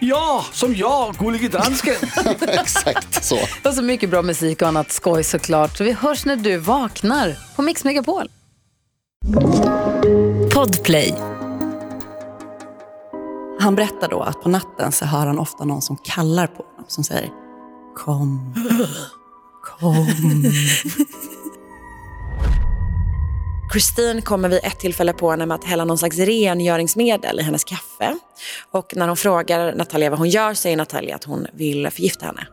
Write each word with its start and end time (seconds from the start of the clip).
Ja, 0.00 0.44
som 0.52 0.74
jag, 0.76 1.14
Gullige 1.14 1.48
Dansken. 1.48 1.94
Exakt 2.40 3.24
så. 3.24 3.38
Och 3.64 3.74
så 3.74 3.82
mycket 3.82 4.10
bra 4.10 4.22
musik 4.22 4.62
och 4.62 4.68
annat 4.68 4.92
skoj 4.92 5.24
såklart. 5.24 5.76
Så 5.76 5.84
vi 5.84 5.92
hörs 5.92 6.24
när 6.24 6.36
du 6.36 6.56
vaknar 6.56 7.36
på 7.56 7.62
Mix 7.62 7.84
Megapol. 7.84 8.28
Podplay. 10.54 11.14
Han 13.60 13.74
berättar 13.74 14.08
då 14.08 14.22
att 14.22 14.42
på 14.42 14.48
natten 14.48 14.92
så 14.92 15.04
hör 15.04 15.26
han 15.26 15.38
ofta 15.38 15.64
någon 15.64 15.82
som 15.82 15.96
kallar 15.96 16.46
på 16.46 16.62
honom 16.62 16.84
som 16.88 17.04
säger 17.04 17.30
kom, 17.96 18.54
kom. 19.80 20.06
Christine 23.72 24.22
kommer 24.22 24.48
vid 24.48 24.60
ett 24.62 24.78
tillfälle 24.80 25.12
på 25.12 25.30
henne 25.30 25.46
med 25.46 25.54
att 25.54 25.64
hälla 25.64 25.84
någon 25.84 25.98
slags 25.98 26.18
rengöringsmedel 26.18 27.40
i 27.40 27.42
hennes 27.42 27.64
kaffe. 27.64 28.18
Och 28.70 28.92
när 28.96 29.08
hon 29.08 29.16
frågar 29.16 29.74
Natalia 29.74 30.10
vad 30.10 30.18
hon 30.18 30.28
gör 30.28 30.54
säger 30.54 30.76
Natalia 30.76 31.14
att 31.14 31.24
hon 31.24 31.46
vill 31.52 31.90
förgifta 31.90 32.26
henne. 32.26 32.46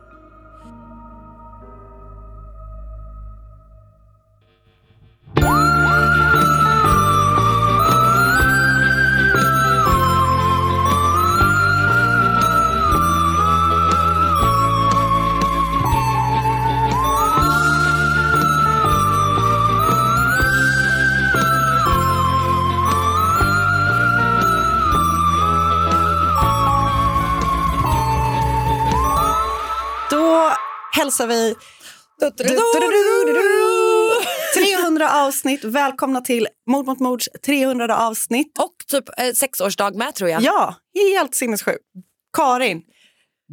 Hälsar 31.08 31.26
vi 31.26 31.54
300 34.54 35.12
avsnitt. 35.12 35.64
Välkomna 35.64 36.20
till 36.20 36.48
Mord 36.70 36.86
mot 36.86 37.00
mords 37.00 37.28
300 37.46 37.98
avsnitt. 37.98 38.58
Och 38.58 38.74
typ 38.86 39.04
eh, 39.18 39.32
sexårsdag 39.32 39.94
med 39.94 40.14
tror 40.14 40.30
jag. 40.30 40.42
Ja, 40.42 40.74
helt 40.94 41.34
sinnessjukt. 41.34 41.84
Karin. 42.36 42.82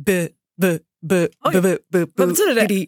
Bu, 0.05 0.27
bu, 0.61 0.79
bu, 1.09 1.27
bu, 1.51 1.61
bu, 1.61 1.77
bu, 1.91 2.11
vad 2.15 2.27
betyder 2.29 2.67
det? 2.67 2.87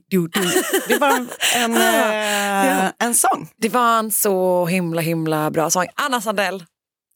Det 0.87 0.97
var 0.97 1.09
en, 1.09 1.29
en, 1.55 1.75
eh, 2.85 2.91
en 2.99 3.13
sång. 3.13 3.49
Det 3.57 3.69
var 3.69 3.99
en 3.99 4.11
så 4.11 4.65
himla 4.65 5.01
himla 5.01 5.51
bra 5.51 5.69
sång. 5.69 5.87
Anna 5.95 6.21
Sandell, 6.21 6.63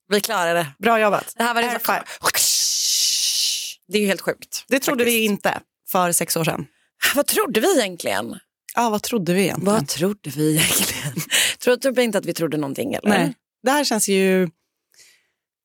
vi 0.09 0.21
klarade 0.21 0.59
det. 0.59 0.67
Bra 0.79 0.99
jobbat. 0.99 1.33
Det 1.37 1.43
här 1.43 1.53
var 1.53 1.61
Air 1.61 1.73
det 1.73 1.79
five. 1.79 2.03
Det 3.87 3.97
är 3.97 4.01
ju 4.01 4.07
helt 4.07 4.21
sjukt. 4.21 4.65
Det 4.67 4.79
trodde 4.79 5.03
vi 5.03 5.11
faktiskt. 5.11 5.31
inte 5.31 5.59
för 5.91 6.11
sex 6.11 6.37
år 6.37 6.43
sedan. 6.43 6.65
Vad 7.15 7.27
trodde 7.27 7.59
vi 7.59 7.79
egentligen? 7.79 8.39
Ja, 8.75 8.89
vad 8.89 9.03
trodde 9.03 9.33
vi 9.33 9.41
egentligen? 9.41 9.73
Vad 9.73 9.87
trodde 9.87 10.29
vi 10.29 10.55
egentligen? 10.55 11.13
Tror 11.59 11.75
du 11.75 11.81
typ 11.81 11.99
inte 11.99 12.17
att 12.17 12.25
vi 12.25 12.33
trodde 12.33 12.57
någonting? 12.57 12.93
Eller? 12.93 13.09
Nej. 13.09 13.33
Det 13.63 13.71
här 13.71 13.83
känns 13.83 14.09
ju 14.09 14.49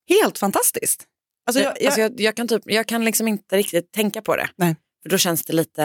helt 0.09 0.39
fantastiskt. 0.39 1.05
Alltså, 1.47 1.63
jag, 1.63 1.77
jag, 1.81 1.87
Alltså 1.87 2.01
jag, 2.01 2.21
jag, 2.21 2.37
kan 2.37 2.49
typ, 2.49 2.63
jag 2.65 2.87
kan 2.87 3.05
liksom 3.05 3.29
inte 3.29 3.57
riktigt 3.57 3.93
tänka 3.93 4.23
på 4.23 4.37
det. 4.37 4.49
Nej. 4.57 4.77
För 5.03 5.11
då 5.11 5.19
känns 5.19 5.45
det 5.45 5.53
lite... 5.53 5.83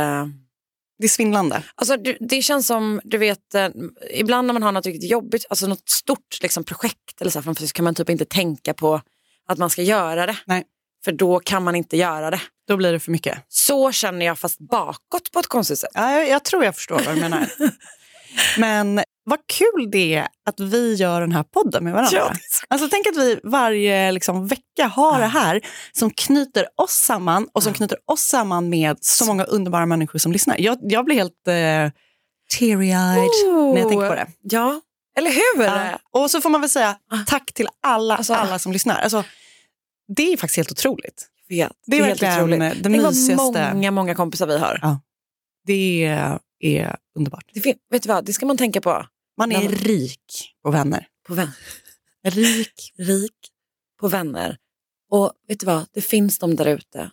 det 1.00 1.06
är 1.06 1.09
svindlande. 1.09 1.63
Alltså 1.75 1.97
det, 1.97 2.17
det 2.19 2.41
känns 2.41 2.67
som, 2.67 3.01
du 3.03 3.17
vet, 3.17 3.56
eh, 3.56 3.69
ibland 4.11 4.47
när 4.47 4.53
man 4.53 4.63
har 4.63 4.72
något 4.72 4.85
riktigt 4.85 5.11
jobbigt, 5.11 5.45
alltså 5.50 5.67
något 5.67 5.90
stort 5.90 6.41
liksom, 6.41 6.63
projekt 6.63 7.22
eller 7.22 7.31
så, 7.31 7.40
här 7.40 7.44
framför 7.44 7.59
sig, 7.59 7.67
så 7.67 7.73
kan 7.73 7.85
man 7.85 7.95
typ 7.95 8.09
inte 8.09 8.25
tänka 8.25 8.73
på 8.73 9.01
att 9.47 9.57
man 9.57 9.69
ska 9.69 9.81
göra 9.81 10.25
det. 10.25 10.38
Nej. 10.45 10.63
För 11.06 11.11
då 11.11 11.40
kan 11.40 11.63
man 11.63 11.75
inte 11.75 11.97
göra 11.97 12.31
det. 12.31 12.41
Då 12.67 12.77
blir 12.77 12.91
det 12.91 12.99
för 12.99 13.11
mycket. 13.11 13.38
Så 13.47 13.91
känner 13.91 14.25
jag 14.25 14.39
fast 14.39 14.59
bakåt 14.59 15.31
på 15.33 15.39
ett 15.39 15.47
konstigt 15.47 15.79
sätt. 15.79 15.89
Ja, 15.94 16.11
jag, 16.11 16.29
jag 16.29 16.44
tror 16.44 16.66
jag 16.66 16.75
förstår 16.75 17.01
vad 17.05 17.16
du 17.16 17.22
menar. 17.22 17.47
Men 18.57 19.01
vad 19.23 19.39
kul 19.47 19.91
det 19.91 20.16
är 20.16 20.27
att 20.45 20.59
vi 20.59 20.94
gör 20.94 21.22
den 21.22 21.31
här 21.31 21.44
podden 21.44 21.83
med 21.83 21.94
varandra. 21.94 22.17
Ja, 22.17 22.33
alltså, 22.67 22.88
tänk 22.91 23.07
att 23.07 23.17
vi 23.17 23.39
varje 23.44 24.11
liksom, 24.11 24.47
vecka 24.47 24.88
har 24.88 25.19
det 25.19 25.25
här 25.27 25.61
som 25.91 26.11
knyter 26.11 26.67
oss 26.75 26.91
samman 26.91 27.47
och 27.53 27.63
som 27.63 27.73
knyter 27.73 27.97
oss 28.05 28.22
samman 28.22 28.69
med 28.69 28.97
så 29.01 29.25
många 29.25 29.43
underbara 29.43 29.85
människor 29.85 30.19
som 30.19 30.31
lyssnar. 30.31 30.61
Jag, 30.61 30.78
jag 30.81 31.05
blir 31.05 31.16
helt 31.16 31.47
eh, 31.47 31.53
teary-eyed 32.59 33.73
när 33.73 33.79
jag 33.79 33.89
tänker 33.89 34.09
på 34.09 34.16
det. 34.16 34.28
Ja, 34.41 34.81
eller 35.17 35.31
hur? 35.31 35.63
Ja. 35.63 35.99
Och 36.11 36.31
så 36.31 36.41
får 36.41 36.49
man 36.49 36.61
väl 36.61 36.69
säga 36.69 36.97
tack 37.28 37.53
till 37.53 37.67
alla, 37.83 38.17
Alltså, 38.17 38.33
alla 38.33 38.59
som 38.59 38.72
lyssnar. 38.72 39.01
Alltså, 39.01 39.23
det 40.16 40.33
är 40.33 40.38
faktiskt 40.38 40.57
helt 40.57 40.72
otroligt. 40.72 41.28
Vet. 41.51 41.72
Det 41.85 41.97
är 41.97 42.03
helt 42.03 42.22
verkligen 42.22 42.62
otroligt. 42.62 42.84
det 42.84 42.89
mysigaste. 42.89 43.73
många, 43.73 43.91
många 43.91 44.16
kompisar 44.16 44.47
vi 44.47 44.57
har. 44.57 44.79
Ja. 44.81 45.01
Det 45.66 46.06
är, 46.06 46.39
är 46.59 46.95
underbart. 47.17 47.45
Det, 47.53 47.75
vet 47.89 48.03
du 48.03 48.09
vad, 48.09 48.25
det 48.25 48.34
ska 48.34 48.45
man 48.45 48.57
tänka 48.57 48.81
på. 48.81 49.06
Man 49.38 49.51
är 49.51 49.59
men- 49.59 49.72
rik 49.72 50.51
på 50.63 50.72
vänner. 50.72 51.07
På 51.28 51.34
vän. 51.34 51.51
Rik. 52.23 52.94
rik 52.97 53.38
på 54.00 54.07
vänner. 54.07 54.57
Och 55.11 55.31
vet 55.47 55.59
du 55.59 55.66
vad, 55.66 55.85
det 55.94 56.01
finns 56.01 56.40
de 56.40 56.56
där 56.56 56.66
ute 56.66 57.11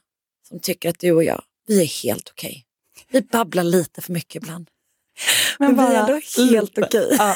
som 0.49 0.61
tycker 0.61 0.89
att 0.91 0.99
du 0.99 1.13
och 1.13 1.25
jag, 1.25 1.43
vi 1.67 1.83
är 1.83 2.03
helt 2.03 2.29
okej. 2.31 2.65
Vi 3.11 3.23
babblar 3.23 3.65
lite 3.65 4.03
för 4.03 4.13
mycket 4.13 4.43
ibland. 4.43 4.69
Men, 5.59 5.77
vi 5.77 5.83
är 5.83 6.01
ändå 6.01 6.21
helt 6.53 6.79
okej. 6.79 7.09
Ja. 7.19 7.35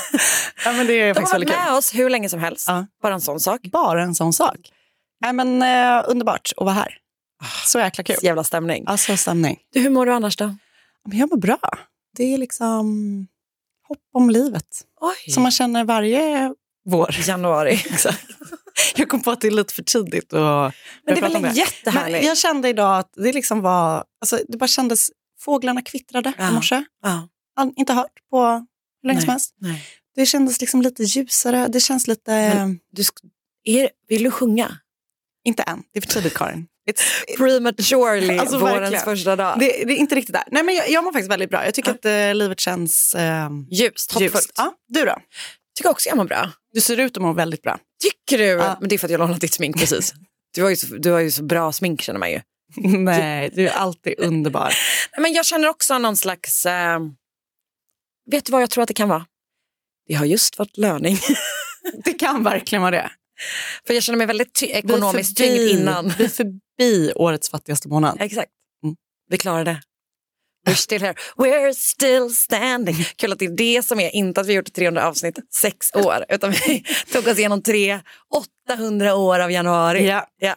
ja, 0.65 0.73
men 0.73 0.87
det 0.87 0.93
är 1.01 1.15
De 1.15 1.21
har 1.21 1.27
varit 1.27 1.35
väldigt 1.35 1.51
kul. 1.51 1.59
med 1.59 1.75
oss 1.75 1.95
hur 1.95 2.11
länge 2.11 2.29
som 2.29 2.41
helst. 2.41 2.65
Ja. 2.69 2.87
Bara 3.03 3.15
en 3.15 3.21
sån 3.21 3.41
sak. 3.41 3.61
Bara 3.63 4.03
en 4.03 4.15
sån 4.15 4.33
sak. 4.33 4.59
Nej, 5.23 5.33
men, 5.33 5.63
eh, 5.63 6.05
underbart 6.11 6.53
att 6.57 6.65
vara 6.65 6.75
här. 6.75 6.99
Så 7.67 7.79
jäkla 7.79 8.05
kul. 8.05 8.17
Jävla 8.23 8.45
stämning. 8.45 8.85
Alltså 8.87 9.17
stämning. 9.17 9.59
Du, 9.73 9.81
hur 9.81 9.91
mår 9.91 10.07
du 10.07 10.13
annars 10.13 10.37
då? 10.37 10.57
Men 11.09 11.19
jag 11.19 11.31
mår 11.31 11.37
bra. 11.37 11.59
Det 12.17 12.35
är 12.35 12.39
liksom 12.39 12.87
hopp 13.89 13.99
om 14.15 14.31
livet. 14.31 14.67
Oj. 15.01 15.33
Som 15.33 15.43
man 15.43 15.53
känner 15.53 15.85
varje 15.85 16.55
vår. 16.85 17.17
Januari. 17.29 17.73
Exakt. 17.91 18.27
Jag 18.97 19.09
kom 19.09 19.21
på 19.23 19.31
att 19.31 19.41
det 19.41 19.47
är 19.47 19.51
lite 19.51 19.75
för 19.75 19.83
tidigt 19.83 20.33
att 20.33 20.75
Men 21.07 21.15
det 21.15 21.27
är 21.27 21.41
väl 21.41 21.57
jättehärligt? 21.57 22.19
Men 22.19 22.27
jag 22.29 22.39
kände 22.39 22.69
idag 22.69 22.99
att 22.99 23.11
det 23.17 23.33
liksom 23.33 23.61
var, 23.61 24.05
alltså 24.21 24.39
det 24.49 24.57
bara 24.59 24.67
kändes, 24.67 25.11
fåglarna 25.41 25.83
kvittrade 25.83 26.33
Ja. 26.39 26.51
i 26.51 26.53
morse. 26.53 26.85
Ja. 27.03 27.29
Inte 27.77 27.93
hört 27.93 28.13
på 28.31 28.67
hur 29.03 29.07
länge 29.09 29.21
som 29.21 29.31
helst. 29.31 29.55
Det 30.15 30.27
kändes 30.27 30.61
liksom 30.61 30.83
lite 30.83 31.03
ljusare. 31.03 31.69
Det 31.69 31.81
känns 31.81 32.07
lite, 32.07 32.31
Men- 32.31 32.79
Du 32.91 33.03
är, 33.65 33.91
vill 34.09 34.23
du 34.23 34.31
sjunga? 34.31 34.79
Inte 35.45 35.63
än, 35.63 35.83
det 35.93 35.99
är 35.99 36.01
för 36.01 36.09
tidigt 36.09 36.35
Karin. 36.35 36.67
It's, 36.91 37.37
Prematurely, 37.37 38.39
Alltså, 38.39 38.59
vårens 38.59 38.81
verkligen. 38.81 39.05
första 39.05 39.37
dag. 39.37 39.59
det, 39.59 39.67
det 39.67 39.93
är 39.93 39.97
inte 39.97 40.15
riktigt 40.15 40.33
där. 40.35 40.45
Nej, 40.51 40.63
men 40.63 40.75
jag, 40.75 40.91
jag 40.91 41.05
mår 41.05 41.13
faktiskt 41.13 41.31
väldigt 41.31 41.51
bra. 41.51 41.65
Jag 41.65 41.75
tycker 41.75 41.91
att 41.91 42.05
eh, 42.05 42.35
livet 42.35 42.61
känns 42.61 43.15
eh, 43.15 43.49
Ljust, 43.71 44.13
hoppfullt. 44.13 44.53
Ja, 44.57 44.75
du 44.89 45.05
då? 45.05 45.17
Tycker 45.77 45.91
också 45.91 46.09
jag 46.09 46.17
mår 46.17 46.25
bra. 46.25 46.51
Du 46.73 46.81
ser 46.81 47.01
ut 47.01 47.17
att 47.17 47.23
må 47.23 47.33
väldigt 47.33 47.63
bra. 47.63 47.79
Tycker 48.03 48.39
du? 48.39 48.45
Ja. 48.45 48.77
Men 48.81 48.89
det 48.89 48.97
är 48.97 48.99
för 48.99 49.07
att 49.07 49.11
jag 49.11 49.19
lånat 49.19 49.41
ditt 49.41 49.55
smink 49.55 49.79
precis. 49.79 50.15
Du 50.55 50.63
har, 50.63 50.71
ju 50.71 50.77
så, 50.77 50.87
du 50.87 51.11
har 51.11 51.21
ju 51.21 51.31
så 51.31 51.43
bra 51.43 51.73
smink 51.73 52.03
känner 52.03 52.19
man 52.21 52.31
ju. 52.31 52.41
Nej, 52.99 53.51
du 53.55 53.69
är 53.69 53.73
alltid 53.73 54.15
underbar. 54.19 54.73
Nej, 55.13 55.23
Men 55.23 55.33
jag 55.33 55.47
känner 55.47 55.69
också 55.69 55.99
någon 55.99 56.17
slags... 56.17 56.67
Eh, 56.67 57.01
vet 58.31 58.45
du 58.45 58.53
vad 58.53 58.63
jag 58.63 58.71
tror 58.71 58.83
att 58.83 58.89
det 58.89 58.95
kan 58.95 59.09
vara? 59.09 59.27
Det 60.09 60.15
har 60.15 60.27
just 60.27 60.59
varit 60.59 60.77
löning. 60.77 61.19
Det 62.05 62.13
kan 62.13 62.45
verkligen 62.45 62.83
vara 62.83 62.91
det. 62.91 63.11
För 63.87 63.95
jag 63.95 64.03
känner 64.03 64.17
mig 64.19 64.27
väldigt 64.27 64.55
ty- 64.55 64.67
ekonomiskt 64.67 65.39
förbi- 65.41 65.57
tyngd 65.57 65.81
innan. 65.81 66.13
Vi 66.19 66.25
är 66.25 66.29
förbi 66.29 67.13
årets 67.17 67.51
fattigaste 67.51 67.89
månad. 67.89 68.17
Exakt. 68.21 68.51
Mm. 68.85 68.97
Vi 69.31 69.39
klarar 69.39 69.65
det. 69.65 69.81
We're 70.67 70.75
still 70.75 71.03
here. 71.03 71.15
We're 71.37 71.73
still 71.73 72.31
standing. 72.37 72.95
Kul 73.17 73.33
att 73.33 73.39
det 73.39 73.45
är 73.45 73.57
det 73.57 73.83
som 73.83 74.01
är, 74.01 74.15
inte 74.15 74.41
att 74.41 74.47
vi 74.47 74.53
gjort 74.53 74.73
300 74.73 75.07
avsnitt 75.09 75.39
sex 75.55 75.95
år, 75.95 76.25
utan 76.29 76.51
vi 76.51 76.85
tog 77.13 77.27
oss 77.29 77.39
igenom 77.39 77.63
tre 77.63 78.01
800 78.69 79.15
år 79.17 79.39
av 79.39 79.51
januari. 79.53 80.07
Ja. 80.09 80.27
Ja. 80.39 80.55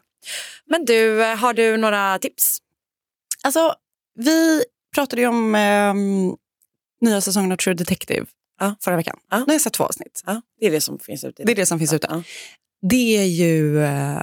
Men 0.66 0.86
du, 0.86 1.24
eh, 1.24 1.36
har 1.38 1.54
du 1.54 1.78
några 1.78 2.20
tips? 2.20 2.58
Alltså, 3.44 3.76
vi 4.20 4.64
pratade 4.96 5.22
ju 5.22 5.28
om 5.28 5.56
ehm, 5.56 6.36
nya 7.02 7.22
säsongen 7.22 7.52
av 7.52 7.56
True 7.58 7.74
Detective 7.76 8.26
Ja. 8.60 8.76
förra 8.84 8.96
veckan. 8.96 9.18
Ja. 9.30 9.38
Nu 9.38 9.44
har 9.46 9.54
jag 9.54 9.62
sett 9.62 9.74
två 9.74 9.84
avsnitt. 9.84 10.22
Ja, 10.26 10.42
det 10.60 10.66
är 10.66 10.72
det 10.72 10.82
som 10.82 11.00
finns 11.00 11.24
ute. 11.24 11.44
Det 11.44 11.52
är 11.52 11.56
det 11.56 11.66
som 11.66 11.80
finns 11.80 11.94
ute. 11.94 12.24
Det 12.90 13.18
är 13.18 13.26
ju 13.26 13.84
eh, 13.84 14.22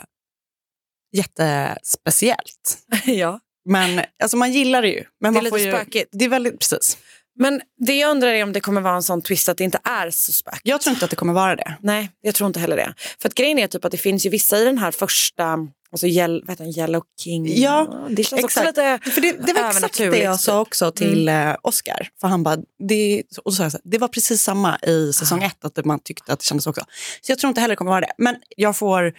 jättespeciellt. 1.17 2.79
ja. 3.06 3.41
Men 3.64 4.05
alltså, 4.23 4.37
man 4.37 4.53
gillar 4.53 4.82
det 4.82 4.88
ju. 4.88 5.05
Men 5.20 5.32
Det 5.32 5.38
är 5.38 5.43
man 5.43 5.50
får 5.50 5.59
lite 5.59 5.69
ju, 5.69 5.75
spökigt. 5.75 6.09
Det 6.12 6.25
är 6.25 6.29
väldigt, 6.29 6.59
precis. 6.59 6.99
Men 7.38 7.61
det 7.87 7.94
jag 7.94 8.11
undrar 8.11 8.29
är 8.29 8.43
om 8.43 8.53
det 8.53 8.61
kommer 8.61 8.81
vara 8.81 8.94
en 8.94 9.03
sån 9.03 9.23
twist 9.23 9.49
att 9.49 9.56
det 9.56 9.64
inte 9.64 9.81
är 9.85 10.11
så 10.11 10.32
spökigt. 10.32 10.61
Jag 10.64 10.81
tror 10.81 10.93
inte 10.93 11.05
att 11.05 11.11
det 11.11 11.17
kommer 11.17 11.32
vara 11.32 11.56
det. 11.56 11.76
Nej, 11.81 12.11
jag 12.20 12.35
tror 12.35 12.47
inte 12.47 12.61
heller 12.61 12.76
det. 12.76 12.94
För 13.19 13.29
att 13.29 13.35
grejen 13.35 13.59
är 13.59 13.67
typ 13.67 13.85
att 13.85 13.91
det 13.91 13.99
finns 13.99 14.26
ju 14.26 14.31
vissa 14.31 14.59
i 14.59 14.64
den 14.64 14.79
här 14.79 14.91
första, 14.91 15.59
alltså 15.93 16.06
yell, 16.06 16.44
heter 16.49 16.65
den, 16.65 16.79
Yellow 16.79 17.03
King. 17.21 17.61
Ja, 17.61 18.06
det 18.11 18.25
känns 18.25 18.44
också 18.44 18.61
exakt. 18.61 18.79
lite 18.79 19.11
För 19.11 19.21
det, 19.21 19.33
det 19.33 19.53
var 19.53 19.69
exakt 19.69 19.99
det 19.99 20.19
jag 20.19 20.41
sa 20.41 20.61
också 20.61 20.91
till 20.91 21.29
eh, 21.29 21.55
Oscar. 21.62 22.09
För 22.21 22.29
han 22.29 22.43
bara, 22.43 22.56
det, 22.89 23.23
och 23.44 23.55
så 23.55 23.62
här, 23.62 23.73
det 23.85 23.99
var 23.99 24.09
precis 24.09 24.43
samma 24.43 24.79
i 24.79 25.12
säsong 25.12 25.43
ett, 25.43 25.65
att 25.65 25.85
man 25.85 26.00
tyckte 26.00 26.33
att 26.33 26.39
det 26.39 26.44
kändes 26.44 26.67
också. 26.67 26.85
Så 27.21 27.33
jag 27.33 27.39
tror 27.39 27.49
inte 27.49 27.61
heller 27.61 27.73
det 27.73 27.77
kommer 27.77 27.91
vara 27.91 28.00
det. 28.00 28.12
Men 28.19 28.37
jag 28.56 28.77
får 28.77 29.12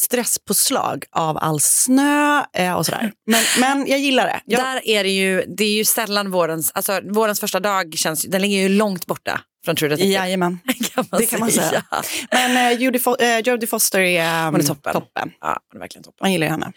stresspåslag 0.00 1.04
av 1.12 1.38
all 1.38 1.60
snö 1.60 2.44
eh, 2.52 2.72
och 2.72 2.86
sådär. 2.86 3.12
Men, 3.26 3.42
men 3.60 3.86
jag 3.86 3.98
gillar 3.98 4.26
det. 4.26 4.40
Jag, 4.44 4.60
Där 4.60 4.88
är 4.88 5.04
det 5.04 5.10
ju, 5.10 5.44
det 5.56 5.64
är 5.64 5.72
ju 5.72 5.84
sällan 5.84 6.30
vårens, 6.30 6.72
alltså 6.74 7.00
vårens 7.04 7.40
första 7.40 7.60
dag 7.60 7.94
känns, 7.94 8.22
den 8.22 8.42
ligger 8.42 8.58
ju 8.58 8.68
långt 8.68 9.06
borta 9.06 9.40
från 9.64 9.76
True 9.76 9.88
Detective. 9.88 10.14
Jajamän. 10.14 10.58
kan 10.96 11.06
man 11.10 11.20
Det 11.20 11.26
kan 11.26 11.40
man 11.40 11.50
säga. 11.50 11.82
Men 12.30 12.72
eh, 12.72 12.80
Judy 12.80 12.98
Fo- 12.98 13.22
eh, 13.22 13.38
Jodie 13.38 13.66
Foster 13.66 14.00
är, 14.00 14.46
um, 14.48 14.54
Hon 14.54 14.60
är 14.60 14.64
toppen. 14.66 14.92
toppen. 14.92 15.30
Ja, 15.40 15.58
hon 15.72 15.76
är 15.78 15.80
verkligen 15.80 16.04
toppen. 16.04 16.18
Man 16.20 16.32
gillar 16.32 16.46
henne. 16.46 16.72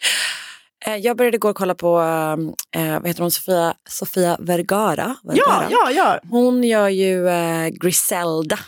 Eh, 0.86 0.96
Jag 0.96 1.16
började 1.16 1.34
igår 1.36 1.52
kolla 1.52 1.74
på, 1.74 2.00
eh, 2.76 2.92
vad 2.92 3.06
heter 3.06 3.20
hon, 3.22 3.30
Sofia, 3.30 3.74
Sofia 3.88 4.36
Vergara. 4.40 5.16
Vergara. 5.24 5.66
Ja, 5.70 5.78
ja, 5.84 5.90
ja. 5.90 6.18
Hon 6.30 6.64
gör 6.64 6.88
ju 6.88 7.28
eh, 7.28 7.68
Griselda. 7.68 8.58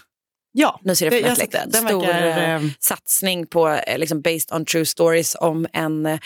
Ja. 0.52 0.80
Nu 0.82 0.96
ser 0.96 1.10
det. 1.10 1.20
Den 1.20 1.86
Stor 1.86 2.00
verkar, 2.00 2.42
eh, 2.42 2.54
eh, 2.54 2.62
satsning 2.80 3.46
på, 3.46 3.68
eh, 3.68 3.98
liksom 3.98 4.20
based 4.20 4.52
on 4.52 4.64
true 4.64 4.86
stories 4.86 5.36
om 5.40 5.66
en 5.72 6.06
eh, 6.06 6.18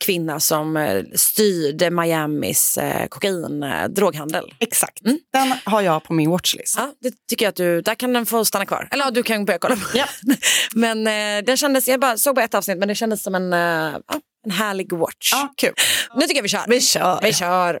kvinna 0.00 0.40
som 0.40 0.76
eh, 0.76 1.02
styrde 1.14 1.90
Miamis 1.90 2.78
eh, 2.78 3.06
kokain, 3.06 3.62
eh, 3.62 3.88
droghandel. 3.88 4.54
Exakt. 4.60 5.06
Mm. 5.06 5.18
Den 5.32 5.54
har 5.64 5.80
jag 5.80 6.04
på 6.04 6.12
min 6.12 6.30
watchlist. 6.30 6.74
Ja, 6.78 6.92
det 7.00 7.14
tycker 7.28 7.44
jag 7.44 7.50
att 7.50 7.56
du, 7.56 7.80
där 7.80 7.94
kan 7.94 8.12
den 8.12 8.26
få 8.26 8.44
stanna 8.44 8.66
kvar. 8.66 8.88
Eller 8.90 9.04
ja, 9.04 9.10
du 9.10 9.22
kan 9.22 9.44
börja 9.44 9.58
kolla 9.58 9.76
på 9.76 9.98
Ja. 9.98 10.06
Men 10.74 11.04
den 11.44 11.56
kändes, 11.56 11.88
jag 11.88 12.00
bara 12.00 12.16
såg 12.16 12.34
bara 12.34 12.44
ett 12.44 12.54
avsnitt 12.54 12.78
men 12.78 12.88
det 12.88 12.94
kändes 12.94 13.22
som 13.22 13.34
en, 13.34 13.52
en 13.52 14.50
härlig 14.50 14.92
watch. 14.92 15.32
Ja, 15.32 15.54
kul. 15.56 15.74
Nu 16.16 16.20
tycker 16.20 16.36
jag 16.36 16.42
vi 16.42 16.48
kör. 16.48 16.64
Vi 16.68 16.80
kör. 16.80 17.20
Vi 17.22 17.32
kör. 17.32 17.80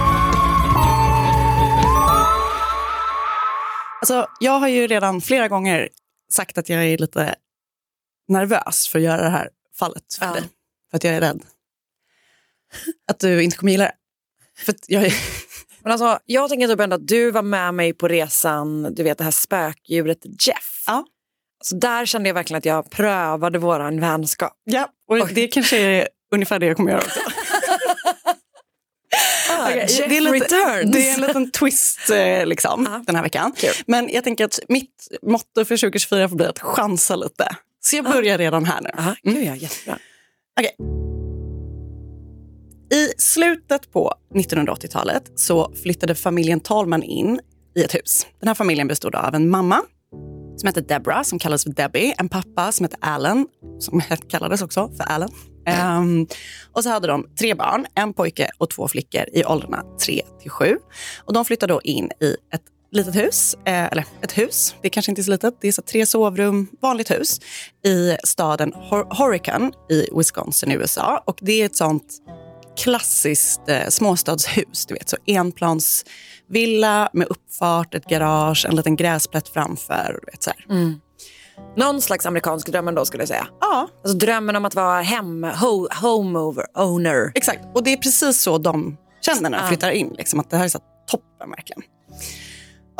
Alltså, 4.01 4.27
jag 4.39 4.59
har 4.59 4.67
ju 4.67 4.87
redan 4.87 5.21
flera 5.21 5.47
gånger 5.47 5.89
sagt 6.31 6.57
att 6.57 6.69
jag 6.69 6.85
är 6.85 6.97
lite 6.97 7.35
nervös 8.27 8.87
för 8.87 8.99
att 8.99 9.05
göra 9.05 9.21
det 9.23 9.29
här 9.29 9.49
fallet 9.79 10.03
för 10.19 10.25
Ja. 10.25 10.33
dig. 10.33 10.43
För 10.91 10.97
att 10.97 11.03
jag 11.03 11.13
är 11.13 11.21
rädd. 11.21 11.41
Att 13.11 13.19
du 13.19 13.43
inte 13.43 13.57
kommer 13.57 13.71
gilla 13.71 13.83
det. 13.83 13.93
För 14.65 14.75
jag. 14.87 15.11
Men 15.83 15.91
alltså, 15.91 16.19
jag 16.25 16.49
tänker 16.49 16.67
typ 16.67 16.79
ändå 16.79 16.95
att 16.95 17.07
du 17.07 17.31
var 17.31 17.41
med 17.41 17.73
mig 17.73 17.93
på 17.93 18.07
resan, 18.07 18.95
du 18.95 19.03
vet 19.03 19.17
det 19.17 19.23
här 19.23 19.31
spökdjuret 19.31 20.47
Jeff. 20.47 20.83
Ja. 20.87 21.05
Så 21.63 21.75
där 21.75 22.05
kände 22.05 22.29
jag 22.29 22.33
verkligen 22.33 22.57
att 22.57 22.65
jag 22.65 22.91
prövade 22.91 23.59
våran 23.59 23.99
vänskap. 23.99 24.53
Ja, 24.63 24.89
och 25.07 25.27
det 25.27 25.47
kanske 25.47 25.77
är 25.79 26.07
ungefär 26.33 26.59
det 26.59 26.65
jag 26.65 26.77
kommer 26.77 26.91
göra 26.91 27.01
också. 27.01 27.19
Okej, 29.59 29.77
Jeff 29.89 30.09
det, 30.09 30.17
är 30.17 30.21
lite, 30.21 30.83
det 30.91 31.09
är 31.09 31.13
en 31.13 31.21
liten 31.21 31.51
twist 31.51 32.09
eh, 32.09 32.45
liksom, 32.45 32.87
Ja. 32.91 33.03
den 33.07 33.15
här 33.15 33.23
veckan. 33.23 33.53
Kul. 33.57 33.69
Men 33.87 34.09
jag 34.09 34.23
tänker 34.23 34.45
att 34.45 34.59
mitt 34.69 35.07
motto 35.21 35.65
för 35.65 35.77
2024 35.77 36.29
får 36.29 36.35
bli 36.35 36.45
att 36.45 36.59
chansa 36.59 37.15
lite. 37.15 37.55
Så 37.83 37.95
jag 37.95 38.05
börjar 38.05 38.37
redan 38.37 38.65
här 38.65 38.81
nu. 38.81 38.89
Ja, 38.97 39.15
gud 39.23 39.43
ja, 39.43 39.55
jättebra. 39.55 39.97
Okej. 40.59 40.75
I 42.93 43.13
slutet 43.17 43.91
på 43.93 44.13
1980-talet 44.35 45.23
så 45.35 45.73
flyttade 45.83 46.15
familjen 46.15 46.59
Talman 46.59 47.03
in 47.03 47.39
i 47.75 47.83
ett 47.83 47.95
hus. 47.95 48.27
Den 48.39 48.47
här 48.47 48.55
familjen 48.55 48.87
bestod 48.87 49.15
av 49.15 49.35
en 49.35 49.49
mamma 49.49 49.81
som 50.57 50.67
hette 50.67 50.81
Deborah, 50.81 51.23
som 51.23 51.39
kallades 51.39 51.63
för 51.63 51.71
Debbie, 51.71 52.13
en 52.17 52.29
pappa 52.29 52.71
som 52.71 52.83
hette 52.83 52.97
Alan, 53.01 53.47
som 53.79 54.01
kallades 54.29 54.61
också 54.61 54.91
för 54.97 55.03
Alan. 55.03 55.29
Um, 55.97 56.27
och 56.71 56.83
så 56.83 56.89
hade 56.89 57.07
de 57.07 57.27
tre 57.39 57.53
barn, 57.53 57.85
en 57.95 58.13
pojke 58.13 58.51
och 58.57 58.69
två 58.69 58.87
flickor 58.87 59.25
i 59.33 59.45
åldrarna 59.45 59.83
3 60.05 60.21
till 60.41 60.51
7. 60.51 60.77
Och 61.25 61.33
de 61.33 61.45
flyttade 61.45 61.73
då 61.73 61.81
in 61.83 62.09
i 62.21 62.35
ett 62.53 62.61
litet 62.91 63.15
hus, 63.15 63.55
eh, 63.65 63.85
eller 63.85 64.05
ett 64.21 64.37
hus, 64.37 64.75
det 64.81 64.87
är 64.87 64.89
kanske 64.89 65.11
inte 65.11 65.21
är 65.21 65.23
så 65.23 65.31
litet, 65.31 65.57
det 65.61 65.67
är 65.67 65.71
så 65.71 65.81
tre 65.81 66.05
sovrum, 66.05 66.67
vanligt 66.81 67.11
hus 67.11 67.39
i 67.85 68.17
staden 68.23 68.73
Hor- 68.73 69.15
Horicon 69.15 69.71
i 69.89 70.07
Wisconsin 70.17 70.71
i 70.71 70.75
USA. 70.75 71.23
Och 71.25 71.37
det 71.41 71.61
är 71.61 71.65
ett 71.65 71.75
sånt 71.75 72.21
klassiskt 72.77 73.61
eh, 73.69 73.87
småstadshus, 73.89 74.85
du 74.85 74.93
vet, 74.93 75.09
så 75.09 75.17
enplansvilla 75.25 77.09
med 77.13 77.27
uppfart, 77.27 77.95
ett 77.95 78.05
garage, 78.05 78.65
en 78.69 78.75
liten 78.75 78.95
gräsplätt 78.95 79.49
framför. 79.49 80.19
Du 80.25 80.31
vet, 80.31 80.43
så 80.43 80.49
här. 80.49 80.65
Mm. 80.75 80.99
Någon 81.77 82.01
slags 82.01 82.25
amerikansk 82.25 82.67
dröm 82.67 82.87
ändå 82.87 83.05
skulle 83.05 83.21
jag 83.21 83.27
säga. 83.27 83.47
Ja, 83.59 83.87
Alltså 84.03 84.17
drömmen 84.17 84.55
om 84.55 84.65
att 84.65 84.75
vara 84.75 85.01
hem, 85.01 85.43
ho, 85.43 85.87
home 86.01 86.39
over, 86.39 86.65
owner. 86.77 87.31
exakt. 87.35 87.59
Och 87.75 87.83
det 87.83 87.93
är 87.93 87.97
precis 87.97 88.41
så 88.41 88.57
de 88.57 88.97
känner 89.25 89.49
när 89.49 89.59
de 89.61 89.67
flyttar 89.67 89.91
in, 89.91 90.13
liksom, 90.17 90.39
att 90.39 90.49
det 90.49 90.57
här 90.57 90.63
är 90.65 90.69
så 90.69 90.79
toppen 91.11 91.49
verkligen. 91.49 91.81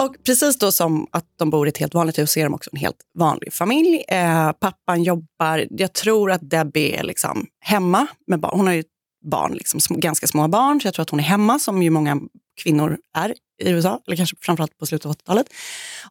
Och 0.01 0.15
precis 0.25 0.60
då 0.60 0.72
som 0.72 1.08
att 1.12 1.25
de 1.39 1.50
bor 1.50 1.68
i 1.68 1.70
ett 1.70 1.77
helt 1.77 1.94
vanligt 1.94 2.20
hus 2.20 2.32
så 2.32 2.39
är 2.39 2.44
de 2.44 2.53
också 2.53 2.70
en 2.74 2.80
helt 2.80 2.98
vanlig 3.20 3.53
familj. 3.53 4.03
Eh, 4.08 4.51
pappan 4.51 5.03
jobbar, 5.03 5.68
jag 5.70 5.94
tror 5.94 6.32
att 6.32 6.50
Debbie 6.50 6.96
är 6.96 7.03
liksom 7.03 7.46
hemma 7.60 8.08
med 8.27 8.39
barn. 8.39 8.51
Hon 8.58 8.68
har 8.68 8.74
ju 8.74 8.84
barn, 9.25 9.53
liksom, 9.53 9.80
sm- 9.80 10.00
ganska 10.00 10.27
små 10.27 10.48
barn, 10.48 10.82
så 10.82 10.88
jag 10.88 10.94
tror 10.94 11.03
att 11.03 11.10
hon 11.10 11.20
är 11.20 11.24
hemma 11.24 11.60
som 11.60 11.84
ju 11.84 11.89
många 11.89 12.20
kvinnor 12.63 12.98
är 13.18 13.34
i 13.63 13.70
USA, 13.70 14.01
eller 14.08 14.18
kanske 14.18 14.36
framförallt 14.41 14.77
på 14.77 14.86
slutet 14.86 15.06
av 15.06 15.12
80-talet. 15.15 15.48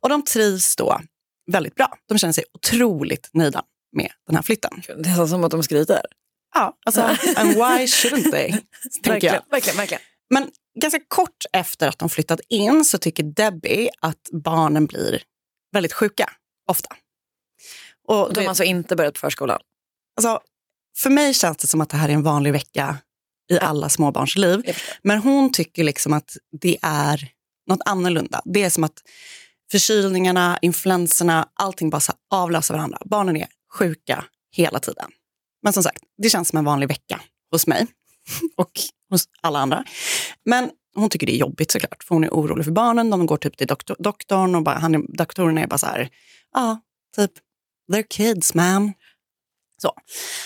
Och 0.00 0.08
de 0.08 0.22
trivs 0.24 0.76
då 0.76 1.00
väldigt 1.50 1.74
bra. 1.74 1.98
De 2.08 2.18
känner 2.18 2.32
sig 2.32 2.44
otroligt 2.54 3.30
nöjda 3.32 3.62
med 3.96 4.10
den 4.26 4.36
här 4.36 4.42
flytten. 4.42 4.82
Det 4.96 5.08
är 5.08 5.26
som 5.26 5.44
att 5.44 5.50
de 5.50 5.62
skryter. 5.62 6.02
Ja, 6.54 6.76
alltså, 6.86 7.00
and 7.36 7.50
why 7.54 7.86
shouldn't 7.86 8.30
they? 8.30 8.50
tänker 9.02 9.10
Verkligen, 9.10 9.34
jag. 9.34 9.42
verkligen, 9.50 9.76
verkligen. 9.76 10.00
Men 10.30 10.50
ganska 10.80 11.00
kort 11.08 11.44
efter 11.52 11.88
att 11.88 11.98
de 11.98 12.08
flyttat 12.08 12.40
in 12.48 12.84
så 12.84 12.98
tycker 12.98 13.22
Debbie 13.22 13.90
att 14.00 14.28
barnen 14.32 14.86
blir 14.86 15.22
väldigt 15.72 15.92
sjuka, 15.92 16.30
ofta. 16.70 16.96
Och 18.08 18.26
Och 18.26 18.32
de 18.34 18.40
har 18.40 18.48
alltså 18.48 18.64
inte 18.64 18.96
börjat 18.96 19.14
på 19.14 19.20
förskolan. 19.20 19.60
alltså, 20.16 20.40
för 20.96 21.10
mig 21.10 21.34
känns 21.34 21.56
det 21.56 21.66
som 21.66 21.80
att 21.80 21.88
det 21.90 21.96
här 21.96 22.08
är 22.08 22.12
en 22.12 22.22
vanlig 22.22 22.52
vecka 22.52 22.96
i 23.50 23.58
alla 23.58 23.88
småbarns 23.88 24.36
liv. 24.36 24.76
Men 25.02 25.18
hon 25.18 25.52
tycker 25.52 25.84
liksom 25.84 26.12
att 26.12 26.36
det 26.60 26.78
är 26.82 27.28
något 27.66 27.80
annorlunda. 27.84 28.42
Det 28.44 28.62
är 28.62 28.70
som 28.70 28.84
att 28.84 29.02
förkylningarna, 29.70 30.58
influenserna, 30.62 31.48
allting 31.54 31.90
bara 31.90 32.00
avlöser 32.30 32.74
varandra. 32.74 32.98
Barnen 33.04 33.36
är 33.36 33.46
sjuka 33.78 34.24
hela 34.56 34.78
tiden. 34.78 35.10
Men 35.62 35.72
som 35.72 35.82
sagt, 35.82 36.02
det 36.22 36.30
känns 36.30 36.48
som 36.48 36.58
en 36.58 36.64
vanlig 36.64 36.88
vecka 36.88 37.20
hos 37.50 37.66
mig 37.66 37.86
och 38.56 38.70
hos 39.10 39.24
alla 39.40 39.58
andra. 39.58 39.84
Men 40.44 40.70
hon 40.94 41.10
tycker 41.10 41.26
det 41.26 41.34
är 41.34 41.38
jobbigt 41.38 41.70
såklart, 41.70 42.04
för 42.04 42.14
hon 42.14 42.24
är 42.24 42.30
orolig 42.30 42.64
för 42.64 42.72
barnen. 42.72 43.10
De 43.10 43.26
går 43.26 43.36
typ 43.36 43.56
till 43.56 43.66
doktor, 43.66 43.96
doktorn 43.98 44.54
och 44.54 44.62
bara, 44.62 44.78
han 44.78 44.94
är, 44.94 45.16
doktorn 45.16 45.58
är 45.58 45.66
bara 45.66 45.78
så 45.78 45.86
här, 45.86 46.08
ja, 46.54 46.80
typ, 47.16 47.32
they're 47.92 48.06
kids 48.10 48.54
man. 48.54 48.92
Så. 49.82 49.92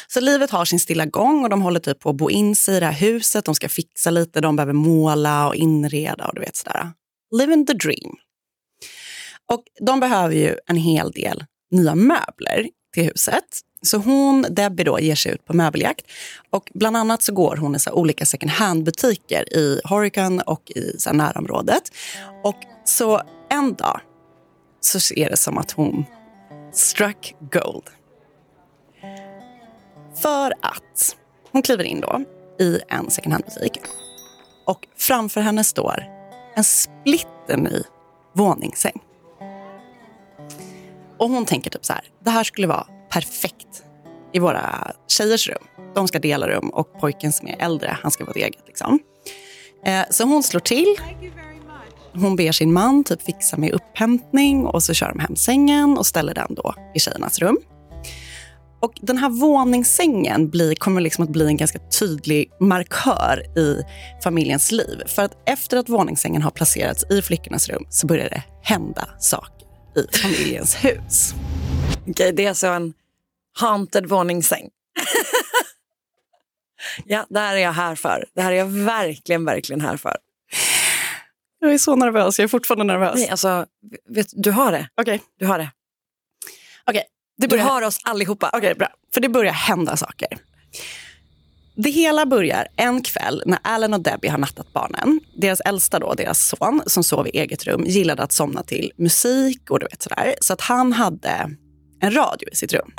så 0.06 0.20
livet 0.20 0.50
har 0.50 0.64
sin 0.64 0.80
stilla 0.80 1.06
gång 1.06 1.42
och 1.42 1.50
de 1.50 1.62
håller 1.62 1.80
typ 1.80 2.00
på 2.00 2.10
att 2.10 2.16
bo 2.16 2.30
in 2.30 2.56
sig 2.56 2.76
i 2.76 2.80
det 2.80 2.86
här 2.86 2.92
huset. 2.92 3.44
De 3.44 3.54
ska 3.54 3.68
fixa 3.68 4.10
lite, 4.10 4.40
de 4.40 4.56
behöver 4.56 4.72
måla 4.72 5.48
och 5.48 5.54
inreda 5.54 6.26
och 6.26 6.34
du 6.34 6.40
vet 6.40 6.56
sådär. 6.56 6.92
Living 7.38 7.66
the 7.66 7.72
dream. 7.72 8.16
Och 9.52 9.62
de 9.80 10.00
behöver 10.00 10.34
ju 10.34 10.56
en 10.66 10.76
hel 10.76 11.10
del 11.10 11.44
nya 11.70 11.94
möbler 11.94 12.68
till 12.94 13.04
huset. 13.04 13.44
Så 13.82 13.98
hon, 13.98 14.46
Debbie 14.50 14.84
då, 14.84 15.00
ger 15.00 15.14
sig 15.14 15.32
ut 15.32 15.44
på 15.44 15.52
möbeljakt. 15.52 16.06
Och 16.50 16.70
bland 16.74 16.96
annat 16.96 17.22
så 17.22 17.34
går 17.34 17.56
hon 17.56 17.74
i 17.74 17.78
så 17.78 17.92
olika 17.92 18.26
second 18.26 18.50
hand-butiker 18.50 19.54
i 19.56 19.80
Horican 19.84 20.40
och 20.40 20.70
i 20.70 20.98
så 20.98 21.12
närområdet. 21.12 21.82
Och 22.44 22.56
så 22.84 23.22
en 23.50 23.74
dag 23.74 24.00
så 24.80 25.14
är 25.14 25.30
det 25.30 25.36
som 25.36 25.58
att 25.58 25.70
hon 25.70 26.04
struck 26.72 27.34
gold. 27.40 27.90
För 30.22 30.54
att 30.60 31.16
hon 31.50 31.62
kliver 31.62 31.84
in 31.84 32.00
då 32.00 32.24
i 32.60 32.80
en 32.88 33.10
second 33.10 33.32
hand-butik 33.32 33.80
och 34.66 34.88
framför 34.96 35.40
henne 35.40 35.64
står 35.64 36.04
en 36.56 36.64
splitterny 36.64 37.82
våningssäng. 38.34 39.00
Och 41.18 41.28
hon 41.28 41.46
tänker 41.46 41.70
typ 41.70 41.84
så 41.84 41.92
här, 41.92 42.04
det 42.24 42.30
här 42.30 42.44
skulle 42.44 42.66
vara 42.66 42.86
perfekt 43.10 43.84
i 44.32 44.38
våra 44.38 44.90
tjejers 45.08 45.48
rum. 45.48 45.62
De 45.94 46.08
ska 46.08 46.18
dela 46.18 46.48
rum 46.48 46.68
och 46.68 47.00
pojken 47.00 47.32
som 47.32 47.48
är 47.48 47.56
äldre, 47.58 47.98
han 48.02 48.10
ska 48.10 48.24
vara 48.24 48.30
ett 48.30 48.36
eget. 48.36 48.62
Liksom. 48.66 48.98
Eh, 49.84 50.02
så 50.10 50.24
hon 50.24 50.42
slår 50.42 50.60
till. 50.60 50.96
Hon 52.14 52.36
ber 52.36 52.52
sin 52.52 52.72
man 52.72 53.04
typ 53.04 53.22
fixa 53.22 53.56
med 53.56 53.70
upphämtning 53.70 54.66
och 54.66 54.82
så 54.82 54.94
kör 54.94 55.08
de 55.08 55.18
hem 55.18 55.36
sängen 55.36 55.98
och 55.98 56.06
ställer 56.06 56.34
den 56.34 56.54
då 56.54 56.74
i 56.94 57.00
tjejernas 57.00 57.38
rum. 57.38 57.58
Och 58.80 58.92
Den 59.02 59.18
här 59.18 59.28
våningssängen 59.28 60.50
blir, 60.50 60.74
kommer 60.74 61.00
liksom 61.00 61.24
att 61.24 61.30
bli 61.30 61.46
en 61.46 61.56
ganska 61.56 61.78
tydlig 61.78 62.50
markör 62.60 63.58
i 63.58 63.82
familjens 64.24 64.72
liv. 64.72 65.02
För 65.06 65.22
att 65.22 65.32
efter 65.46 65.76
att 65.76 65.88
våningssängen 65.88 66.42
har 66.42 66.50
placerats 66.50 67.04
i 67.10 67.22
flickornas 67.22 67.68
rum 67.68 67.86
så 67.90 68.06
börjar 68.06 68.28
det 68.30 68.42
hända 68.62 69.08
saker 69.18 69.53
i 69.96 70.18
familjens 70.18 70.74
hus. 70.84 71.34
Okej, 72.08 72.32
det 72.32 72.44
är 72.44 72.48
alltså 72.48 72.66
en 72.66 72.94
haunted 73.58 74.06
våningssäng. 74.06 74.70
ja, 77.04 77.26
det 77.30 77.38
här 77.40 77.54
är 77.56 77.60
jag 77.60 77.72
här 77.72 77.94
för. 77.94 78.24
Det 78.34 78.42
här 78.42 78.52
är 78.52 78.56
jag 78.56 78.66
verkligen, 78.66 79.44
verkligen 79.44 79.80
här 79.80 79.96
för. 79.96 80.16
Jag 81.60 81.74
är 81.74 81.78
så 81.78 81.96
nervös. 81.96 82.38
Jag 82.38 82.44
är 82.44 82.48
fortfarande 82.48 82.84
nervös. 82.84 83.14
Nej, 83.16 83.28
alltså, 83.28 83.66
vet, 84.08 84.26
du 84.32 84.50
har 84.50 84.72
det. 84.72 84.88
Okej, 84.94 85.22
Du 85.38 85.46
har 85.46 85.58
det. 85.58 85.70
okej. 86.86 87.04
Det 87.36 87.46
Du 87.46 87.50
börjar... 87.50 87.64
har 87.64 87.82
oss 87.82 87.98
allihopa. 88.04 88.50
Okej, 88.52 88.74
bra. 88.74 88.88
För 89.14 89.20
det 89.20 89.28
börjar 89.28 89.52
hända 89.52 89.96
saker. 89.96 90.28
Det 91.76 91.90
hela 91.90 92.26
börjar 92.26 92.68
en 92.76 93.02
kväll 93.02 93.42
när 93.46 93.58
Alan 93.62 93.94
och 93.94 94.00
Debbie 94.00 94.28
har 94.28 94.38
nattat 94.38 94.72
barnen. 94.72 95.20
Deras 95.36 95.60
äldsta, 95.60 95.98
då, 95.98 96.14
deras 96.14 96.54
son, 96.58 96.82
som 96.86 97.04
sov 97.04 97.26
i 97.26 97.30
eget 97.30 97.64
rum, 97.64 97.84
gillade 97.86 98.22
att 98.22 98.32
somna 98.32 98.62
till 98.62 98.92
musik 98.96 99.70
och 99.70 99.80
du 99.80 99.86
vet 99.86 100.02
sådär. 100.02 100.34
Så 100.40 100.52
att 100.52 100.60
han 100.60 100.92
hade 100.92 101.50
en 102.00 102.14
radio 102.14 102.48
i 102.52 102.56
sitt 102.56 102.72
rum. 102.72 102.92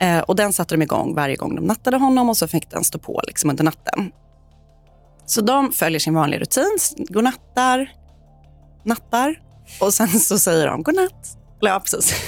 Eh, 0.00 0.18
och 0.18 0.36
den 0.36 0.52
satte 0.52 0.74
de 0.74 0.82
igång 0.82 1.14
varje 1.14 1.36
gång 1.36 1.54
de 1.54 1.64
nattade 1.64 1.96
honom 1.96 2.28
och 2.28 2.36
så 2.36 2.48
fick 2.48 2.70
den 2.70 2.84
stå 2.84 2.98
på 2.98 3.20
liksom 3.26 3.50
under 3.50 3.64
natten. 3.64 4.12
Så 5.26 5.40
de 5.40 5.72
följer 5.72 6.00
sin 6.00 6.14
vanliga 6.14 6.40
rutin, 6.40 6.78
godnattar, 6.96 7.92
nattar 8.84 9.40
och 9.80 9.94
sen 9.94 10.08
så 10.08 10.38
säger 10.38 10.66
de 10.66 10.82
godnatt. 10.82 11.38
Ja, 11.60 11.80
precis. 11.80 12.14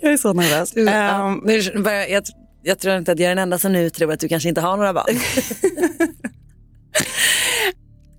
Jag 0.00 0.12
är 0.12 0.16
så 0.16 0.32
nervös. 0.32 0.72
Ja, 0.76 0.90
Ehm, 0.90 1.40
nu 1.44 1.82
börjar, 1.82 2.06
jag, 2.06 2.24
jag 2.62 2.78
tror 2.78 2.96
inte 2.96 3.12
att 3.12 3.18
jag 3.18 3.26
är 3.30 3.34
den 3.34 3.42
enda 3.42 3.58
som 3.58 3.72
nu 3.72 3.90
tror 3.90 4.12
att 4.12 4.20
du 4.20 4.28
kanske 4.28 4.48
inte 4.48 4.60
har 4.60 4.76
några 4.76 4.92
barn. 4.92 5.06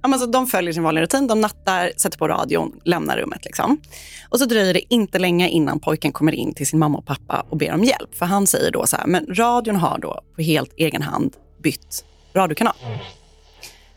Ja, 0.01 0.07
men 0.07 0.19
så 0.19 0.25
de 0.25 0.48
följer 0.48 0.74
sin 0.74 0.83
vanliga 0.83 1.03
rutin. 1.03 1.27
De 1.27 1.41
nattar, 1.41 1.91
sätter 1.98 2.17
på 2.17 2.27
radion, 2.27 2.79
lämnar 2.86 3.17
rummet. 3.17 3.45
Liksom. 3.45 3.81
Och 4.29 4.39
så 4.39 4.45
dröjer 4.45 4.74
det 4.74 4.93
inte 4.93 5.19
länge 5.19 5.50
innan 5.50 5.79
pojken 5.79 6.12
kommer 6.12 6.31
in 6.31 6.53
till 6.53 6.67
sin 6.67 6.79
mamma 6.79 6.98
och 6.98 7.05
pappa 7.05 7.45
och 7.50 7.57
ber 7.57 7.74
om 7.74 7.83
hjälp. 7.83 8.15
För 8.15 8.25
han 8.25 8.48
säger 8.48 8.71
då 8.71 8.86
så 8.86 8.98
här, 8.98 9.07
men 9.07 9.25
radion 9.36 9.75
har 9.75 10.00
då 10.00 10.21
på 10.36 10.41
helt 10.41 10.74
egen 10.77 11.01
hand 11.01 11.36
bytt 11.63 12.05
radiokanal. 12.36 12.74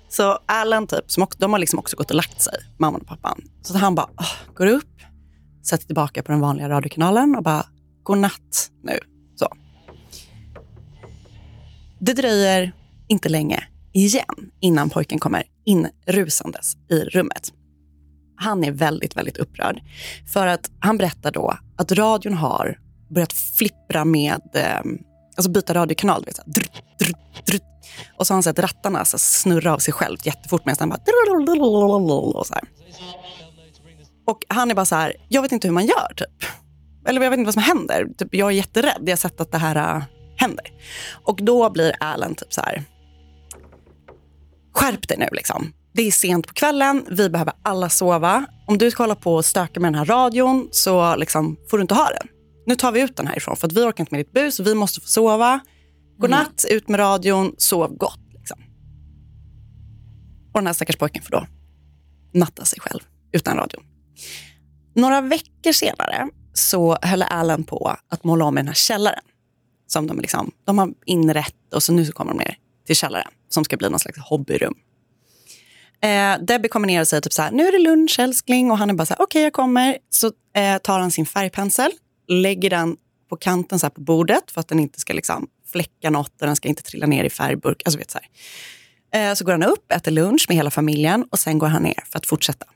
Så 0.08 0.38
Alan, 0.46 0.86
typ, 0.86 1.10
som 1.10 1.22
också, 1.22 1.38
de 1.38 1.52
har 1.52 1.58
liksom 1.58 1.78
också 1.78 1.96
gått 1.96 2.10
och 2.10 2.16
lagt 2.16 2.42
sig, 2.42 2.54
mamman 2.78 3.00
och 3.00 3.06
pappan. 3.06 3.42
Så 3.62 3.78
han 3.78 3.94
bara 3.94 4.08
åh, 4.18 4.54
går 4.54 4.66
upp, 4.66 5.00
sätter 5.68 5.86
tillbaka 5.86 6.22
på 6.22 6.32
den 6.32 6.40
vanliga 6.40 6.68
radiokanalen 6.68 7.36
och 7.36 7.42
bara, 7.42 7.66
godnatt 8.02 8.70
nu. 8.82 8.98
Det 12.06 12.12
dröjer 12.12 12.72
inte 13.08 13.28
länge 13.28 13.64
igen 13.92 14.50
innan 14.60 14.90
pojken 14.90 15.18
kommer 15.18 15.42
inrusandes 15.64 16.76
i 16.90 17.00
rummet. 17.00 17.52
Han 18.36 18.64
är 18.64 18.70
väldigt, 18.70 19.16
väldigt 19.16 19.36
upprörd. 19.36 19.80
För 20.32 20.46
att 20.46 20.70
han 20.80 20.98
berättar 20.98 21.32
då 21.32 21.58
att 21.76 21.92
radion 21.92 22.34
har 22.34 22.78
börjat 23.10 23.32
flippra 23.32 24.04
med, 24.04 24.40
ehm, 24.54 24.98
alltså 25.36 25.50
byta 25.50 25.74
radiokanal. 25.74 26.22
Du 26.22 26.26
vet, 26.26 26.46
drr, 26.46 26.66
drr, 26.98 27.14
drr. 27.46 27.60
Och 28.18 28.26
så 28.26 28.32
har 28.32 28.36
han 28.36 28.42
sett 28.42 28.58
rattarna 28.58 29.04
så 29.04 29.18
snurra 29.18 29.74
av 29.74 29.78
sig 29.78 29.94
själv 29.94 30.18
jättefort 30.22 30.66
medan 30.66 30.76
den 30.78 30.88
bara... 30.88 31.00
Och, 32.38 32.46
så 32.46 32.54
här. 32.54 32.62
och 34.26 34.44
han 34.48 34.70
är 34.70 34.74
bara 34.74 34.86
så 34.86 34.94
här, 34.94 35.16
jag 35.28 35.42
vet 35.42 35.52
inte 35.52 35.68
hur 35.68 35.72
man 35.72 35.86
gör 35.86 36.14
typ. 36.16 36.50
Eller 37.06 37.22
jag 37.22 37.30
vet 37.30 37.38
inte 37.38 37.46
vad 37.46 37.54
som 37.54 37.62
händer. 37.62 38.06
Typ, 38.18 38.34
jag 38.34 38.48
är 38.48 38.52
jätterädd, 38.52 39.02
jag 39.04 39.10
har 39.10 39.16
sett 39.16 39.40
att 39.40 39.52
det 39.52 39.58
här 39.58 40.04
händer. 40.36 40.66
Och 41.24 41.38
då 41.42 41.70
blir 41.70 41.94
Alan 42.00 42.34
typ 42.34 42.52
så 42.52 42.60
här, 42.60 42.84
skärp 44.72 45.08
dig 45.08 45.18
nu 45.18 45.28
liksom. 45.32 45.72
Det 45.92 46.02
är 46.02 46.10
sent 46.10 46.46
på 46.46 46.54
kvällen, 46.54 47.04
vi 47.10 47.30
behöver 47.30 47.54
alla 47.62 47.88
sova. 47.88 48.46
Om 48.66 48.78
du 48.78 48.90
ska 48.90 49.02
hålla 49.02 49.14
på 49.14 49.34
och 49.34 49.44
stöka 49.44 49.80
med 49.80 49.92
den 49.92 49.98
här 49.98 50.04
radion 50.04 50.68
så 50.72 51.16
liksom 51.16 51.56
får 51.70 51.78
du 51.78 51.82
inte 51.82 51.94
ha 51.94 52.08
den. 52.08 52.28
Nu 52.66 52.74
tar 52.74 52.92
vi 52.92 53.00
ut 53.00 53.16
den 53.16 53.26
härifrån 53.26 53.56
för 53.56 53.66
att 53.66 53.72
vi 53.72 53.80
orkar 53.80 54.02
inte 54.02 54.14
med 54.14 54.20
ditt 54.20 54.32
bus, 54.32 54.60
vi 54.60 54.74
måste 54.74 55.00
få 55.00 55.06
sova. 55.06 55.60
Godnatt, 56.18 56.64
ut 56.70 56.88
med 56.88 57.00
radion, 57.00 57.54
sov 57.58 57.96
gott. 57.96 58.20
Liksom. 58.38 58.58
Och 60.52 60.60
den 60.60 60.66
här 60.66 60.74
stackars 60.74 60.96
pojken 60.96 61.22
får 61.22 61.30
då 61.30 61.46
natta 62.34 62.64
sig 62.64 62.80
själv 62.80 63.00
utan 63.32 63.56
radion. 63.56 63.82
Några 64.94 65.20
veckor 65.20 65.72
senare 65.72 66.28
så 66.52 66.98
höll 67.02 67.22
Alan 67.22 67.64
på 67.64 67.96
att 68.08 68.24
måla 68.24 68.44
om 68.44 68.58
i 68.58 68.60
den 68.60 68.66
här 68.66 68.74
källaren. 68.74 69.22
Som 69.86 70.06
de, 70.06 70.20
liksom, 70.20 70.50
de 70.64 70.78
har 70.78 70.92
inrett 71.04 71.74
och 71.74 71.82
så 71.82 71.92
nu 71.92 72.04
så 72.04 72.12
kommer 72.12 72.32
de 72.32 72.38
ner 72.38 72.58
till 72.86 72.96
källaren 72.96 73.32
som 73.48 73.64
ska 73.64 73.76
bli 73.76 73.90
någon 73.90 74.00
slags 74.00 74.18
hobbyrum. 74.18 74.74
Eh, 76.00 76.38
Debbie 76.40 76.68
kommer 76.68 76.86
ner 76.86 77.00
och 77.00 77.08
säger 77.08 77.20
typ 77.20 77.32
så 77.32 77.42
här, 77.42 77.50
nu 77.50 77.66
är 77.66 77.72
det 77.72 77.78
lunch 77.78 78.18
älskling 78.18 78.70
och 78.70 78.78
han 78.78 78.90
är 78.90 78.94
bara 78.94 79.06
så 79.06 79.14
här, 79.14 79.22
okej 79.22 79.24
okay, 79.24 79.42
jag 79.42 79.52
kommer. 79.52 79.98
Så 80.10 80.26
eh, 80.56 80.78
tar 80.78 81.00
han 81.00 81.10
sin 81.10 81.26
färgpensel, 81.26 81.90
lägger 82.28 82.70
den 82.70 82.96
på 83.30 83.36
kanten 83.36 83.78
så 83.78 83.86
här 83.86 83.90
på 83.90 84.00
bordet 84.00 84.50
för 84.50 84.60
att 84.60 84.68
den 84.68 84.80
inte 84.80 85.00
ska 85.00 85.12
liksom 85.12 85.48
fläcka 85.72 86.10
något 86.10 86.40
och 86.40 86.46
den 86.46 86.56
ska 86.56 86.68
inte 86.68 86.82
trilla 86.82 87.06
ner 87.06 87.24
i 87.24 87.30
färgburk. 87.30 87.82
Alltså, 87.84 87.98
vet, 87.98 88.10
så, 88.10 88.18
här. 89.12 89.30
Eh, 89.30 89.34
så 89.34 89.44
går 89.44 89.52
han 89.52 89.62
upp, 89.62 89.92
äter 89.92 90.10
lunch 90.12 90.46
med 90.48 90.56
hela 90.56 90.70
familjen 90.70 91.24
och 91.30 91.38
sen 91.38 91.58
går 91.58 91.66
han 91.66 91.82
ner 91.82 92.04
för 92.06 92.18
att 92.18 92.26
fortsätta. 92.26 92.66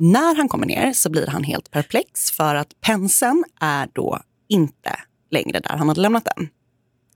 När 0.00 0.36
han 0.36 0.48
kommer 0.48 0.66
ner 0.66 0.92
så 0.92 1.10
blir 1.10 1.26
han 1.26 1.44
helt 1.44 1.70
perplex 1.70 2.30
för 2.30 2.54
att 2.54 2.80
penseln 2.80 3.44
är 3.60 3.88
då 3.92 4.20
inte 4.48 5.00
längre 5.30 5.60
där 5.60 5.76
han 5.76 5.88
hade 5.88 6.00
lämnat 6.00 6.28
den. 6.36 6.48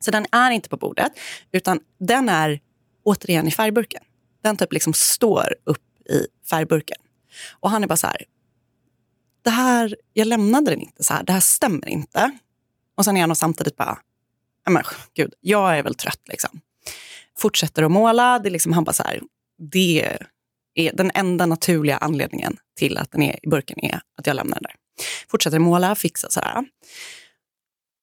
Så 0.01 0.11
den 0.11 0.27
är 0.33 0.51
inte 0.51 0.69
på 0.69 0.77
bordet, 0.77 1.13
utan 1.53 1.81
den 1.99 2.29
är 2.29 2.61
återigen 3.05 3.49
i 3.49 3.51
färgburken. 3.51 4.03
Den 4.43 4.57
typ 4.57 4.73
liksom 4.73 4.93
står 4.95 5.55
upp 5.65 6.09
i 6.11 6.27
färgburken. 6.51 6.99
Och 7.61 7.71
han 7.71 7.83
är 7.83 7.87
bara 7.87 7.97
så 7.97 8.07
här, 8.07 8.25
det 9.43 9.51
här, 9.51 9.97
jag 10.13 10.27
lämnade 10.27 10.71
den 10.71 10.81
inte 10.81 11.05
så 11.05 11.15
här, 11.15 11.23
det 11.23 11.33
här 11.33 11.41
stämmer 11.41 11.89
inte. 11.89 12.39
Och 12.97 13.05
sen 13.05 13.17
är 13.17 13.21
han 13.21 13.37
samtidigt 13.37 13.77
bara, 13.77 13.99
men 14.71 14.83
gud, 15.15 15.35
jag 15.41 15.79
är 15.79 15.83
väl 15.83 15.95
trött 15.95 16.21
liksom. 16.29 16.61
Fortsätter 17.39 17.83
att 17.83 17.91
måla, 17.91 18.39
det 18.39 18.49
är 18.49 18.51
liksom, 18.51 18.73
han 18.73 18.85
bara 18.85 18.93
så 18.93 19.03
här, 19.03 19.21
det 19.59 20.19
är 20.75 20.93
den 20.93 21.11
enda 21.15 21.47
naturliga 21.47 21.97
anledningen 21.97 22.57
till 22.77 22.99
att 22.99 23.11
den 23.11 23.23
är 23.23 23.47
i 23.47 23.49
burken 23.49 23.85
är 23.85 24.01
att 24.19 24.27
jag 24.27 24.37
lämnar 24.37 24.55
den 24.55 24.63
där. 24.63 24.75
Fortsätter 25.29 25.59
måla, 25.59 25.95
fixa 25.95 26.31
så 26.31 26.41
här. 26.41 26.65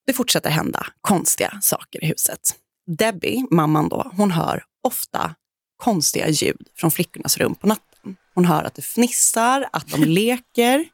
Det 0.05 0.13
fortsätter 0.13 0.49
hända 0.49 0.87
konstiga 1.01 1.57
saker 1.61 2.03
i 2.03 2.07
huset. 2.07 2.55
Debbie, 2.87 3.45
mamman 3.51 3.89
då, 3.89 4.11
hon 4.15 4.31
hör 4.31 4.63
ofta 4.83 5.35
konstiga 5.77 6.29
ljud 6.29 6.67
från 6.75 6.91
flickornas 6.91 7.37
rum 7.37 7.55
på 7.55 7.67
natten. 7.67 8.15
Hon 8.33 8.45
hör 8.45 8.63
att 8.63 8.75
det 8.75 8.81
fnissar, 8.81 9.69
att 9.71 9.87
de 9.87 10.03
leker. 10.05 10.85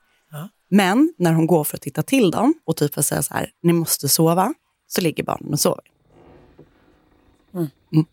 Men 0.69 1.13
när 1.17 1.33
hon 1.33 1.47
går 1.47 1.63
för 1.63 1.77
att 1.77 1.81
titta 1.81 2.03
till 2.03 2.31
dem 2.31 2.53
och 2.65 2.77
typ 2.77 3.03
säga 3.05 3.23
så 3.23 3.33
här, 3.33 3.51
ni 3.63 3.73
måste 3.73 4.09
sova, 4.09 4.53
så 4.87 5.01
ligger 5.01 5.23
barnen 5.23 5.53
och 5.53 5.59
sover. 5.59 5.83
Mm. 7.53 8.05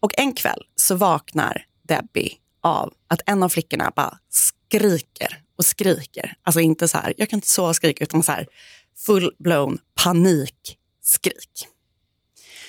Och 0.00 0.18
en 0.18 0.32
kväll 0.32 0.62
så 0.74 0.94
vaknar 0.94 1.66
Debbie 1.82 2.32
av 2.60 2.94
att 3.08 3.20
en 3.26 3.42
av 3.42 3.48
flickorna 3.48 3.92
bara 3.96 4.18
skriker 4.28 5.42
och 5.58 5.64
skriker. 5.64 6.36
Alltså 6.42 6.60
inte 6.60 6.88
så 6.88 6.98
här, 6.98 7.14
jag 7.16 7.30
kan 7.30 7.36
inte 7.36 7.48
sova 7.48 7.68
och 7.68 7.76
skrika, 7.76 8.04
utan 8.04 8.22
så 8.22 8.32
här 8.32 8.46
full-blown 9.06 9.78
panikskrik. 9.94 11.68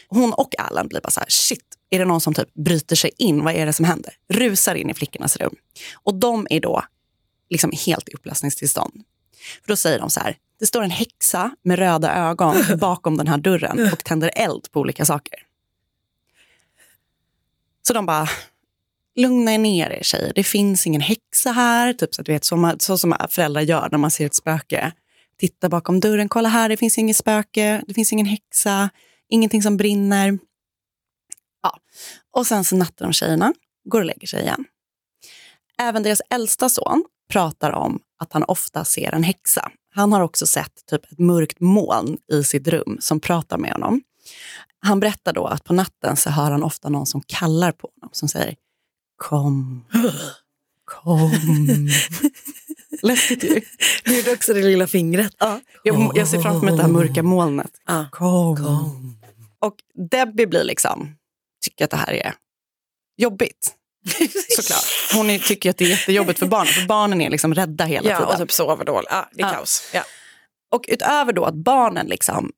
Hon 0.08 0.34
och 0.34 0.60
Alan 0.60 0.88
blir 0.88 1.02
bara 1.02 1.10
så 1.10 1.20
här, 1.20 1.30
shit, 1.30 1.66
är 1.90 2.00
det 2.00 2.06
någon 2.06 2.22
som 2.22 2.34
typ 2.34 2.54
bryter 2.54 2.96
sig 2.96 3.12
in? 3.18 3.44
Vad 3.44 3.54
är 3.54 3.66
det 3.66 3.74
som 3.74 3.86
händer? 3.86 4.14
Rusar 4.30 4.76
in 4.76 4.90
i 4.90 4.94
flickornas 4.94 5.38
rum. 5.38 5.56
Och 5.94 6.16
de 6.16 6.48
är 6.50 6.60
då 6.60 6.84
liksom 7.50 7.72
helt 7.86 8.10
i 8.10 8.14
upplösningstillstånd. 8.14 9.04
För 9.62 9.68
då 9.68 9.76
säger 9.76 10.00
de 10.00 10.10
så 10.10 10.20
här, 10.20 10.38
det 10.60 10.66
står 10.66 10.84
en 10.84 10.92
häxa 10.92 11.56
med 11.64 11.80
röda 11.80 12.16
ögon 12.16 12.56
bakom 12.80 13.18
den 13.18 13.28
här 13.28 13.38
dörren 13.38 13.90
och 13.94 14.04
tänder 14.04 14.32
eld 14.36 14.72
på 14.72 14.80
olika 14.80 15.06
saker. 15.06 15.40
Så 17.88 17.94
de 17.94 18.06
bara, 18.06 18.30
lugna 19.16 19.54
er 19.54 19.58
ner 19.58 19.90
er 19.90 20.04
tjejer, 20.04 20.32
det 20.36 20.44
finns 20.44 20.88
ingen 20.88 21.02
häxa 21.02 21.52
här. 21.52 21.94
Typ 21.94 22.16
så, 22.16 22.22
att 22.22 22.26
du 22.26 22.32
vet, 22.32 22.46
så, 22.46 22.56
man, 22.56 22.80
så 22.80 22.98
som 22.98 23.16
föräldrar 23.30 23.62
gör 23.62 23.90
när 23.92 23.98
man 23.98 24.12
ser 24.12 24.26
ett 24.26 24.36
spöke. 24.36 24.92
Titta 25.40 25.70
bakom 25.70 26.00
dörren, 26.00 26.30
kolla 26.30 26.50
här, 26.50 26.70
det 26.70 26.78
finns 26.78 26.98
inget 26.98 27.18
spöke, 27.18 27.84
det 27.88 27.94
finns 27.94 28.14
ingen 28.14 28.26
häxa, 28.26 28.90
ingenting 29.30 29.64
som 29.64 29.78
brinner. 29.78 30.40
Ja. 31.64 31.80
Och 32.32 32.48
sen 32.48 32.64
så 32.64 32.76
nattar 32.76 33.06
de 33.06 33.14
tjejerna, 33.14 33.54
går 33.90 34.00
och 34.00 34.06
lägger 34.06 34.28
sig 34.28 34.42
igen. 34.42 34.66
Även 35.78 36.04
deras 36.04 36.22
äldsta 36.30 36.70
son 36.70 37.06
pratar 37.30 37.72
om 37.72 38.00
att 38.20 38.34
han 38.34 38.44
ofta 38.44 38.86
ser 38.86 39.16
en 39.16 39.24
häxa. 39.24 39.72
Han 39.96 40.14
har 40.14 40.22
också 40.22 40.48
sett 40.48 40.86
typ 40.86 41.12
ett 41.12 41.20
mörkt 41.20 41.60
moln 41.60 42.18
i 42.32 42.44
sitt 42.44 42.68
rum 42.68 42.98
som 43.00 43.20
pratar 43.20 43.58
med 43.58 43.72
honom. 43.72 44.02
Han 44.80 45.00
berättar 45.00 45.34
då 45.34 45.46
att 45.46 45.64
på 45.64 45.74
natten 45.74 46.18
så 46.18 46.30
hör 46.30 46.52
han 46.52 46.64
ofta 46.64 46.90
någon 46.90 47.06
som 47.06 47.22
kallar 47.22 47.72
på 47.72 47.90
honom, 47.96 48.10
som 48.14 48.30
säger 48.30 48.56
kom, 49.18 49.86
kom. 50.86 51.32
Läskigt 53.02 53.44
ju. 53.44 53.62
Du 54.04 54.18
gjorde 54.18 54.32
också 54.34 54.54
det 54.54 54.62
lilla 54.62 54.88
fingret. 54.88 55.36
Ja. 55.40 55.60
Jag, 55.84 56.12
jag 56.16 56.28
ser 56.28 56.42
framför 56.42 56.66
mig 56.66 56.76
det 56.76 56.82
här 56.82 56.90
mörka 56.90 57.24
molnet. 57.24 57.72
Ja. 57.86 58.06
Kom. 58.12 59.18
Och 59.62 59.76
Debbie 60.12 60.48
blir 60.48 60.64
liksom, 60.64 61.16
tycker 61.66 61.86
att 61.86 61.92
det 61.92 61.98
här 61.98 62.14
är 62.14 62.34
jobbigt. 63.18 63.74
Såklart. 64.50 64.84
Hon 65.14 65.30
är, 65.30 65.40
tycker 65.40 65.70
att 65.70 65.78
det 65.78 65.86
är 65.86 65.90
jättejobbigt 65.90 66.40
för 66.40 66.46
barnen, 66.48 66.74
för 66.74 66.86
barnen 66.88 67.22
är 67.22 67.30
liksom 67.30 67.54
rädda 67.56 67.86
hela 67.86 68.10
Ja, 68.10 68.18
tiden. 68.18 68.32
och 68.34 68.38
typ 68.40 68.52
sover 68.52 68.86
dåligt. 68.86 69.10
Ja, 69.12 69.30
det 69.34 69.42
är 69.42 69.48
Ja. 69.48 69.54
kaos. 69.54 69.90
Ja. 69.94 70.04
Och 70.76 70.86
utöver 70.88 71.34
då 71.34 71.46
att 71.46 71.56
barnen 71.56 72.08
liksom 72.08 72.52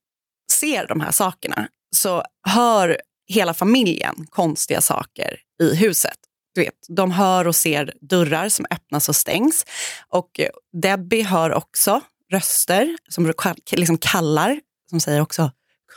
ser 0.52 0.88
de 0.88 1.02
här 1.02 1.12
sakerna 1.12 1.68
så 1.96 2.24
hör 2.48 2.98
hela 3.28 3.54
familjen 3.54 4.28
konstiga 4.30 4.82
saker 4.82 5.38
i 5.62 5.76
huset. 5.76 6.18
Du 6.60 6.66
vet, 6.66 6.86
de 6.88 7.12
hör 7.12 7.48
och 7.48 7.56
ser 7.56 7.94
dörrar 8.02 8.50
som 8.50 8.66
öppnas 8.70 9.10
och 9.10 9.16
stängs. 9.16 9.66
Och 10.10 10.40
Debbie 10.82 11.24
hör 11.24 11.54
också 11.54 12.02
röster 12.32 12.98
som 13.10 13.34
liksom 13.72 13.98
kallar, 13.98 14.60
som 14.90 15.00
säger 15.00 15.22
också 15.22 15.52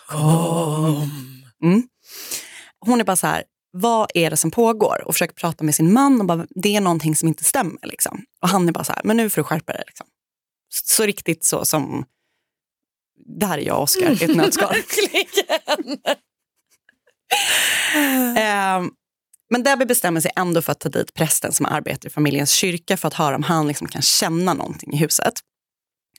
kom. 0.08 1.10
Mm. 1.62 1.82
Hon 2.78 3.00
är 3.00 3.04
bara 3.04 3.16
så 3.16 3.26
här, 3.26 3.44
vad 3.72 4.10
är 4.14 4.30
det 4.30 4.36
som 4.36 4.50
pågår? 4.50 5.02
Och 5.06 5.14
försöker 5.14 5.34
prata 5.34 5.64
med 5.64 5.74
sin 5.74 5.92
man 5.92 6.20
och 6.20 6.26
bara, 6.26 6.46
det 6.50 6.76
är 6.76 6.80
någonting 6.80 7.16
som 7.16 7.28
inte 7.28 7.44
stämmer. 7.44 7.86
Liksom. 7.86 8.24
Och 8.42 8.48
han 8.48 8.68
är 8.68 8.72
bara 8.72 8.84
så 8.84 8.92
här, 8.92 9.02
men 9.04 9.16
nu 9.16 9.30
får 9.30 9.40
du 9.40 9.44
skärpa 9.44 9.72
dig. 9.72 9.82
Liksom. 9.86 10.06
Så 10.84 11.02
riktigt 11.02 11.44
så 11.44 11.64
som, 11.64 12.04
det 13.38 13.46
här 13.46 13.58
är 13.58 13.62
jag 13.62 13.76
och 13.76 13.82
Oscar 13.82 14.22
i 14.22 14.24
ett 14.24 14.36
nötskal. 14.36 14.76
Ehm, 18.36 18.90
men 19.52 19.62
Debbie 19.62 19.86
bestämmer 19.86 20.20
sig 20.20 20.30
ändå 20.36 20.62
för 20.62 20.72
att 20.72 20.80
ta 20.80 20.88
dit 20.88 21.14
prästen 21.14 21.52
som 21.52 21.66
arbetar 21.66 22.08
i 22.08 22.12
familjens 22.12 22.52
kyrka 22.52 22.96
för 22.96 23.08
att 23.08 23.14
höra 23.14 23.36
om 23.36 23.42
han 23.42 23.68
liksom 23.68 23.88
kan 23.88 24.02
känna 24.02 24.54
någonting 24.54 24.92
i 24.92 24.96
huset. 24.96 25.34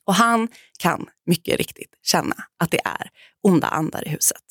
Och 0.05 0.15
han 0.15 0.47
kan 0.79 1.05
mycket 1.25 1.57
riktigt 1.57 1.99
känna 2.01 2.35
att 2.59 2.71
det 2.71 2.79
är 2.85 3.09
onda 3.43 3.67
andar 3.67 4.07
i 4.07 4.09
huset. 4.09 4.41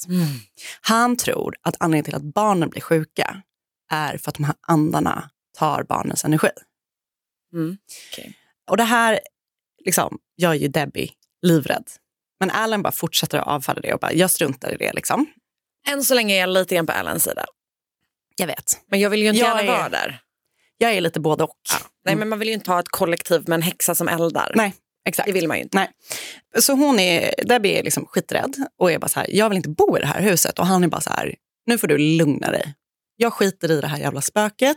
Han 0.80 1.16
tror 1.16 1.56
att 1.62 1.76
anledningen 1.80 2.04
till 2.04 2.14
att 2.14 2.34
barnen 2.34 2.68
blir 2.68 2.80
sjuka 2.80 3.42
är 3.90 4.18
för 4.18 4.30
att 4.30 4.34
de 4.34 4.44
här 4.44 4.54
andarna 4.60 5.30
tar 5.58 5.82
barnens 5.82 6.24
energi. 6.24 6.50
Mm. 7.52 7.78
Okej. 8.10 8.38
Och 8.70 8.76
det 8.76 8.84
här 8.84 9.20
liksom, 9.84 10.18
gör 10.36 10.54
ju 10.54 10.68
Debbie 10.68 11.10
livrädd. 11.42 11.90
Men 12.40 12.50
Alan 12.50 12.82
bara 12.82 12.92
fortsätter 12.92 13.38
att 13.38 13.46
avfärda 13.46 13.80
det 13.80 13.94
och 13.94 14.00
bara, 14.00 14.12
jag 14.12 14.30
struntar 14.30 14.74
i 14.74 14.76
det. 14.76 14.92
Liksom. 14.92 15.26
Än 15.88 16.04
så 16.04 16.14
länge 16.14 16.34
är 16.34 16.40
jag 16.40 16.48
lite 16.48 16.74
grann 16.74 16.86
på 16.86 16.92
Allans 16.92 17.24
sida. 17.24 17.46
Jag 18.36 18.46
vet. 18.46 18.80
Men 18.90 19.00
jag 19.00 19.10
vill 19.10 19.22
ju 19.22 19.28
inte 19.28 19.38
Jag 19.40 19.48
gärna 19.48 19.72
är- 19.72 19.78
vara 19.78 19.88
där. 19.88 20.18
Jag 20.78 20.92
är 20.94 21.00
lite 21.00 21.20
både 21.20 21.44
och. 21.44 21.56
Nej, 22.04 22.16
men 22.16 22.28
man 22.28 22.38
vill 22.38 22.48
ju 22.48 22.54
inte 22.54 22.70
ha 22.70 22.80
ett 22.80 22.88
kollektiv 22.88 23.48
med 23.48 23.54
en 23.56 23.62
häxa 23.62 23.94
som 23.94 24.08
eldar. 24.08 24.52
Nej, 24.54 24.74
exakt. 25.08 25.26
Det 25.26 25.32
vill 25.32 25.48
man 25.48 25.56
ju 25.56 25.62
inte. 25.62 25.78
Nej. 25.78 25.90
Så 26.60 26.72
hon 26.72 26.98
är, 26.98 27.34
Debbie 27.44 27.78
är 27.78 27.82
liksom 27.82 28.06
skiträdd 28.06 28.54
och 28.78 28.92
är 28.92 28.98
bara 28.98 29.08
så 29.08 29.20
här, 29.20 29.26
jag 29.30 29.48
vill 29.48 29.56
inte 29.56 29.68
bo 29.68 29.96
i 29.96 30.00
det 30.00 30.06
här 30.06 30.20
huset. 30.22 30.58
Och 30.58 30.66
han 30.66 30.84
är 30.84 30.88
bara 30.88 31.00
så 31.00 31.10
här, 31.10 31.34
nu 31.66 31.78
får 31.78 31.86
du 31.88 31.98
lugna 31.98 32.50
dig. 32.50 32.74
Jag 33.16 33.32
skiter 33.32 33.70
i 33.70 33.80
det 33.80 33.86
här 33.86 33.98
jävla 33.98 34.20
spöket. 34.20 34.76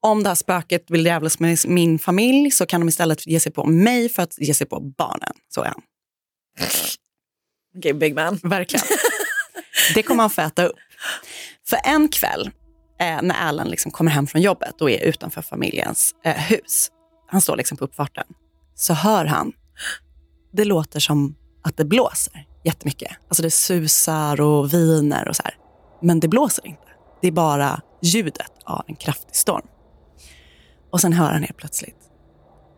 Om 0.00 0.22
det 0.22 0.28
här 0.30 0.34
spöket 0.36 0.90
vill 0.90 1.06
jävlas 1.06 1.38
med 1.40 1.58
min 1.66 1.98
familj 1.98 2.50
så 2.50 2.66
kan 2.66 2.80
de 2.80 2.88
istället 2.88 3.26
ge 3.26 3.40
sig 3.40 3.52
på 3.52 3.64
mig 3.64 4.08
för 4.08 4.22
att 4.22 4.38
ge 4.38 4.54
sig 4.54 4.66
på 4.66 4.80
barnen. 4.80 5.32
Så 5.48 5.60
är 5.62 5.66
han. 5.66 5.82
Okej, 7.78 7.92
big 7.94 8.14
man. 8.14 8.40
Verkligen. 8.42 8.86
Det 9.94 10.02
kommer 10.02 10.22
han 10.22 10.30
få 10.30 10.40
äta 10.42 10.66
upp. 10.66 10.76
För 11.68 11.78
en 11.84 12.08
kväll 12.08 12.50
eh, 13.00 13.22
när 13.22 13.34
Alan 13.34 13.68
liksom 13.68 13.90
kommer 13.92 14.10
hem 14.10 14.26
från 14.26 14.42
jobbet 14.42 14.80
och 14.80 14.90
är 14.90 15.04
utanför 15.04 15.42
familjens 15.42 16.14
eh, 16.24 16.32
hus, 16.32 16.90
han 17.26 17.40
står 17.40 17.56
liksom 17.56 17.76
på 17.76 17.84
uppfarten, 17.84 18.24
så 18.74 18.94
hör 18.94 19.24
han, 19.24 19.52
det 20.52 20.64
låter 20.64 21.00
som 21.00 21.34
att 21.62 21.76
det 21.76 21.84
blåser 21.84 22.46
jättemycket. 22.64 23.12
Alltså 23.28 23.42
det 23.42 23.50
susar 23.50 24.40
och 24.40 24.74
viner 24.74 25.28
och 25.28 25.36
så 25.36 25.42
här. 25.44 25.56
Men 26.02 26.20
det 26.20 26.28
blåser 26.28 26.66
inte. 26.66 26.82
Det 27.20 27.28
är 27.28 27.32
bara 27.32 27.80
ljudet 28.02 28.52
av 28.64 28.84
en 28.86 28.96
kraftig 28.96 29.36
storm. 29.36 29.66
Och 30.90 31.00
sen 31.00 31.12
hör 31.12 31.32
han 31.32 31.42
helt 31.42 31.56
plötsligt, 31.56 31.96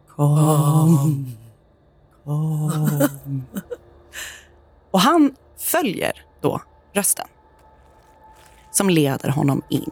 kom, 0.09 1.33
kom. 2.25 3.45
Och 4.91 5.01
han 5.01 5.35
följer 5.59 6.25
då 6.43 6.63
rösten 6.95 7.27
som 8.71 8.91
leder 8.91 9.29
honom 9.29 9.63
in 9.69 9.91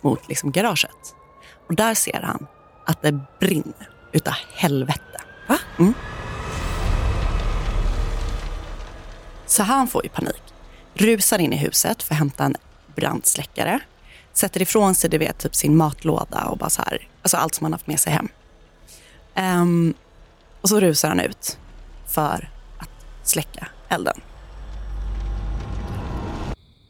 mot 0.00 0.28
liksom 0.28 0.52
garaget. 0.52 1.14
Och 1.68 1.74
där 1.74 1.94
ser 1.94 2.22
han 2.22 2.46
att 2.86 3.02
det 3.02 3.20
brinner 3.40 3.90
utav 4.12 4.34
helvete. 4.54 5.20
Va? 5.48 5.58
Mm. 5.78 5.94
Så 9.46 9.62
han 9.62 9.88
får 9.88 10.04
ju 10.04 10.08
panik. 10.08 10.42
Rusar 10.94 11.38
in 11.38 11.52
i 11.52 11.56
huset 11.56 12.02
för 12.02 12.14
att 12.14 12.18
hämta 12.18 12.44
en 12.44 12.56
brandsläckare. 12.96 13.80
Sätter 14.32 14.62
ifrån 14.62 14.94
sig 14.94 15.10
du 15.10 15.18
vet, 15.18 15.38
typ 15.38 15.54
sin 15.54 15.76
matlåda 15.76 16.44
och 16.44 16.58
bara 16.58 16.70
så 16.70 16.82
här, 16.82 17.08
alltså 17.22 17.36
allt 17.36 17.54
som 17.54 17.64
han 17.64 17.72
haft 17.72 17.86
med 17.86 18.00
sig 18.00 18.12
hem. 18.12 18.28
Ehm, 19.34 19.94
och 20.60 20.68
så 20.68 20.80
rusar 20.80 21.08
han 21.08 21.20
ut 21.20 21.58
för 22.06 22.50
att 22.78 22.90
släcka 23.22 23.68
elden. 23.88 24.20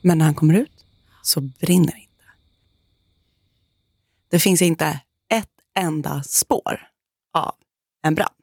Men 0.03 0.19
när 0.19 0.25
han 0.25 0.35
kommer 0.35 0.55
ut 0.55 0.85
så 1.23 1.41
brinner 1.41 1.93
det. 1.93 2.10
Det 4.31 4.39
finns 4.39 4.63
inte 4.63 5.01
ett 5.33 5.49
enda 5.79 6.23
spår 6.23 6.89
av 7.35 7.55
en 8.03 8.15
brand. 8.15 8.35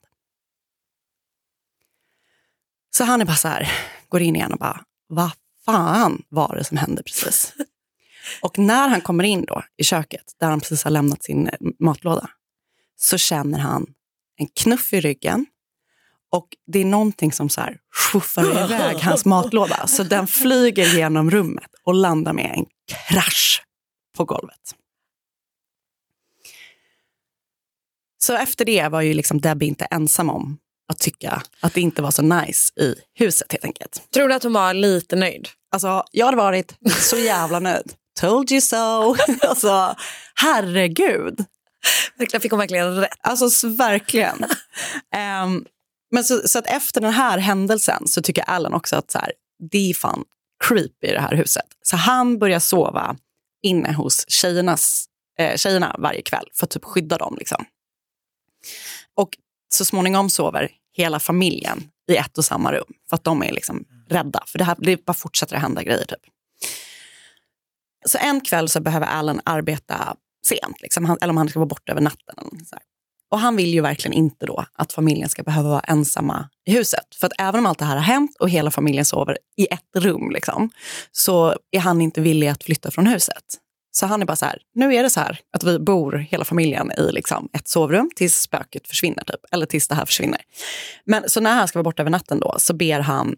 Så 2.90 3.04
han 3.04 3.22
är 3.22 3.26
bara 3.26 3.36
så 3.36 3.48
här, 3.48 3.72
går 4.10 4.22
in 4.22 4.36
igen 4.36 4.54
och 4.54 4.60
bara, 4.60 4.84
vad 5.08 5.32
fan 5.66 6.24
var 6.30 6.56
det 6.56 6.64
som 6.64 6.78
hände 6.78 7.04
precis? 7.04 7.54
Och 8.42 8.60
när 8.60 8.88
han 8.88 9.02
kommer 9.02 9.24
in 9.24 9.46
då 9.46 9.64
i 9.78 9.84
köket, 9.84 10.36
där 10.40 10.50
han 10.50 10.60
precis 10.60 10.84
har 10.84 10.92
lämnat 10.92 11.24
sin 11.24 11.48
eh, 11.48 11.54
matlåda, 11.80 12.30
så 12.96 13.18
känner 13.18 13.60
han 13.60 13.86
en 14.38 14.48
knuff 14.48 14.94
i 14.94 15.02
ryggen 15.02 15.46
och 16.32 16.48
det 16.68 16.80
är 16.80 16.86
någonting 16.86 17.32
som 17.32 17.50
så 17.50 17.62
här 17.62 17.78
schuffar 17.96 18.66
iväg 18.66 18.98
hans 19.02 19.26
matlåda. 19.26 19.88
Så 19.88 20.04
den 20.04 20.28
flyger 20.28 20.96
genom 20.96 21.32
rummet 21.32 21.72
och 21.84 21.94
landar 21.94 22.34
med 22.34 22.54
en 22.58 22.66
krasch 23.10 23.64
på 24.18 24.26
golvet. 24.26 24.76
Så 28.18 28.34
efter 28.36 28.66
det 28.66 28.88
var 28.88 29.02
ju 29.02 29.14
liksom 29.14 29.42
Debbie 29.42 29.68
inte 29.68 29.86
ensam 29.86 30.30
om 30.30 30.58
att 30.90 31.00
tycka 31.00 31.42
att 31.60 31.74
det 31.74 31.82
inte 31.82 32.02
var 32.02 32.12
så 32.12 32.22
nice 32.22 32.74
i 32.80 32.96
huset 33.14 33.52
helt 33.52 33.66
enkelt. 33.66 34.12
Tror 34.14 34.28
du 34.28 34.34
att 34.34 34.44
hon 34.44 34.54
var 34.54 34.74
lite 34.74 35.16
nöjd? 35.16 35.48
Alltså, 35.72 36.04
jag 36.12 36.26
hade 36.26 36.38
varit 36.38 36.76
så 37.00 37.18
jävla 37.18 37.60
nöjd. 37.60 37.94
Told 38.20 38.52
you 38.52 38.62
so. 38.62 39.16
alltså, 39.48 39.96
herregud. 40.36 41.46
Verkligen 42.18 42.42
fick 42.42 42.52
hon 42.52 42.60
verkligen 42.60 42.96
rätt. 42.96 43.20
Alltså 43.22 43.68
verkligen. 43.68 44.46
Ehm, 45.16 45.66
men 46.12 46.24
så, 46.24 46.48
så 46.48 46.60
att 46.60 46.68
efter 46.68 47.02
den 47.02 47.14
här 47.14 47.38
händelsen 47.38 48.08
så 48.08 48.22
tycker 48.22 48.44
Alan 48.50 48.74
också 48.74 48.96
att 48.96 49.12
så 49.12 49.20
här, 49.20 49.32
det 49.72 49.90
är 49.90 49.94
fan 49.94 50.24
creepy 50.68 51.08
i 51.08 51.14
det 51.14 51.22
här 51.22 51.36
huset. 51.36 51.66
Så 51.84 51.96
han 51.96 52.40
börjar 52.40 52.60
sova 52.60 53.16
inne 53.64 53.94
hos 53.94 54.30
tjejernas, 54.30 55.06
eh, 55.40 55.56
tjejerna 55.58 55.96
varje 56.00 56.22
kväll 56.22 56.48
för 56.54 56.66
att 56.66 56.70
typ 56.70 56.86
skydda 56.86 57.18
dem. 57.18 57.36
Liksom. 57.40 57.66
Och 59.16 59.30
så 59.74 59.86
småningom 59.86 60.30
sover 60.30 60.72
hela 60.94 61.20
familjen 61.20 61.90
i 62.12 62.16
ett 62.16 62.38
och 62.38 62.46
samma 62.46 62.74
rum 62.74 62.94
för 63.10 63.16
att 63.16 63.24
de 63.24 63.44
är 63.44 63.52
liksom 63.52 63.86
rädda. 64.10 64.44
För 64.48 64.58
det 64.58 64.64
här 64.64 64.76
det 64.80 65.06
bara 65.06 65.14
fortsätter 65.14 65.56
att 65.56 65.62
hända 65.62 65.84
grejer. 65.84 66.06
Typ. 66.06 66.20
Så 68.06 68.18
en 68.18 68.42
kväll 68.42 68.70
så 68.70 68.80
behöver 68.80 69.08
Alan 69.08 69.42
arbeta 69.46 70.16
sent, 70.46 70.82
liksom, 70.82 71.06
han, 71.06 71.18
eller 71.22 71.32
om 71.32 71.38
han 71.38 71.50
ska 71.50 71.60
vara 71.60 71.68
borta 71.68 71.92
över 71.92 72.02
natten. 72.02 72.36
Eller 72.38 72.66
så 72.66 72.76
här. 72.76 72.84
Och 73.32 73.40
han 73.40 73.56
vill 73.56 73.74
ju 73.74 73.82
verkligen 73.82 74.14
inte 74.14 74.46
då 74.46 74.66
att 74.74 74.94
familjen 74.94 75.30
ska 75.30 75.44
behöva 75.44 75.70
vara 75.70 75.80
ensamma 75.80 76.50
i 76.66 76.72
huset. 76.72 77.16
För 77.16 77.28
att 77.28 77.34
även 77.40 77.60
om 77.60 77.66
allt 77.66 77.80
det 77.80 77.86
här 77.86 77.96
har 77.96 78.04
hänt 78.04 78.36
och 78.40 78.50
hela 78.50 78.72
familjen 78.72 79.06
sover 79.06 79.38
i 79.58 79.68
ett 79.72 79.96
rum, 79.96 80.32
liksom, 80.32 80.70
så 81.12 81.56
är 81.72 81.80
han 81.80 82.02
inte 82.02 82.22
villig 82.22 82.48
att 82.48 82.64
flytta 82.64 82.92
från 82.92 83.08
huset. 83.08 83.44
Så 83.98 84.06
han 84.06 84.22
är 84.22 84.26
bara 84.26 84.36
så 84.36 84.46
här, 84.46 84.62
nu 84.74 84.96
är 84.96 85.04
det 85.04 85.10
så 85.10 85.20
här 85.20 85.40
att 85.54 85.64
vi 85.64 85.80
bor 85.80 86.14
hela 86.14 86.46
familjen 86.46 86.92
i 86.98 87.12
liksom 87.12 87.50
ett 87.54 87.68
sovrum 87.68 88.10
tills 88.16 88.36
spöket 88.36 88.88
försvinner, 88.88 89.24
typ, 89.24 89.40
eller 89.52 89.66
tills 89.66 89.88
det 89.88 89.96
här 89.96 90.06
försvinner. 90.06 90.42
Men 91.06 91.30
så 91.30 91.42
när 91.42 91.56
han 91.56 91.68
ska 91.68 91.80
vara 91.80 91.84
borta 91.84 92.04
över 92.04 92.10
natten 92.10 92.40
då, 92.40 92.56
så 92.58 92.74
ber 92.74 93.00
han, 93.00 93.36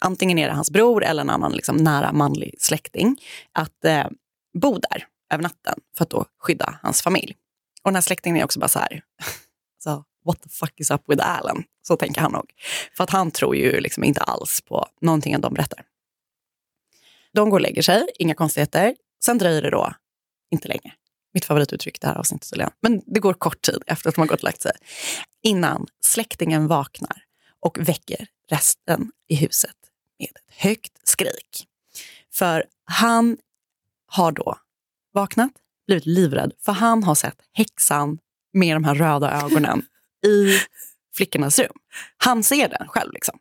antingen 0.00 0.38
är 0.38 0.48
det 0.48 0.54
hans 0.54 0.70
bror 0.70 1.04
eller 1.04 1.22
en 1.22 1.30
annan 1.30 1.52
liksom, 1.52 1.76
nära 1.76 2.12
manlig 2.12 2.54
släkting, 2.58 3.16
att 3.52 3.84
eh, 3.84 4.06
bo 4.58 4.78
där 4.78 5.06
över 5.32 5.42
natten 5.42 5.74
för 5.96 6.04
att 6.04 6.10
då 6.10 6.24
skydda 6.40 6.78
hans 6.82 7.02
familj. 7.02 7.36
Och 7.82 7.90
den 7.90 7.94
här 7.94 8.02
släktingen 8.02 8.36
är 8.36 8.44
också 8.44 8.60
bara 8.60 8.68
så 8.68 8.78
här, 8.78 8.88
så, 9.82 9.90
alltså, 9.90 10.04
what 10.26 10.42
the 10.42 10.48
fuck 10.48 10.80
is 10.80 10.90
up 10.90 11.02
with 11.06 11.28
Alan? 11.38 11.64
Så 11.82 11.96
tänker 11.96 12.20
han 12.20 12.32
nog. 12.32 12.50
För 12.96 13.04
att 13.04 13.10
han 13.10 13.30
tror 13.30 13.56
ju 13.56 13.80
liksom 13.80 14.04
inte 14.04 14.20
alls 14.20 14.60
på 14.60 14.86
någonting 15.00 15.40
de 15.40 15.54
berättar. 15.54 15.84
De 17.34 17.50
går 17.50 17.56
och 17.56 17.62
lägger 17.62 17.82
sig, 17.82 18.06
inga 18.18 18.34
konstigheter. 18.34 18.94
Sen 19.24 19.38
dröjer 19.38 19.62
det 19.62 19.70
då 19.70 19.94
inte 20.50 20.68
länge. 20.68 20.94
Mitt 21.34 21.44
favorituttryck 21.44 22.00
det 22.00 22.06
här 22.06 22.14
avsnittet, 22.14 22.50
Helena. 22.50 22.72
Men 22.80 23.02
det 23.06 23.20
går 23.20 23.34
kort 23.34 23.62
tid 23.62 23.82
efter 23.86 24.08
att 24.08 24.14
de 24.14 24.20
har 24.20 24.28
gått 24.28 24.40
och 24.40 24.44
lagt 24.44 24.62
sig. 24.62 24.72
Innan 25.42 25.86
släktingen 26.04 26.66
vaknar 26.66 27.24
och 27.60 27.78
väcker 27.88 28.26
resten 28.48 29.10
i 29.28 29.34
huset 29.34 29.76
med 30.18 30.28
ett 30.28 30.54
högt 30.56 31.08
skrik. 31.08 31.66
För 32.32 32.64
han 32.84 33.38
har 34.06 34.32
då 34.32 34.58
vaknat, 35.12 35.52
blivit 35.86 36.06
livrädd, 36.06 36.52
för 36.64 36.72
han 36.72 37.04
har 37.04 37.14
sett 37.14 37.42
häxan 37.52 38.18
med 38.52 38.76
de 38.76 38.84
här 38.84 38.94
röda 38.94 39.42
ögonen 39.42 39.82
i 40.26 40.58
flickornas 41.14 41.58
rum. 41.58 41.76
Han 42.16 42.42
ser 42.42 42.68
den 42.68 42.88
själv. 42.88 43.12
liksom. 43.12 43.38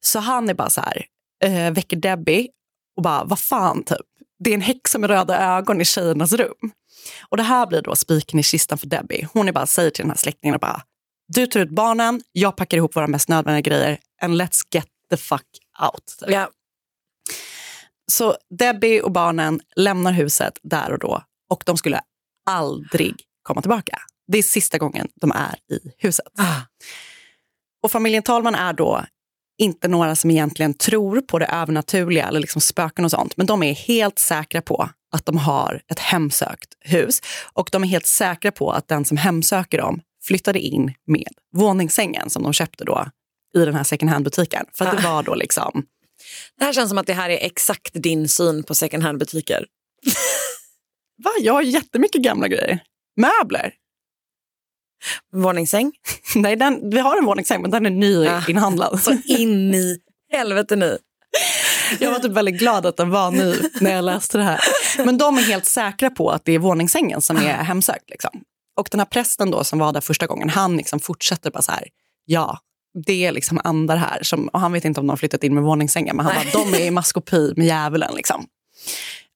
Så 0.00 0.18
han 0.18 0.48
är 0.48 0.54
bara 0.54 0.70
så 0.70 0.80
här, 0.80 1.06
äh, 1.42 1.72
väcker 1.72 1.96
Debbie 1.96 2.48
och 2.96 3.02
bara, 3.02 3.24
vad 3.24 3.38
fan, 3.38 3.84
typ. 3.84 4.06
Det 4.38 4.50
är 4.50 4.54
en 4.54 4.60
häxa 4.60 4.98
med 4.98 5.10
röda 5.10 5.56
ögon 5.56 5.80
i 5.80 5.84
tjejernas 5.84 6.32
rum. 6.32 6.72
Och 7.28 7.36
det 7.36 7.42
här 7.42 7.66
blir 7.66 7.82
då 7.82 7.96
spiken 7.96 8.40
i 8.40 8.42
kistan 8.42 8.78
för 8.78 8.86
Debbie. 8.86 9.28
Hon 9.32 9.48
är 9.48 9.52
bara 9.52 9.66
säger 9.66 9.90
till 9.90 10.02
den 10.02 10.10
här 10.10 10.18
släktingen 10.18 10.58
bara, 10.60 10.82
du 11.28 11.46
tar 11.46 11.60
ut 11.60 11.70
barnen, 11.70 12.22
jag 12.32 12.56
packar 12.56 12.76
ihop 12.76 12.96
våra 12.96 13.06
mest 13.06 13.28
nödvändiga 13.28 13.60
grejer 13.60 13.98
and 14.22 14.34
let's 14.42 14.62
get 14.70 14.86
the 15.10 15.16
fuck 15.16 15.46
out. 15.82 16.16
Ja. 16.26 16.50
Så 18.10 18.36
Debbie 18.58 19.00
och 19.00 19.12
barnen 19.12 19.60
lämnar 19.76 20.12
huset 20.12 20.58
där 20.62 20.92
och 20.92 20.98
då 20.98 21.22
och 21.50 21.62
de 21.66 21.76
skulle 21.76 22.00
aldrig 22.46 23.14
komma 23.42 23.60
tillbaka. 23.60 23.98
Det 24.26 24.38
är 24.38 24.42
sista 24.42 24.78
gången 24.78 25.08
de 25.14 25.32
är 25.32 25.54
i 25.74 25.92
huset. 25.98 26.26
Och 27.82 27.90
familjen 27.92 28.22
Talman 28.22 28.54
är 28.54 28.72
då 28.72 29.04
inte 29.58 29.88
några 29.88 30.16
som 30.16 30.30
egentligen 30.30 30.74
tror 30.74 31.20
på 31.20 31.38
det 31.38 31.46
övernaturliga 31.46 32.28
eller 32.28 32.40
liksom 32.40 32.60
spöken 32.60 33.04
och 33.04 33.10
sånt, 33.10 33.36
men 33.36 33.46
de 33.46 33.62
är 33.62 33.74
helt 33.74 34.18
säkra 34.18 34.62
på 34.62 34.90
att 35.12 35.26
de 35.26 35.38
har 35.38 35.82
ett 35.88 35.98
hemsökt 35.98 36.74
hus 36.80 37.20
och 37.52 37.68
de 37.72 37.84
är 37.84 37.88
helt 37.88 38.06
säkra 38.06 38.52
på 38.52 38.70
att 38.70 38.88
den 38.88 39.04
som 39.04 39.16
hemsöker 39.16 39.78
dem 39.78 40.00
flyttade 40.24 40.58
in 40.58 40.94
med 41.06 41.28
våningssängen 41.56 42.30
som 42.30 42.42
de 42.42 42.52
köpte 42.52 42.84
då 42.84 43.06
i 43.56 43.64
den 43.64 43.74
här 43.74 43.84
second 43.84 44.10
hand-butiken. 44.10 44.66
För 44.74 44.84
det 44.84 45.02
var 45.02 45.22
då 45.22 45.34
liksom 45.34 45.86
Det 46.58 46.64
här 46.64 46.72
känns 46.72 46.88
som 46.88 46.98
att 46.98 47.06
det 47.06 47.12
här 47.12 47.30
är 47.30 47.46
exakt 47.46 48.02
din 48.02 48.28
syn 48.28 48.62
på 48.62 48.74
second 48.74 49.02
hand-butiker. 49.02 49.66
Va? 51.24 51.30
Jag 51.40 51.52
har 51.52 51.62
jättemycket 51.62 52.22
gamla 52.22 52.48
grejer. 52.48 52.80
Möbler. 53.16 53.72
Våningssäng. 55.32 55.92
Nej, 56.34 56.56
den, 56.56 56.90
vi 56.90 56.98
har 56.98 57.18
en 57.18 57.24
våningssäng, 57.24 57.62
men 57.62 57.70
den 57.70 57.86
är 57.86 57.90
ny 57.90 58.28
Ah. 58.28 58.96
Så 58.98 59.16
in 59.24 59.74
i 59.74 59.98
helvete 60.32 60.76
ny. 60.76 60.96
Jag 62.00 62.10
var 62.10 62.18
typ 62.18 62.32
väldigt 62.32 62.58
glad 62.58 62.86
att 62.86 62.96
den 62.96 63.10
var 63.10 63.30
ny 63.30 63.54
när 63.80 63.92
jag 63.92 64.04
läste 64.04 64.38
det 64.38 64.44
här. 64.44 64.60
Men 65.04 65.18
de 65.18 65.38
är 65.38 65.42
helt 65.42 65.66
säkra 65.66 66.10
på 66.10 66.30
att 66.30 66.44
det 66.44 66.52
är 66.52 66.58
våningssängen 66.58 67.20
som 67.20 67.36
är 67.36 67.54
hemsökt. 67.54 68.10
Liksom. 68.10 68.30
Och 68.76 68.88
den 68.90 69.00
här 69.00 69.04
prästen 69.04 69.50
då 69.50 69.64
som 69.64 69.78
var 69.78 69.92
där 69.92 70.00
första 70.00 70.26
gången, 70.26 70.48
han 70.48 70.76
liksom 70.76 71.00
fortsätter 71.00 71.50
bara 71.50 71.62
så 71.62 71.72
här, 71.72 71.88
ja, 72.24 72.58
det 73.06 73.26
är 73.26 73.32
liksom 73.32 73.60
andar 73.64 73.96
här. 73.96 74.22
Som, 74.22 74.48
och 74.48 74.60
han 74.60 74.72
vet 74.72 74.84
inte 74.84 75.00
om 75.00 75.06
de 75.06 75.10
har 75.10 75.16
flyttat 75.16 75.44
in 75.44 75.54
med 75.54 75.62
våningssängen, 75.62 76.16
men 76.16 76.26
han 76.26 76.34
bara, 76.34 76.64
de 76.64 76.74
är 76.74 76.86
i 76.86 76.90
maskopi 76.90 77.52
med 77.56 77.66
djävulen. 77.66 78.14
Liksom. 78.14 78.46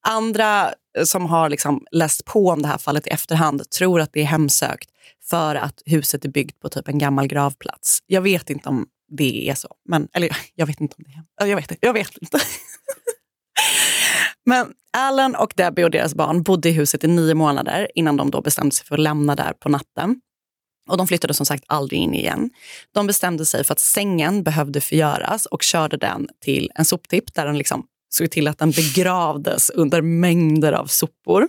Andra 0.07 0.73
som 1.03 1.25
har 1.25 1.49
liksom 1.49 1.85
läst 1.91 2.25
på 2.25 2.47
om 2.47 2.61
det 2.61 2.67
här 2.67 2.77
fallet 2.77 3.07
i 3.07 3.09
efterhand 3.09 3.69
tror 3.69 4.01
att 4.01 4.13
det 4.13 4.21
är 4.21 4.25
hemsökt 4.25 4.89
för 5.31 5.55
att 5.55 5.81
huset 5.85 6.25
är 6.25 6.29
byggt 6.29 6.59
på 6.59 6.69
typ 6.69 6.87
en 6.87 6.97
gammal 6.97 7.27
gravplats. 7.27 7.99
Jag 8.07 8.21
vet 8.21 8.49
inte 8.49 8.69
om 8.69 8.85
det 9.17 9.49
är 9.49 9.55
så. 9.55 9.75
Men, 9.89 10.07
eller 10.13 10.37
jag 10.55 10.65
vet 10.65 10.81
inte 10.81 10.95
om 10.97 11.03
det 11.03 11.43
är. 11.43 11.47
Jag 11.47 11.55
vet, 11.55 11.71
jag 11.81 11.93
vet 11.93 12.17
inte. 12.17 12.39
Men 14.45 14.73
Alan 14.97 15.35
och 15.35 15.53
Debbie 15.55 15.83
och 15.83 15.91
deras 15.91 16.15
barn 16.15 16.43
bodde 16.43 16.69
i 16.69 16.71
huset 16.71 17.03
i 17.03 17.07
nio 17.07 17.33
månader 17.33 17.87
innan 17.95 18.17
de 18.17 18.31
då 18.31 18.41
bestämde 18.41 18.75
sig 18.75 18.85
för 18.85 18.95
att 18.95 19.01
lämna 19.01 19.35
där 19.35 19.53
på 19.53 19.69
natten. 19.69 20.21
Och 20.89 20.97
de 20.97 21.07
flyttade 21.07 21.33
som 21.33 21.45
sagt 21.45 21.63
aldrig 21.67 21.99
in 21.99 22.13
igen. 22.13 22.49
De 22.93 23.07
bestämde 23.07 23.45
sig 23.45 23.63
för 23.63 23.73
att 23.73 23.79
sängen 23.79 24.43
behövde 24.43 24.81
förgöras 24.81 25.45
och 25.45 25.63
körde 25.63 25.97
den 25.97 26.27
till 26.39 26.71
en 26.75 26.85
soptipp 26.85 27.33
där 27.33 27.45
den 27.45 27.57
liksom 27.57 27.85
såg 28.09 28.31
till 28.31 28.47
att 28.47 28.57
den 28.57 28.71
begravdes 28.71 29.69
under 29.69 30.01
mängder 30.01 30.73
av 30.73 30.85
sopor. 30.85 31.47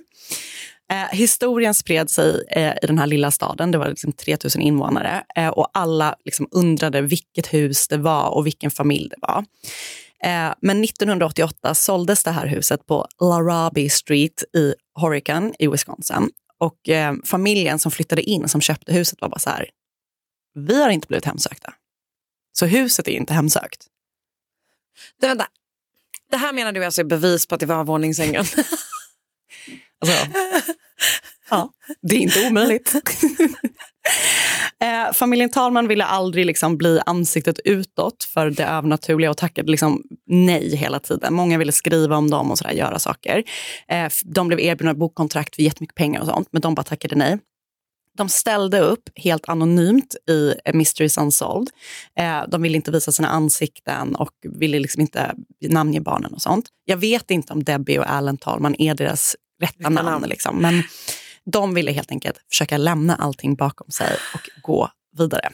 Eh, 0.92 1.08
historien 1.12 1.74
spred 1.74 2.10
sig 2.10 2.44
eh, 2.50 2.74
i 2.82 2.86
den 2.86 2.98
här 2.98 3.06
lilla 3.06 3.30
staden, 3.30 3.70
det 3.70 3.78
var 3.78 3.88
liksom 3.88 4.12
3000 4.12 4.62
invånare 4.62 5.24
eh, 5.36 5.48
och 5.48 5.70
alla 5.72 6.16
liksom 6.24 6.48
undrade 6.50 7.00
vilket 7.00 7.54
hus 7.54 7.88
det 7.88 7.96
var 7.96 8.28
och 8.30 8.46
vilken 8.46 8.70
familj 8.70 9.08
det 9.08 9.16
var. 9.20 9.44
Eh, 10.24 10.54
men 10.60 10.84
1988 10.84 11.74
såldes 11.74 12.24
det 12.24 12.30
här 12.30 12.46
huset 12.46 12.86
på 12.86 13.06
Larabi 13.20 13.88
Street 13.88 14.42
i 14.56 14.74
Horicon 14.94 15.54
i 15.58 15.66
Wisconsin. 15.66 16.30
Och 16.58 16.88
eh, 16.88 17.14
familjen 17.24 17.78
som 17.78 17.92
flyttade 17.92 18.22
in, 18.22 18.48
som 18.48 18.60
köpte 18.60 18.92
huset, 18.92 19.20
var 19.20 19.28
bara 19.28 19.38
så 19.38 19.50
här, 19.50 19.70
vi 20.54 20.82
har 20.82 20.90
inte 20.90 21.06
blivit 21.06 21.24
hemsökta. 21.24 21.74
Så 22.52 22.66
huset 22.66 23.08
är 23.08 23.12
inte 23.12 23.34
hemsökt. 23.34 23.86
Det, 25.20 25.26
vänta. 25.26 25.46
det 26.30 26.36
här 26.36 26.52
menar 26.52 26.72
du 26.72 26.84
alltså 26.84 27.00
är 27.00 27.04
bevis 27.04 27.46
på 27.46 27.54
att 27.54 27.60
det 27.60 27.66
var 27.66 27.84
våningssängen? 27.84 28.44
Alltså, 30.02 30.26
ja, 31.50 31.70
det 32.02 32.14
är 32.16 32.20
inte 32.20 32.46
omöjligt. 32.46 32.94
eh, 34.82 35.12
familjen 35.12 35.50
Talman 35.50 35.88
ville 35.88 36.04
aldrig 36.04 36.46
liksom 36.46 36.76
bli 36.76 37.00
ansiktet 37.06 37.58
utåt 37.64 38.24
för 38.24 38.50
det 38.50 38.64
övernaturliga 38.64 39.30
och 39.30 39.36
tackade 39.36 39.70
liksom 39.70 40.02
nej 40.26 40.76
hela 40.76 41.00
tiden. 41.00 41.34
Många 41.34 41.58
ville 41.58 41.72
skriva 41.72 42.16
om 42.16 42.30
dem 42.30 42.50
och 42.50 42.58
sådär, 42.58 42.72
göra 42.72 42.98
saker. 42.98 43.42
Eh, 43.88 44.08
de 44.24 44.48
blev 44.48 44.60
erbjudna 44.60 44.94
bokkontrakt 44.94 45.54
för 45.54 45.62
jättemycket 45.62 45.96
pengar 45.96 46.20
och 46.20 46.26
sånt, 46.26 46.48
men 46.50 46.62
de 46.62 46.74
bara 46.74 46.82
tackade 46.82 47.16
nej. 47.16 47.38
De 48.16 48.28
ställde 48.28 48.80
upp 48.80 49.08
helt 49.16 49.48
anonymt 49.48 50.16
i 50.30 50.54
eh, 50.64 50.74
Mysteries 50.74 51.18
Unsolved. 51.18 51.68
Eh, 52.18 52.42
de 52.48 52.62
ville 52.62 52.76
inte 52.76 52.90
visa 52.90 53.12
sina 53.12 53.28
ansikten 53.28 54.14
och 54.14 54.32
ville 54.42 54.78
liksom 54.78 55.00
inte 55.00 55.34
namnge 55.68 56.00
barnen 56.00 56.34
och 56.34 56.42
sånt. 56.42 56.68
Jag 56.84 56.96
vet 56.96 57.30
inte 57.30 57.52
om 57.52 57.64
Debbie 57.64 57.98
och 57.98 58.10
Alan 58.10 58.36
Talman 58.36 58.74
är 58.78 58.94
deras 58.94 59.36
rätta 59.62 59.88
namn. 59.88 60.28
Liksom. 60.28 60.56
Men 60.62 60.82
de 61.44 61.74
ville 61.74 61.92
helt 61.92 62.10
enkelt 62.10 62.36
försöka 62.50 62.76
lämna 62.76 63.16
allting 63.16 63.54
bakom 63.54 63.90
sig 63.90 64.16
och 64.34 64.62
gå 64.62 64.90
vidare. 65.18 65.50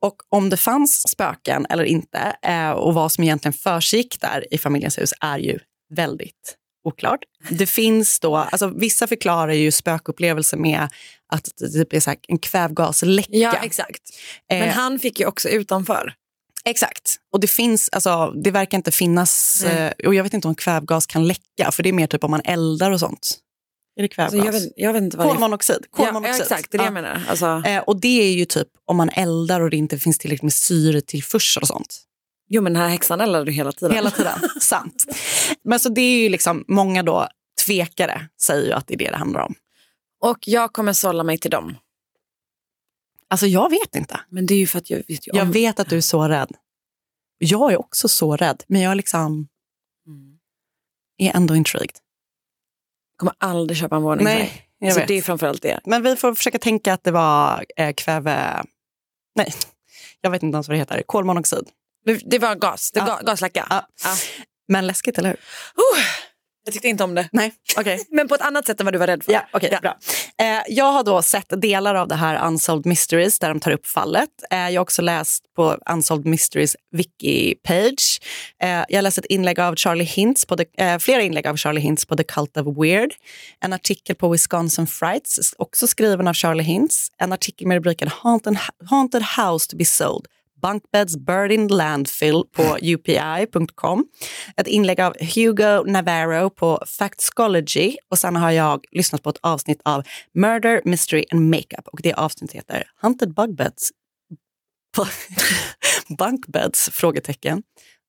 Och 0.00 0.16
om 0.28 0.50
det 0.50 0.56
fanns 0.56 1.08
spöken 1.08 1.66
eller 1.70 1.84
inte 1.84 2.36
eh, 2.42 2.70
och 2.70 2.94
vad 2.94 3.12
som 3.12 3.24
egentligen 3.24 3.52
försiggick 3.52 4.20
där 4.20 4.54
i 4.54 4.58
familjens 4.58 4.98
hus 4.98 5.12
är 5.20 5.38
ju 5.38 5.58
väldigt 5.94 6.56
oklart. 6.84 7.20
Det 7.48 7.66
finns 7.66 8.20
då, 8.20 8.36
alltså 8.36 8.66
vissa 8.68 9.06
förklarar 9.06 9.52
ju 9.52 9.72
spökupplevelser 9.72 10.56
med 10.56 10.88
att 11.32 11.48
det 11.56 11.68
typ 11.68 11.92
är 11.92 12.00
så 12.00 12.14
en 12.28 12.38
kvävgasläcka. 12.38 13.28
ja, 13.36 13.54
exakt. 13.62 14.02
Men 14.48 14.62
Eh, 14.62 14.74
han 14.74 14.98
fick 14.98 15.20
ju 15.20 15.26
också 15.26 15.48
utanför. 15.48 16.14
Exakt. 16.68 17.16
Och 17.32 17.40
det 17.40 17.46
finns, 17.46 17.88
alltså, 17.92 18.30
det 18.44 18.50
verkar 18.50 18.78
inte 18.78 18.92
finnas, 18.92 19.64
eh, 19.64 19.92
och 20.06 20.14
jag 20.14 20.22
vet 20.24 20.34
inte 20.34 20.48
om 20.48 20.54
kvävgas 20.54 21.06
kan 21.06 21.26
läcka, 21.26 21.70
för 21.72 21.82
det 21.82 21.88
är 21.88 21.92
mer 21.92 22.06
typ 22.06 22.24
om 22.24 22.30
man 22.30 22.40
eldar 22.44 22.90
och 22.90 23.00
sånt. 23.00 23.38
Är 23.96 24.02
det 24.02 24.08
kvävgas? 24.08 24.34
Alltså, 24.34 24.46
jag, 24.46 24.52
vet, 24.52 24.72
jag 24.76 24.92
vet 24.92 25.02
inte 25.02 25.16
vad 25.16 25.26
det 25.26 25.30
är. 25.30 25.34
Kolmonoxid. 25.34 25.86
Ja, 25.98 26.04
Kolmonoxid. 26.04 26.42
exakt, 26.42 26.70
det 26.70 26.76
är 26.76 26.78
det 26.78 26.84
Ja. 26.84 26.86
jag 26.86 26.94
menar. 26.94 27.22
Alltså, 27.28 27.62
Eh, 27.66 27.78
och 27.82 28.00
det 28.00 28.22
är 28.22 28.32
ju 28.34 28.44
typ 28.44 28.68
om 28.84 28.96
man 28.96 29.08
eldar 29.08 29.60
och 29.60 29.70
det 29.70 29.76
inte 29.76 29.98
finns 29.98 30.18
tillräckligt 30.18 30.42
med 30.42 30.52
syretillförsel 30.52 31.60
och 31.62 31.68
sånt. 31.68 32.00
jo, 32.48 32.62
men 32.62 32.72
den 32.72 32.82
här 32.82 32.88
häxan 32.88 33.20
eldade 33.20 33.44
du 33.44 33.52
hela 33.52 33.72
tiden. 33.72 33.94
Hela 33.94 34.10
tiden. 34.10 34.38
Sant. 34.60 35.04
Men 35.64 35.80
så 35.80 35.88
det 35.88 36.00
är 36.00 36.22
ju 36.22 36.28
liksom, 36.28 36.64
många 36.68 37.02
då 37.02 37.28
tvekare 37.66 38.28
säger 38.42 38.66
ju 38.66 38.72
att 38.72 38.86
det 38.86 38.94
är 38.94 38.98
det 38.98 39.10
det 39.10 39.16
handlar 39.16 39.40
om. 39.40 39.54
Och 40.22 40.38
jag 40.40 40.72
kommer 40.72 40.92
sålla 40.92 41.22
mig 41.24 41.38
till 41.38 41.50
dem. 41.50 41.76
Alltså 43.34 43.46
jag 43.46 43.70
vet 43.70 43.94
inte. 43.94 44.20
Men 44.28 44.46
det 44.46 44.54
är 44.54 44.58
ju 44.58 44.66
för 44.66 44.78
att 44.78 44.90
jag 44.90 45.02
vet 45.08 45.28
om... 45.28 45.38
Jag 45.38 45.46
vet 45.46 45.80
att 45.80 45.88
du 45.88 45.96
är 45.96 46.00
så 46.00 46.28
rädd. 46.28 46.50
Jag 47.38 47.72
är 47.72 47.76
också 47.80 48.08
så 48.08 48.36
rädd, 48.36 48.62
men 48.66 48.80
jag 48.80 48.96
liksom 48.96 49.48
Mm. 50.06 50.38
är 51.18 51.36
ändå 51.36 51.56
intrigued. 51.56 51.96
kommer 53.16 53.34
aldrig 53.38 53.78
köpa 53.78 53.96
en 53.96 54.02
våningssäng. 54.02 54.38
Nej, 54.38 54.66
Jag 54.78 54.86
Alltså, 54.86 55.00
vet. 55.00 55.08
det 55.08 55.14
är 55.14 55.22
framförallt 55.22 55.62
det. 55.62 55.80
Men 55.84 56.02
vi 56.02 56.16
får 56.16 56.34
försöka 56.34 56.58
tänka 56.58 56.92
att 56.94 57.04
det 57.04 57.10
var 57.10 57.64
eh, 57.76 57.92
kväve... 57.94 58.64
Nej, 59.36 59.54
jag 60.20 60.30
vet 60.30 60.42
inte 60.42 60.56
ens 60.56 60.68
vad 60.68 60.74
det 60.74 60.78
heter. 60.78 61.02
Kolmonoxid. 61.06 61.68
Det, 62.24 62.38
var 62.38 62.54
gas, 62.54 62.90
det 62.92 62.98
Ja. 63.00 63.06
ga, 63.06 63.20
gaslacka. 63.22 63.66
Ja. 63.70 63.86
Men 64.68 64.86
läskigt, 64.86 65.18
eller 65.18 65.28
hur? 65.28 65.38
Jag 66.64 66.72
tyckte 66.72 66.88
inte 66.88 67.04
om 67.04 67.14
det. 67.14 67.28
Nej, 67.32 67.54
okej. 67.78 68.06
Men 68.10 68.28
på 68.28 68.34
ett 68.34 68.40
annat 68.40 68.66
sätt 68.66 68.80
än 68.80 68.84
vad 68.86 68.94
du 68.94 68.98
var 68.98 69.06
rädd 69.06 69.24
för. 69.24 69.32
Ja, 69.32 69.46
okej, 69.52 69.78
bra. 69.82 69.98
Eh, 70.40 70.62
jag 70.68 70.92
har 70.92 71.04
då 71.04 71.22
sett 71.22 71.62
delar 71.62 71.94
av 71.94 72.08
det 72.08 72.14
här 72.14 72.46
Unsolved 72.46 72.86
Mysteries 72.86 73.38
där 73.38 73.48
de 73.48 73.60
tar 73.60 73.70
upp 73.70 73.86
fallet. 73.86 74.30
Eh, 74.50 74.58
jag 74.58 74.80
har 74.80 74.82
också 74.82 75.02
läst 75.02 75.44
på 75.56 75.78
Unsolved 75.90 76.26
Mysteries 76.26 76.76
wiki-page. 76.96 78.22
Eh, 78.62 78.84
jag 78.88 78.96
har 78.96 79.02
läst 79.02 79.18
ett 79.18 79.24
inlägg 79.24 79.60
av 79.60 79.76
Charlie 79.76 80.04
Hintz, 80.04 80.46
på 80.46 80.56
the, 80.56 80.64
eh, 80.78 80.98
flera 80.98 81.22
inlägg 81.22 81.46
av 81.46 81.56
Charlie 81.56 81.80
Hintz 81.80 82.06
på 82.06 82.16
The 82.16 82.24
Cult 82.24 82.56
of 82.56 82.66
Weird. 82.78 83.14
En 83.60 83.72
artikel 83.72 84.16
på 84.16 84.28
Wisconsin 84.28 84.86
Frights, 84.86 85.54
också 85.58 85.86
skriven 85.86 86.28
av 86.28 86.34
Charlie 86.34 86.62
Hintz. 86.62 87.08
En 87.18 87.32
artikel 87.32 87.68
med 87.68 87.74
rubriken 87.74 88.08
Haunted, 88.08 88.58
Haunted 88.90 89.22
House 89.22 89.70
to 89.70 89.76
be 89.76 89.84
sold. 89.84 90.26
Bunkbeds 90.64 91.16
Bird 91.16 91.52
in 91.52 91.68
Landfill 91.68 92.42
på 92.52 92.78
upi.com. 92.82 94.06
Ett 94.56 94.66
inlägg 94.66 95.00
av 95.00 95.14
Hugo 95.34 95.84
Navarro 95.86 96.50
på 96.50 96.84
Factscology 96.86 97.96
och 98.10 98.18
sen 98.18 98.36
har 98.36 98.50
jag 98.50 98.84
lyssnat 98.90 99.22
på 99.22 99.30
ett 99.30 99.38
avsnitt 99.40 99.80
av 99.84 100.02
Murder, 100.34 100.82
Mystery 100.84 101.24
and 101.32 101.50
Makeup 101.50 101.88
och 101.92 102.00
det 102.02 102.12
avsnittet 102.14 102.56
heter 102.56 102.84
Hunted 103.02 103.34
Bugbeds 103.34 103.90
Bunkbeds? 106.18 106.90
Frågetecken. 106.92 107.62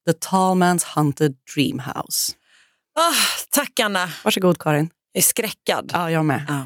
The 0.08 0.14
Tall 0.14 0.58
Man's 0.58 0.86
Hunted 0.96 1.36
Dream 1.56 1.80
House. 1.80 2.34
Ah, 3.00 3.14
tack 3.50 3.80
Anna, 3.80 4.10
Varsågod 4.24 4.60
Karin. 4.60 4.90
jag 5.12 5.20
är 5.20 5.24
skräckad. 5.24 5.92
Ja, 5.94 6.12
jag 6.12 6.26
med. 6.26 6.46
Ja. 6.48 6.66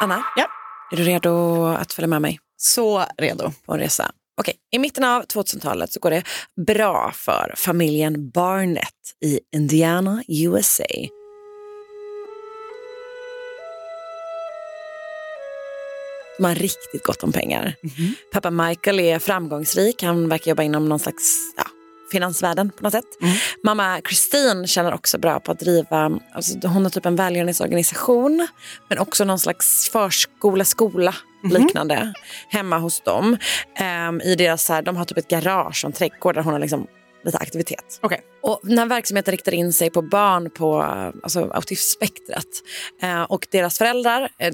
Anna, 0.00 0.24
Ja. 0.36 0.46
är 0.92 0.96
du 0.96 1.02
redo 1.02 1.64
att 1.66 1.92
följa 1.92 2.06
med 2.08 2.22
mig 2.22 2.38
Så 2.56 3.04
redo. 3.18 3.52
på 3.66 3.72
en 3.72 3.78
resa? 3.78 4.10
Okej, 4.40 4.54
I 4.72 4.78
mitten 4.78 5.04
av 5.04 5.22
2000-talet 5.26 5.92
så 5.92 6.00
går 6.00 6.10
det 6.10 6.22
bra 6.66 7.12
för 7.14 7.54
familjen 7.56 8.30
Barnett 8.30 8.86
i 9.24 9.40
Indiana, 9.56 10.22
USA. 10.28 10.84
De 16.38 16.44
har 16.44 16.54
riktigt 16.54 17.02
gott 17.04 17.22
om 17.22 17.32
pengar. 17.32 17.74
Pappa 18.32 18.50
Michael 18.50 19.00
är 19.00 19.18
framgångsrik. 19.18 20.02
Han 20.02 20.28
verkar 20.28 20.50
jobba 20.50 20.62
inom 20.62 20.88
någon 20.88 20.98
slags 20.98 21.36
ja, 21.56 21.64
finansvärlden 22.10 22.70
på 22.70 22.82
något 22.82 22.92
sätt. 22.92 23.04
Mamma 23.64 24.00
Christine 24.08 24.66
känner 24.66 24.94
också 24.94 25.18
bra 25.18 25.40
på 25.40 25.52
att 25.52 25.60
driva, 25.60 26.18
alltså 26.34 26.68
hon 26.68 26.82
har 26.82 26.90
typ 26.90 27.06
en 27.06 27.16
välgörenhetsorganisation 27.16 28.48
men 28.88 28.98
också 28.98 29.24
någon 29.24 29.38
slags 29.38 29.90
förskola, 29.90 30.64
skola 30.64 31.14
liknande 31.42 32.12
hemma 32.48 32.78
hos 32.78 33.00
dem. 33.00 33.36
Ehm, 33.76 34.20
i 34.20 34.34
deras, 34.34 34.64
så 34.64 34.72
här, 34.72 34.82
de 34.82 34.96
har 34.96 35.04
typ 35.04 35.18
ett 35.18 35.28
garage 35.28 35.84
och 35.84 35.88
en 35.88 35.92
trädgård 35.92 36.34
där 36.34 36.42
hon 36.42 36.52
har 36.52 36.60
liksom 36.60 36.86
lite 37.24 37.38
aktivitet. 37.38 37.98
Okej. 38.00 38.20
Och 38.42 38.60
den 38.62 38.78
här 38.78 38.86
verksamheten 38.86 39.32
riktar 39.32 39.54
in 39.54 39.72
sig 39.72 39.90
på 39.90 40.02
barn 40.02 40.50
på 40.50 40.82
alltså, 41.22 41.50
autismspektrat. 41.50 42.46
Eh, 43.02 43.22
och 43.22 43.46
deras 43.50 43.78
föräldrar 43.78 44.28
eh, 44.38 44.52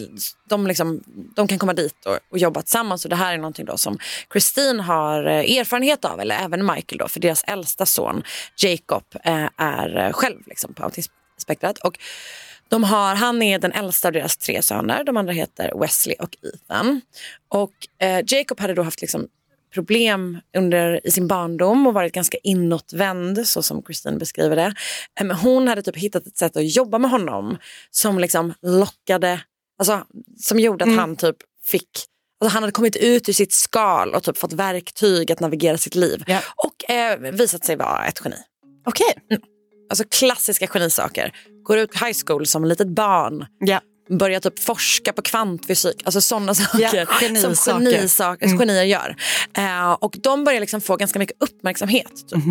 de, 0.49 0.67
liksom, 0.67 1.03
de 1.37 1.49
kan 1.49 1.59
komma 1.59 1.73
dit 1.73 2.07
och, 2.07 2.19
och 2.31 2.39
jobba 2.39 2.63
tillsammans. 2.63 3.05
Och 3.05 3.11
det 3.11 3.17
här 3.17 3.35
är 3.35 3.39
någonting 3.39 3.65
då 3.65 3.77
som 3.77 3.99
Christine 4.33 4.83
har 4.83 5.25
eh, 5.25 5.59
erfarenhet 5.59 6.05
av, 6.05 6.21
eller 6.21 6.37
även 6.37 6.67
Michael. 6.67 6.99
Då, 6.99 7.09
för 7.09 7.21
deras 7.21 7.45
äldsta 7.45 7.87
son 7.87 8.23
Jacob 8.57 9.05
eh, 9.25 9.49
är 9.57 9.97
eh, 9.97 10.13
själv 10.13 10.39
liksom, 10.47 10.75
på 10.75 10.83
autismspektrat. 10.83 11.79
Och 11.79 11.99
de 12.69 12.85
har, 12.85 13.15
han 13.15 13.43
är 13.43 13.59
den 13.59 13.73
äldsta 13.73 14.09
av 14.09 14.13
deras 14.13 14.37
tre 14.37 14.63
söner. 14.63 15.05
De 15.05 15.17
andra 15.17 15.33
heter 15.33 15.73
Wesley 15.81 16.17
och 16.19 16.37
Ethan. 16.55 17.01
Och 17.49 17.73
Jacob 18.27 18.61
hade 18.61 18.75
då 18.75 18.83
haft 18.83 19.01
liksom 19.01 19.29
problem 19.75 20.39
under, 20.57 21.07
i 21.07 21.11
sin 21.11 21.29
barndom 21.29 21.87
och 21.87 21.95
varit 21.95 22.13
ganska 22.13 22.39
inåtvänd 22.43 23.49
så 23.49 23.63
som 23.63 23.83
Christine 23.83 24.19
beskriver 24.19 24.57
det. 24.57 24.75
Men 25.21 25.37
hon 25.37 25.69
hade 25.69 25.83
typ 25.83 25.97
hittat 25.97 26.27
ett 26.27 26.39
sätt 26.39 26.57
att 26.57 26.77
jobba 26.77 26.99
med 26.99 27.11
honom 27.11 27.59
som 27.91 28.19
liksom 28.19 28.55
lockade, 28.63 29.41
alltså, 29.79 30.05
som 30.39 30.59
gjorde 30.59 30.85
att 30.85 30.97
han 30.97 31.17
typ 31.17 31.37
fick 31.71 31.91
Alltså 32.41 32.55
han 32.55 32.63
hade 32.63 32.73
kommit 32.73 32.97
ut 32.97 33.29
ur 33.29 33.33
sitt 33.33 33.53
skal 33.53 34.15
och 34.15 34.23
typ 34.23 34.39
fått 34.39 34.53
verktyg 34.53 35.33
att 35.33 35.41
navigera 35.41 35.79
sitt 35.79 35.95
liv. 35.95 36.25
Ja. 36.27 36.41
Och 36.57 36.91
eh, 36.91 37.19
visat 37.33 37.65
sig 37.65 37.77
vara 37.77 38.07
ett 38.07 38.21
geni. 38.25 38.37
Okej. 38.87 39.15
Alltså 39.91 40.05
klassiska 40.11 40.67
genisaker. 40.67 41.33
Går 41.65 41.79
ut 41.79 41.95
high 41.95 42.17
school 42.27 42.47
som 42.47 42.65
litet 42.65 42.89
barn 42.89 43.47
Ja. 43.59 43.81
Börjar 44.09 44.41
typ 44.41 44.59
forska 44.59 45.13
på 45.13 45.23
kvantfysik, 45.23 46.03
alltså 46.05 46.21
sådana 46.21 46.55
saker 46.55 47.07
genisaker. 47.21 47.55
som 47.55 47.85
genisaker, 47.85 48.59
genier 48.59 48.85
gör. 48.85 49.17
Eh, 49.57 49.93
och 49.93 50.17
de 50.23 50.45
börjar 50.45 50.61
liksom 50.61 50.81
få 50.81 50.97
ganska 50.97 51.19
mycket 51.19 51.37
uppmärksamhet. 51.41 52.13
Typ. 52.29 52.45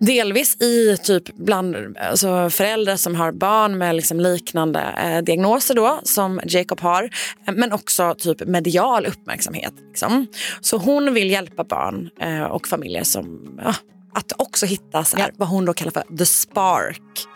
Delvis 0.00 0.62
i 0.62 0.96
typ 1.02 1.36
bland 1.36 1.76
alltså 1.98 2.50
föräldrar 2.50 2.96
som 2.96 3.14
har 3.14 3.32
barn 3.32 3.78
med 3.78 3.96
liksom 3.96 4.20
liknande 4.20 4.80
eh, 4.80 5.22
diagnoser 5.22 5.74
då, 5.74 6.00
som 6.02 6.40
Jacob 6.44 6.80
har. 6.80 7.10
Eh, 7.46 7.54
men 7.54 7.72
också 7.72 8.14
typ 8.18 8.46
medial 8.46 9.06
uppmärksamhet. 9.06 9.74
Liksom. 9.88 10.26
Så 10.60 10.76
hon 10.76 11.14
vill 11.14 11.30
hjälpa 11.30 11.64
barn 11.64 12.10
eh, 12.20 12.42
och 12.42 12.68
familjer 12.68 13.04
som 13.04 13.60
ja, 13.64 13.74
att 14.14 14.32
också 14.36 14.66
hitta 14.66 15.04
så 15.04 15.16
här, 15.16 15.30
vad 15.36 15.48
hon 15.48 15.64
då 15.64 15.72
kallar 15.72 15.92
för 15.92 16.16
the 16.18 16.26
spark. 16.26 17.26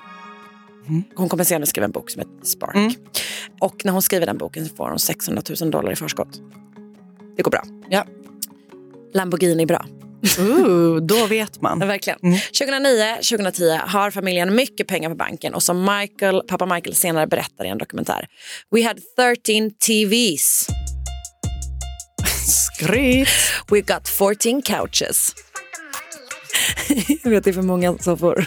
Hon 1.14 1.28
kommer 1.28 1.44
senare 1.44 1.66
skriva 1.66 1.84
en 1.84 1.90
bok 1.90 2.10
som 2.10 2.20
heter 2.20 2.46
Spark. 2.46 2.96
Och 3.60 3.84
när 3.84 3.92
hon 3.92 4.02
skriver 4.02 4.26
den 4.26 4.38
boken 4.38 4.68
så 4.68 4.74
får 4.74 4.88
hon 4.88 4.98
600 4.98 5.42
000 5.60 5.70
dollar 5.70 5.92
i 5.92 5.96
förskott. 5.96 6.40
Det 7.36 7.42
går 7.42 7.50
bra. 7.50 7.62
Ja. 7.90 8.04
Lamborghini 9.14 9.62
är 9.62 9.66
bra. 9.66 9.86
Ooh, 10.38 11.02
då 11.02 11.26
vet 11.26 11.60
man. 11.60 11.78
verkligen. 11.78 12.18
2009-2010 12.18 13.78
har 13.86 14.10
familjen 14.10 14.54
mycket 14.54 14.86
pengar 14.86 15.08
på 15.08 15.16
banken 15.16 15.54
och 15.54 15.62
som 15.62 15.84
Michael, 15.98 16.42
pappa 16.48 16.66
Michael 16.66 16.94
senare 16.94 17.26
berättar 17.26 17.64
i 17.64 17.68
en 17.68 17.78
dokumentär. 17.78 18.26
We 18.70 18.84
had 18.84 19.00
13 19.16 19.70
TVs. 19.70 20.66
Skryt. 22.46 23.28
We 23.70 23.80
got 23.80 24.08
14 24.08 24.62
couches. 24.62 25.34
Jag 27.22 27.30
vet, 27.30 27.44
det 27.44 27.50
är 27.50 27.54
för 27.54 27.62
många 27.62 27.98
soffor. 27.98 28.44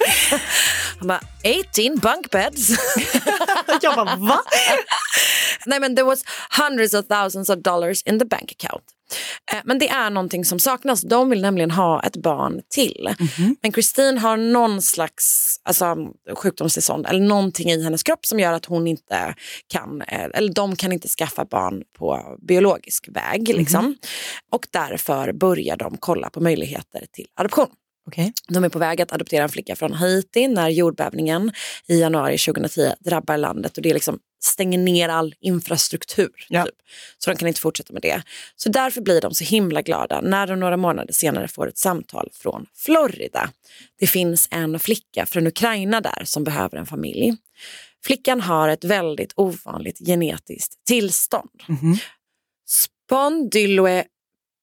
Han 1.00 1.08
bara, 1.08 1.22
18 1.44 2.00
bunk 2.00 2.30
beds. 2.32 2.70
Jag 3.82 3.96
bara, 3.96 4.16
va? 4.16 4.42
Nej, 5.66 5.80
men 5.80 5.96
there 5.96 6.06
was 6.06 6.24
hundreds 6.60 6.94
of 6.94 7.08
thousands 7.08 7.50
of 7.50 7.60
dollars 7.60 8.02
in 8.04 8.20
the 8.20 8.26
bank 8.26 8.52
account. 8.60 8.84
Eh, 9.52 9.60
Men 9.66 9.80
det 9.80 9.90
är 9.90 10.10
någonting 10.10 10.46
som 10.46 10.60
saknas. 10.60 11.02
De 11.02 11.30
vill 11.30 11.42
nämligen 11.42 11.72
ha 11.72 12.04
ett 12.04 12.16
barn 12.18 12.62
till. 12.70 13.10
Men 13.62 13.72
Christine 13.74 14.18
har 14.18 14.38
någon 14.38 14.82
slags 14.82 15.56
alltså, 15.64 15.96
sjukdomstillstånd 16.36 17.06
eller 17.06 17.20
någonting 17.20 17.72
i 17.72 17.84
hennes 17.84 18.04
kropp 18.04 18.26
som 18.26 18.40
gör 18.40 18.54
att 18.54 18.66
hon 18.66 18.88
inte 18.88 19.36
kan, 19.68 20.02
eh, 20.02 20.28
eller 20.34 20.54
de 20.54 20.76
kan 20.76 20.92
inte 20.92 21.08
skaffa 21.08 21.46
barn 21.46 21.84
på 21.98 22.38
biologisk 22.48 23.08
väg. 23.12 23.48
Liksom. 23.48 23.96
Och 24.52 24.68
därför 24.72 25.34
börjar 25.34 25.78
de 25.78 25.98
kolla 26.00 26.30
på 26.30 26.40
möjligheter 26.40 27.06
till 27.14 27.26
adoption. 27.36 27.68
Okej. 28.08 28.34
De 28.48 28.64
är 28.64 28.70
på 28.70 28.80
väg 28.80 29.02
att 29.02 29.12
adoptera 29.12 29.44
en 29.44 29.50
flicka 29.50 29.76
från 29.76 29.94
Haiti 29.94 30.48
när 30.48 30.70
jordbävningen 30.70 31.52
i 31.88 32.00
januari 32.00 32.38
2010 32.38 32.94
drabbar 33.00 33.38
landet 33.38 33.78
och 33.78 33.84
det 33.84 33.94
liksom 33.94 34.20
stänger 34.44 34.78
ner 34.78 35.10
all 35.10 35.36
infrastruktur. 35.40 36.46
Ja. 36.50 36.66
Typ. 36.66 36.76
Så 37.18 37.30
de 37.30 37.38
kan 37.38 37.48
inte 37.48 37.62
fortsätta 37.62 37.94
med 37.94 38.02
det. 38.02 38.24
Så 38.56 38.70
därför 38.70 39.02
blir 39.02 39.22
de 39.22 39.34
så 39.34 39.44
himla 39.44 39.82
glada 39.82 40.22
när 40.22 40.48
de 40.48 40.60
några 40.60 40.78
månader 40.78 41.14
senare 41.14 41.48
får 41.48 41.68
ett 41.68 41.78
samtal 41.78 42.30
från 42.34 42.66
Florida. 42.76 43.50
Det 44.00 44.08
finns 44.08 44.48
en 44.52 44.80
flicka 44.80 45.26
från 45.26 45.48
Ukraina 45.48 46.02
där 46.02 46.22
som 46.26 46.44
behöver 46.44 46.78
en 46.78 46.86
familj. 46.86 47.36
Flickan 48.06 48.42
har 48.42 48.70
ett 48.70 48.84
väldigt 48.84 49.34
ovanligt 49.36 50.00
genetiskt 50.06 50.86
tillstånd. 50.86 51.50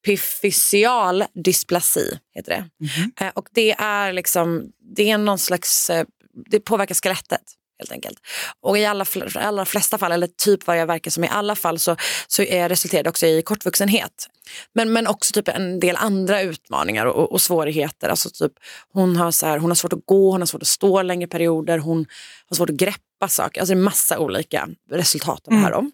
Epifysial 0.08 1.24
dysplasi. 1.44 2.18
Heter 2.34 2.50
det. 2.52 3.24
Eh, 3.24 3.32
och 3.34 3.48
det 3.52 3.70
är 3.78 4.12
liksom, 4.12 4.72
det 4.96 5.10
är 5.10 5.18
någon 5.18 5.38
slags, 5.38 5.90
eh, 5.90 6.06
det 6.50 6.60
påverkar 6.60 6.94
skelettet 6.94 7.42
helt 7.78 7.92
enkelt. 7.92 8.18
Och 8.60 8.78
i 8.78 8.84
alla, 8.84 9.04
allra 9.34 9.64
flesta 9.64 9.98
fall, 9.98 10.12
eller 10.12 10.26
typ 10.26 10.66
vad 10.66 10.78
jag 10.78 10.86
verkar 10.86 11.10
som 11.10 11.24
i 11.24 11.28
alla 11.28 11.54
fall, 11.54 11.78
så, 11.78 11.96
så 12.26 12.42
är 12.42 12.68
resulterar 12.68 13.02
det 13.02 13.10
också 13.10 13.26
i 13.26 13.42
kortvuxenhet. 13.42 14.26
Men, 14.74 14.92
men 14.92 15.06
också 15.06 15.32
typ 15.32 15.48
en 15.48 15.80
del 15.80 15.96
andra 15.96 16.42
utmaningar 16.42 17.06
och, 17.06 17.32
och, 17.32 17.40
svårigheter. 17.40 18.08
Alltså 18.08 18.30
typ, 18.30 18.52
hon, 18.92 19.16
har 19.16 19.30
så 19.30 19.46
här, 19.46 19.58
hon 19.58 19.70
har 19.70 19.74
svårt 19.74 19.92
att 19.92 20.06
gå, 20.06 20.30
hon 20.30 20.40
har 20.40 20.46
svårt 20.46 20.62
att 20.62 20.68
stå 20.68 21.02
längre 21.02 21.28
perioder, 21.28 21.78
hon 21.78 22.06
har 22.48 22.56
svårt 22.56 22.70
att 22.70 22.76
greppa 22.76 23.28
saker. 23.28 23.60
Alltså 23.60 23.74
det 23.74 23.80
är 23.80 23.82
massa 23.82 24.18
olika 24.18 24.68
resultat 24.90 25.48
av 25.48 25.54
det 25.54 25.60
här. 25.60 25.72
Då. 25.72 25.90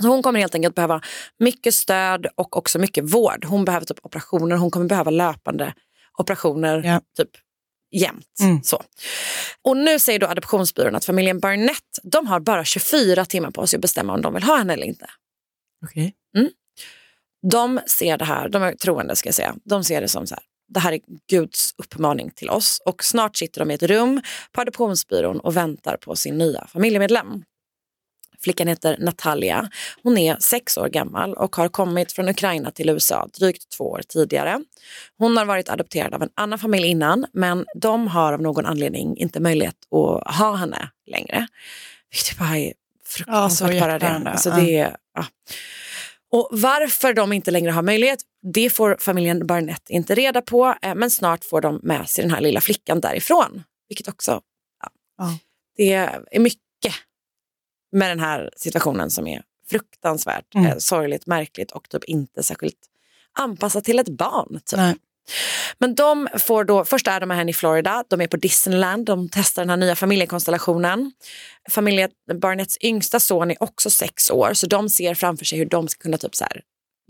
Så 0.00 0.08
hon 0.08 0.22
kommer 0.22 0.40
helt 0.40 0.54
enkelt 0.54 0.74
behöva 0.74 1.00
mycket 1.38 1.74
stöd 1.74 2.26
och 2.34 2.56
också 2.56 2.78
mycket 2.78 3.04
vård. 3.04 3.44
Hon 3.44 3.64
behöver 3.64 3.86
typ 3.86 3.98
operationer, 4.02 4.56
hon 4.56 4.70
kommer 4.70 4.86
behöva 4.86 5.10
löpande 5.10 5.74
operationer 6.18 6.82
Ja. 6.84 7.00
typ 7.16 7.30
jämt. 7.94 8.40
Mm. 8.40 8.62
Så. 8.62 8.82
Och 9.62 9.76
nu 9.76 9.98
säger 9.98 10.18
då 10.18 10.26
adoptionsbyrån 10.26 10.94
att 10.94 11.04
familjen 11.04 11.40
Barnett 11.40 11.98
de 12.02 12.26
har 12.26 12.40
bara 12.40 12.64
24 12.64 13.24
timmar 13.24 13.50
på 13.50 13.66
sig 13.66 13.76
att 13.76 13.82
bestämma 13.82 14.14
om 14.14 14.22
de 14.22 14.34
vill 14.34 14.42
ha 14.42 14.56
henne 14.56 14.72
eller 14.72 14.86
inte. 14.86 15.06
Okej. 15.84 16.14
De 17.50 17.80
ser 17.86 18.18
det 18.18 18.24
här, 18.24 18.48
de 18.48 18.62
är 18.62 18.74
troende 18.74 19.16
ska 19.16 19.26
jag 19.26 19.34
säga, 19.34 19.54
de 19.64 19.84
ser 19.84 20.00
det 20.00 20.08
som 20.08 20.26
så 20.26 20.34
här, 20.34 20.44
det 20.68 20.80
här 20.80 20.92
är 20.92 21.00
Guds 21.30 21.74
uppmaning 21.76 22.30
till 22.30 22.50
oss 22.50 22.82
och 22.84 23.04
snart 23.04 23.36
sitter 23.36 23.60
de 23.60 23.70
i 23.70 23.74
ett 23.74 23.82
rum 23.82 24.20
på 24.52 24.60
adoptionsbyrån 24.60 25.40
och 25.40 25.56
väntar 25.56 25.96
på 25.96 26.16
sin 26.16 26.38
nya 26.38 26.66
familjemedlem. 26.66 27.44
Flickan 28.42 28.68
heter 28.68 28.96
Natalia. 28.98 29.70
Hon 30.02 30.18
är 30.18 30.36
sex 30.40 30.76
år 30.78 30.88
gammal 30.88 31.34
och 31.34 31.56
har 31.56 31.68
kommit 31.68 32.12
från 32.12 32.28
Ukraina 32.28 32.70
till 32.70 32.88
USA 32.88 33.28
drygt 33.38 33.68
två 33.76 33.84
år 33.84 34.00
tidigare. 34.08 34.60
Hon 35.18 35.36
har 35.36 35.44
varit 35.44 35.68
adopterad 35.68 36.14
av 36.14 36.22
en 36.22 36.30
annan 36.34 36.58
familj 36.58 36.86
innan 36.86 37.26
men 37.32 37.66
de 37.74 38.08
har 38.08 38.32
av 38.32 38.42
någon 38.42 38.66
anledning 38.66 39.16
inte 39.16 39.40
möjlighet 39.40 39.76
att 39.90 40.34
ha 40.36 40.54
henne 40.56 40.88
längre. 41.06 41.46
Vilket 42.12 42.38
bara 42.38 42.58
är 42.58 42.72
fruktansvärt 43.06 43.80
bara 43.80 43.98
det. 43.98 44.30
Alltså 44.30 44.48
Ja. 44.50 44.56
det 44.56 44.76
är, 44.78 44.96
ja. 45.14 45.24
Och 46.32 46.48
varför 46.52 47.14
de 47.14 47.32
inte 47.32 47.50
längre 47.50 47.70
har 47.70 47.82
möjlighet, 47.82 48.18
det 48.54 48.70
får 48.70 48.96
familjen 49.00 49.46
Barnett 49.46 49.90
inte 49.90 50.14
reda 50.14 50.42
på. 50.42 50.74
eh, 50.82 50.94
Men 50.94 51.10
snart 51.10 51.44
får 51.44 51.60
de 51.60 51.80
med 51.82 52.08
sig 52.08 52.22
den 52.24 52.30
här 52.30 52.40
lilla 52.40 52.60
flickan 52.60 53.00
därifrån. 53.00 53.62
Vilket 53.88 54.08
också, 54.08 54.40
ja. 54.82 54.88
Ja. 55.18 55.38
det 55.76 55.92
är 56.32 56.38
mycket 56.40 56.60
med 57.92 58.10
den 58.10 58.20
här 58.20 58.50
situationen 58.56 59.10
som 59.10 59.26
är 59.26 59.42
fruktansvärt 59.70 60.54
Mm. 60.54 60.66
eh, 60.66 60.76
sorgligt, 60.78 61.26
märkligt 61.26 61.72
och 61.72 61.88
typ 61.88 62.04
inte 62.04 62.42
särskilt 62.42 62.78
anpassat 63.38 63.84
till 63.84 63.98
ett 63.98 64.08
barn. 64.08 64.60
Typ. 64.66 64.76
Nej. 64.76 64.94
Men 65.78 65.94
de 65.94 66.28
får 66.38 66.64
då, 66.64 66.84
först 66.84 67.06
är 67.06 67.20
de 67.20 67.30
här 67.30 67.48
i 67.48 67.52
Florida, 67.52 68.04
de 68.08 68.20
är 68.20 68.26
på 68.26 68.36
Disneyland, 68.36 69.06
de 69.06 69.28
testar 69.32 69.62
den 69.62 69.70
här 69.70 69.76
nya 69.76 69.96
familjekonstellationen. 69.96 71.12
Familjen 71.70 72.10
Barnetts 72.40 72.78
yngsta 72.80 73.20
son 73.20 73.50
är 73.50 73.62
också 73.62 73.90
sex 73.90 74.30
år 74.30 74.54
så 74.54 74.66
de 74.66 74.88
ser 74.88 75.14
framför 75.14 75.44
sig 75.44 75.58
hur 75.58 75.66
de 75.66 75.88
ska 75.88 76.02
kunna 76.02 76.18
typ 76.18 76.34
så 76.34 76.44
här, 76.44 76.62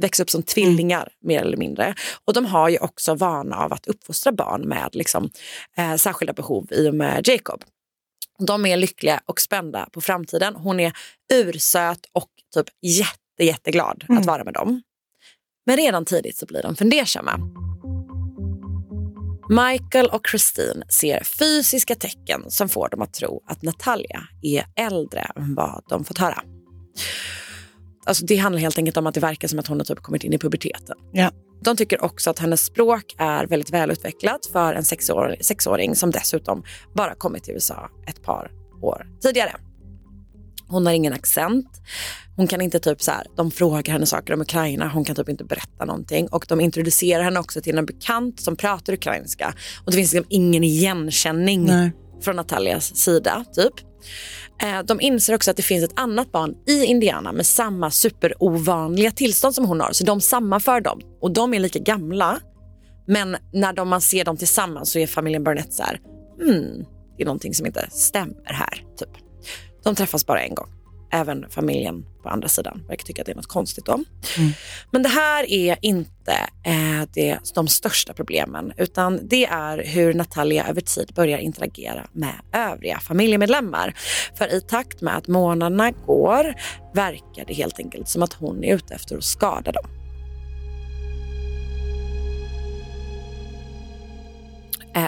växa 0.03 0.23
upp 0.23 0.31
som 0.31 0.43
tvillingar 0.43 1.09
mer 1.23 1.41
eller 1.41 1.57
mindre. 1.57 1.95
Och 2.25 2.33
de 2.33 2.47
har 2.47 2.69
ju 2.69 2.79
också 2.79 3.15
vana 3.15 3.57
av 3.57 3.73
att 3.73 3.87
uppfostra 3.87 4.33
barn 4.33 4.69
med 4.69 4.89
liksom, 4.93 5.31
eh, 5.77 5.95
särskilda 5.95 6.33
behov 6.33 6.67
i 6.71 6.89
och 6.89 6.95
med 6.95 7.29
Jacob. 7.29 7.65
De 8.39 8.67
är 8.67 8.77
lyckliga 8.77 9.21
och 9.27 9.41
spända 9.41 9.89
på 9.93 10.01
framtiden. 10.01 10.57
Hon 10.57 10.81
är 10.81 10.93
ursöt 11.33 12.01
och 12.13 12.31
typ 12.55 12.67
jätte, 12.83 13.45
jätteglad 13.45 14.05
att 14.09 14.27
vara 14.27 14.45
med 14.45 14.55
dem. 14.55 14.83
Men 15.67 15.77
redan 15.77 16.05
tidigt 16.05 16.37
så 16.37 16.47
blir 16.47 16.63
de 16.63 16.77
fundersamma. 16.77 17.41
Michael 19.49 20.07
och 20.07 20.27
Christine 20.31 20.85
ser 20.89 21.23
fysiska 21.25 21.95
tecken 21.95 22.51
som 22.51 22.69
får 22.69 22.89
dem 22.89 23.03
att 23.03 23.15
tro 23.15 23.43
att 23.47 23.63
Natalia 23.63 24.21
är 24.43 24.65
äldre 24.77 25.21
än 25.37 25.55
vad 25.55 25.85
de 25.89 26.05
fått 26.05 26.19
höra. 26.19 26.43
Alltså 28.07 28.25
det 28.25 28.37
handlar 28.37 28.61
helt 28.61 28.79
enkelt 28.79 28.97
om 28.97 29.07
att 29.07 29.15
det 29.15 29.21
verkar 29.21 29.49
som 29.49 29.59
att 29.59 29.67
hon 29.67 29.79
har 29.79 29.85
typ 29.85 29.99
kommit 30.03 30.25
in 30.25 30.33
i 30.33 30.39
puberteten. 30.39 30.97
Ja. 31.13 31.31
De 31.65 31.77
tycker 31.77 32.05
också 32.05 32.31
att 32.31 32.39
hennes 32.39 32.65
språk 32.65 33.15
är 33.19 33.47
väldigt 33.47 33.71
välutvecklat 33.71 34.47
för 34.53 34.75
en 34.75 34.85
sexår, 34.85 35.37
sexåring 35.41 35.97
som 35.97 36.11
dessutom 36.11 36.63
bara 36.95 37.15
kommit 37.15 37.45
till 37.45 37.55
USA 37.55 37.91
ett 38.07 38.23
par 38.23 38.51
år 38.83 39.07
tidigare. 39.23 39.57
Hon 40.69 40.87
har 40.87 40.93
ingen 40.93 41.13
accent. 41.13 41.67
Hon 42.37 42.47
kan 42.47 42.61
inte 42.61 42.81
typ 42.81 43.03
så 43.03 43.11
här, 43.11 43.27
de 43.37 43.51
frågar 43.51 43.93
henne 43.93 44.07
saker 44.07 44.35
om 44.35 44.41
Ukraina, 44.41 44.89
hon 44.89 45.05
kan 45.05 45.17
typ 45.17 45.29
inte 45.29 45.45
berätta 45.45 45.85
någonting. 45.85 46.29
Och 46.29 46.45
de 46.49 46.61
introducerar 46.61 47.23
henne 47.23 47.41
också 47.41 47.61
till 47.61 47.79
en 47.79 47.87
bekant 47.87 48.41
som 48.41 48.57
pratar 48.57 48.93
ukrainska. 48.93 49.55
Och 49.85 49.91
det 49.91 49.97
finns 49.97 50.13
liksom 50.13 50.27
ingen 50.31 50.65
igenkänning 50.65 51.65
Nej. 51.65 51.93
från 52.23 52.37
Natalias 52.37 52.97
sida. 52.97 53.45
typ. 53.55 53.92
Eh, 54.63 54.83
de 54.85 55.01
inser 55.01 55.35
också 55.35 55.51
att 55.51 55.57
det 55.57 55.63
finns 55.63 55.85
ett 55.85 56.01
annat 56.01 56.33
barn 56.33 56.55
i 56.67 56.85
Indiana 56.85 57.33
med 57.33 57.47
samma 57.47 57.91
superovanliga 57.91 59.11
tillstånd 59.11 59.55
som 59.55 59.65
hon 59.65 59.81
har. 59.81 59.93
Så 59.93 60.05
de 60.05 60.21
sammanför 60.21 60.81
dem. 60.81 61.01
Och 61.21 61.31
de 61.31 61.55
är 61.55 61.59
lika 61.59 61.79
gamla. 61.79 62.41
Men 63.07 63.37
när 63.53 63.73
de, 63.73 63.89
man 63.89 64.01
ser 64.01 64.25
dem 64.25 64.37
tillsammans 64.37 64.93
så 64.93 64.99
är 64.99 65.07
familjen 65.07 65.45
Burnett 65.45 65.73
så 65.73 65.83
här, 65.83 66.01
hmm, 66.41 66.85
det 67.17 67.23
är 67.23 67.27
någonting 67.27 67.55
som 67.55 67.67
inte 67.67 67.89
stämmer 67.91 68.53
här. 68.53 68.85
Typ. 68.97 69.09
De 69.85 69.95
träffas 69.95 70.27
bara 70.27 70.43
en 70.43 70.55
gång. 70.55 70.69
Även 71.13 71.51
familjen 71.51 72.05
på 72.23 72.29
andra 72.29 72.49
sidan 72.49 72.85
verkar 72.89 73.05
tycka 73.05 73.23
att 73.23 73.27
det 73.27 73.33
är 73.33 73.37
något 73.37 73.47
konstigt 73.47 73.89
om. 73.89 74.05
Men 74.91 75.03
det 75.03 75.09
här 75.09 75.53
är 75.53 75.79
inte 75.81 76.33
eh, 76.65 77.09
det, 77.15 77.39
de 77.55 77.69
största 77.69 78.13
problemen 78.13 78.73
utan 78.77 79.29
det 79.29 79.47
är 79.47 79.85
hur 79.85 80.15
Natalia 80.15 80.69
över 80.69 80.81
tid 80.81 81.13
börjar 81.15 81.39
interagera 81.39 82.07
med 82.13 82.35
övriga 82.53 83.01
familjemedlemmar. 83.01 83.95
För 84.39 84.55
i 84.55 84.61
takt 84.61 85.01
med 85.01 85.17
att 85.17 85.29
månaderna 85.29 85.91
går 85.91 86.55
verkar 86.95 87.45
det 87.47 87.55
helt 87.55 87.79
enkelt 87.79 88.09
som 88.09 88.23
att 88.23 88.33
hon 88.33 88.65
är 88.65 88.75
ute 88.75 88.95
efter 88.95 89.17
att 89.17 89.25
skada 89.25 89.73
dem. 89.73 90.02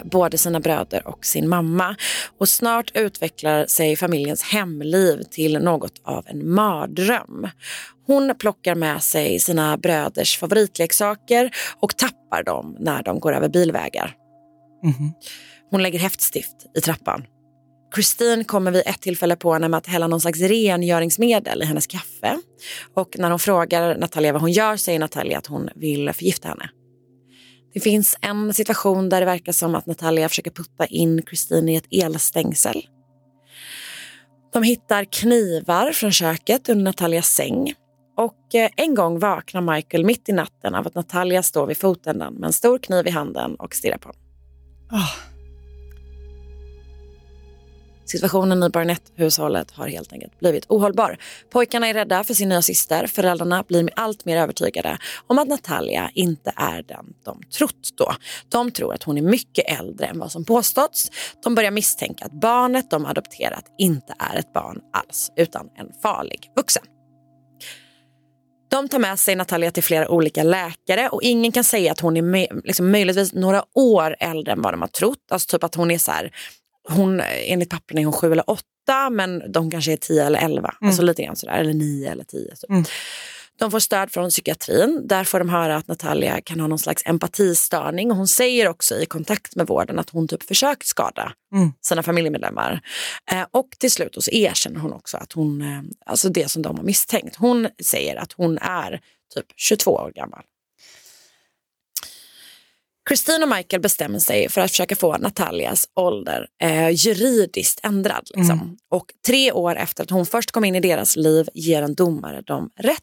Både 0.04 0.38
sina 0.38 0.60
bröder 0.60 1.08
och 1.08 1.26
sin 1.26 1.48
mamma. 1.48 1.96
Och 2.38 2.48
snart 2.48 2.90
utvecklar 2.94 3.66
sig 3.66 3.96
familjens 3.96 4.42
hemliv 4.42 5.22
till 5.30 5.58
något 5.58 6.00
av 6.04 6.24
en 6.26 6.50
mardröm. 6.50 7.48
Hon 8.06 8.34
plockar 8.38 8.74
med 8.74 9.02
sig 9.02 9.38
sina 9.38 9.76
bröders 9.76 10.38
favoritleksaker 10.38 11.50
och 11.80 11.96
tappar 11.96 12.42
dem 12.42 12.76
när 12.80 13.02
de 13.02 13.20
går 13.20 13.34
över 13.34 13.48
bilvägar. 13.48 14.14
Hon 15.70 15.82
lägger 15.82 15.98
häftstift 15.98 16.56
i 16.76 16.80
trappan. 16.80 17.24
Christine 17.94 18.44
kommer 18.44 18.70
vid 18.70 18.82
ett 18.86 19.02
tillfälle 19.02 19.36
på 19.36 19.52
henne 19.52 19.68
med 19.68 19.78
att 19.78 19.86
hälla 19.86 20.06
någon 20.06 20.20
slags 20.20 20.40
rengöringsmedel 20.40 21.62
i 21.62 21.64
hennes 21.64 21.86
kaffe. 21.86 22.40
Och 22.94 23.16
när 23.18 23.30
hon 23.30 23.38
frågar 23.38 23.96
Natalia 23.96 24.32
vad 24.32 24.40
hon 24.40 24.52
gör 24.52 24.76
säger 24.76 24.98
Natalia 24.98 25.38
att 25.38 25.46
hon 25.46 25.68
vill 25.74 26.12
förgifta 26.12 26.48
henne. 26.48 26.68
Det 27.74 27.80
finns 27.80 28.16
en 28.20 28.54
situation 28.54 29.08
där 29.08 29.20
det 29.20 29.26
verkar 29.26 29.52
som 29.52 29.74
att 29.74 29.86
Natalia 29.86 30.28
försöker 30.28 30.50
putta 30.50 30.86
in 30.86 31.22
Christine 31.28 31.72
i 31.72 31.76
ett 31.76 31.86
elstängsel. 31.90 32.86
De 34.52 34.62
hittar 34.62 35.04
knivar 35.04 35.92
från 35.92 36.12
köket 36.12 36.68
under 36.68 36.84
Natalias 36.84 37.26
säng. 37.26 37.74
Och 38.16 38.54
eh, 38.54 38.70
en 38.76 38.94
gång 38.94 39.18
vaknar 39.18 39.74
Michael 39.74 40.04
mitt 40.04 40.28
i 40.28 40.32
natten 40.32 40.74
av 40.74 40.86
att 40.86 40.94
Natalia 40.94 41.42
står 41.42 41.66
vid 41.66 41.78
fotändan 41.78 42.34
med 42.34 42.46
en 42.46 42.52
stor 42.52 42.78
kniv 42.78 43.06
i 43.06 43.10
handen 43.10 43.54
och 43.54 43.74
stirrar 43.74 43.98
på 43.98 44.08
honom. 44.08 44.22
Ah. 44.90 45.33
Situationen 48.06 48.62
i 48.62 48.68
Barnett-hushållet 48.68 49.70
har 49.70 49.88
helt 49.88 50.12
enkelt 50.12 50.38
blivit 50.40 50.66
ohållbar. 50.68 51.18
Pojkarna 51.52 51.86
är 51.86 51.94
rädda 51.94 52.24
för 52.24 52.34
sin 52.34 52.48
nya 52.48 52.62
syster. 52.62 53.06
Föräldrarna 53.06 53.64
blir 53.68 53.90
allt 53.96 54.24
mer 54.24 54.36
övertygade 54.36 54.98
om 55.26 55.38
att 55.38 55.48
Natalia 55.48 56.10
inte 56.14 56.52
är 56.56 56.82
den 56.82 57.06
de 57.24 57.42
trott 57.58 57.88
då. 57.98 58.14
De 58.48 58.70
tror 58.70 58.94
att 58.94 59.02
hon 59.02 59.18
är 59.18 59.22
mycket 59.22 59.80
äldre 59.80 60.06
än 60.06 60.18
vad 60.18 60.32
som 60.32 60.44
påståtts. 60.44 61.10
De 61.42 61.54
börjar 61.54 61.70
misstänka 61.70 62.24
att 62.24 62.40
barnet 62.40 62.90
de 62.90 63.06
adopterat 63.06 63.64
inte 63.78 64.14
är 64.18 64.38
ett 64.38 64.52
barn 64.52 64.80
alls, 64.92 65.30
utan 65.36 65.68
en 65.76 65.88
farlig 66.02 66.50
vuxen. 66.56 66.82
De 68.70 68.88
tar 68.88 68.98
med 68.98 69.18
sig 69.18 69.36
Natalia 69.36 69.70
till 69.70 69.82
flera 69.82 70.08
olika 70.08 70.42
läkare 70.42 71.08
och 71.08 71.22
ingen 71.22 71.52
kan 71.52 71.64
säga 71.64 71.92
att 71.92 72.00
hon 72.00 72.16
är 72.16 72.66
liksom 72.66 72.90
möjligtvis 72.90 73.32
några 73.32 73.64
år 73.74 74.16
äldre 74.20 74.52
än 74.52 74.62
vad 74.62 74.72
de 74.72 74.80
har 74.80 74.88
trott. 74.88 75.18
Alltså 75.30 75.56
typ 75.56 75.64
att 75.64 75.74
hon 75.74 75.90
är 75.90 75.98
så 75.98 76.10
här, 76.10 76.30
hon, 76.88 77.20
enligt 77.46 77.70
pappren 77.70 77.98
är 77.98 78.04
hon 78.04 78.12
sju 78.12 78.32
eller 78.32 78.50
åtta 78.50 79.10
men 79.10 79.52
de 79.52 79.70
kanske 79.70 79.92
är 79.92 79.96
tio 79.96 80.26
eller 80.26 80.38
elva. 80.38 80.74
Alltså 80.80 81.02
lite 81.02 81.22
grann 81.22 81.36
sådär, 81.36 81.54
eller 81.54 81.74
nio 81.74 82.10
eller 82.12 82.24
tio. 82.24 82.56
Så. 82.56 82.66
De 83.58 83.70
får 83.70 83.78
stöd 83.80 84.10
från 84.10 84.30
psykiatrin. 84.30 85.02
Där 85.08 85.24
får 85.24 85.38
de 85.38 85.48
höra 85.48 85.76
att 85.76 85.88
Natalia 85.88 86.40
kan 86.40 86.60
ha 86.60 86.66
någon 86.66 86.78
slags 86.78 87.02
empatistörning. 87.06 88.10
Och 88.10 88.16
hon 88.16 88.28
säger 88.28 88.68
också 88.68 88.94
i 89.00 89.06
kontakt 89.06 89.56
med 89.56 89.66
vården 89.66 89.98
att 89.98 90.10
hon 90.10 90.28
typ 90.28 90.42
försökt 90.42 90.86
skada 90.86 91.32
sina 91.80 92.02
familjemedlemmar. 92.02 92.80
Eh, 93.32 93.46
och 93.50 93.68
till 93.78 93.90
slut 93.90 94.16
så 94.18 94.30
erkänner 94.30 94.80
hon 94.80 94.92
också 94.92 95.16
att 95.16 95.32
hon, 95.32 95.62
eh, 95.62 95.80
alltså 96.06 96.28
det 96.28 96.50
som 96.50 96.62
de 96.62 96.76
har 96.76 96.84
misstänkt. 96.84 97.36
Hon 97.36 97.68
säger 97.84 98.16
att 98.16 98.32
hon 98.32 98.58
är 98.58 99.00
typ 99.34 99.46
22 99.56 99.90
år 99.90 100.12
gammal. 100.14 100.42
Christine 103.08 103.44
och 103.44 103.48
Michael 103.48 103.82
bestämmer 103.82 104.18
sig 104.18 104.48
för 104.48 104.60
att 104.60 104.70
försöka 104.70 104.96
få 104.96 105.16
Natalias 105.16 105.88
ålder 105.94 106.46
eh, 106.62 106.90
juridiskt 106.90 107.80
ändrad. 107.82 108.30
Liksom. 108.34 108.76
Och 108.90 109.06
tre 109.26 109.52
år 109.52 109.76
efter 109.76 110.02
att 110.02 110.10
hon 110.10 110.26
först 110.26 110.50
kom 110.50 110.64
in 110.64 110.74
i 110.74 110.80
deras 110.80 111.16
liv 111.16 111.48
ger 111.54 111.82
en 111.82 111.94
domare 111.94 112.40
dem 112.40 112.70
rätt. 112.76 113.00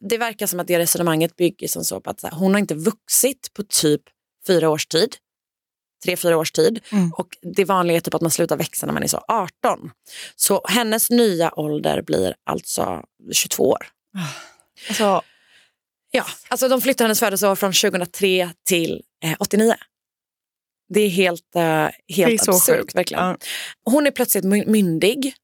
Det 0.00 0.18
verkar 0.18 0.46
som 0.46 0.60
att 0.60 0.66
det 0.66 0.78
resonemanget 0.78 1.36
bygger 1.36 1.68
som 1.68 1.84
så 1.84 2.00
på 2.00 2.10
att 2.10 2.20
så 2.20 2.26
här, 2.26 2.34
hon 2.34 2.52
har 2.52 2.58
inte 2.58 2.74
vuxit 2.74 3.50
på 3.54 3.62
typ 3.62 4.02
fyra 4.46 4.70
års 4.70 4.86
tid. 4.86 5.16
Tre, 6.04 6.16
fyra 6.16 6.36
års 6.36 6.52
tid. 6.52 6.80
Och 7.16 7.28
det 7.54 7.64
vanliga 7.64 7.96
är 7.96 8.00
typ 8.00 8.14
att 8.14 8.22
man 8.22 8.30
slutar 8.30 8.56
växa 8.56 8.86
när 8.86 8.92
man 8.92 9.02
är 9.02 9.06
så 9.06 9.24
18. 9.28 9.90
Så 10.36 10.62
hennes 10.68 11.10
nya 11.10 11.58
ålder 11.58 12.02
blir 12.02 12.34
alltså 12.46 13.02
22 13.32 13.68
år. 13.68 13.86
Alltså, 14.88 15.22
Ja, 16.10 16.24
alltså 16.48 16.68
de 16.68 16.80
flyttar 16.80 17.04
hennes 17.04 17.20
födelseår 17.20 17.54
från 17.54 17.72
2003 17.72 18.50
till 18.66 19.02
eh, 19.24 19.34
89. 19.38 19.74
Det 20.94 21.00
är 21.00 21.08
helt, 21.08 21.56
eh, 21.56 21.62
helt 21.62 21.92
Det 22.08 22.22
är 22.34 22.38
så 22.38 22.50
absurt. 22.50 22.76
sjukt. 22.76 22.94
Verkligen. 22.94 23.24
Ja. 23.24 23.36
Hon 23.84 24.06
är 24.06 24.10
plötsligt 24.10 24.44
my- 24.44 24.66
myndig 24.66 25.34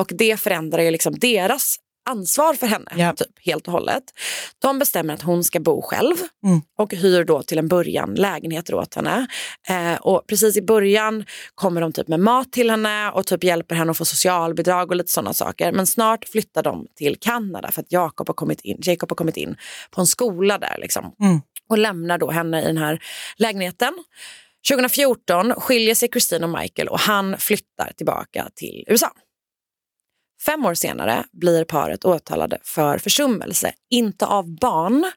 och 0.00 0.10
det 0.14 0.36
förändrar 0.40 0.82
ju 0.82 0.90
liksom 0.90 1.18
deras 1.18 1.76
ansvar 2.10 2.54
för 2.54 2.66
henne 2.66 2.90
Ja. 2.96 3.12
typ, 3.12 3.46
helt 3.46 3.66
och 3.66 3.72
hållet. 3.72 4.02
De 4.58 4.78
bestämmer 4.78 5.14
att 5.14 5.22
hon 5.22 5.44
ska 5.44 5.60
bo 5.60 5.82
själv 5.82 6.16
Mm. 6.46 6.60
och 6.78 6.94
hyr 6.94 7.24
då 7.24 7.42
till 7.42 7.58
en 7.58 7.68
början 7.68 8.14
lägenheter 8.14 8.74
åt 8.74 8.94
henne. 8.94 9.26
Eh, 9.68 9.94
och 10.00 10.26
precis 10.26 10.56
i 10.56 10.62
början 10.62 11.24
kommer 11.54 11.80
de 11.80 11.92
typ 11.92 12.08
med 12.08 12.20
mat 12.20 12.52
till 12.52 12.70
henne 12.70 13.10
och 13.10 13.26
typ 13.26 13.44
hjälper 13.44 13.74
henne 13.74 13.90
att 13.90 13.96
få 13.98 14.04
socialbidrag 14.04 14.90
och 14.90 14.96
lite 14.96 15.10
sådana 15.12 15.34
saker. 15.34 15.72
Men 15.72 15.86
snart 15.86 16.28
flyttar 16.28 16.62
de 16.62 16.86
till 16.96 17.16
Kanada 17.20 17.70
för 17.70 17.80
att 17.82 17.92
Jacob 17.92 18.28
har 18.28 18.34
kommit 18.34 18.60
in, 18.60 18.76
Jacob 18.82 19.10
har 19.10 19.16
kommit 19.16 19.36
in 19.36 19.56
på 19.90 20.00
en 20.00 20.06
skola 20.06 20.58
där. 20.58 20.76
Liksom. 20.78 21.14
Mm. 21.20 21.40
Och 21.68 21.78
lämnar 21.78 22.18
då 22.18 22.30
henne 22.30 22.62
i 22.62 22.66
den 22.66 22.78
här 22.78 23.02
lägenheten. 23.36 24.04
2014 24.68 25.52
skiljer 25.54 25.94
sig 25.94 26.08
Christine 26.08 26.46
och 26.46 26.60
Michael 26.60 26.88
och 26.88 27.00
han 27.00 27.38
flyttar 27.38 27.92
tillbaka 27.96 28.48
till 28.54 28.84
USA. 28.86 29.12
Fem 30.46 30.66
år 30.66 30.74
senare 30.74 31.24
blir 31.32 31.64
paret 31.64 32.04
åtalade 32.04 32.58
för 32.62 32.98
försummelse, 32.98 33.72
inte 33.90 34.26
av 34.26 34.58
barn 34.60 35.10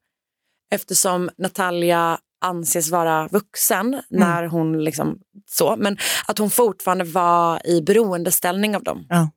eftersom 0.72 1.30
Natalia 1.38 2.20
anses 2.42 2.90
vara 2.90 3.28
vuxen 3.28 4.02
när 4.10 4.44
hon 4.46 4.84
liksom 4.84 5.20
så, 5.50 5.76
men 5.78 5.98
att 6.28 6.38
hon 6.38 6.50
fortfarande 6.50 7.04
var 7.04 7.68
i 7.68 7.82
beroendeställning 7.82 8.76
av 8.76 8.84
dem. 8.84 9.06
Ja. 9.10 9.30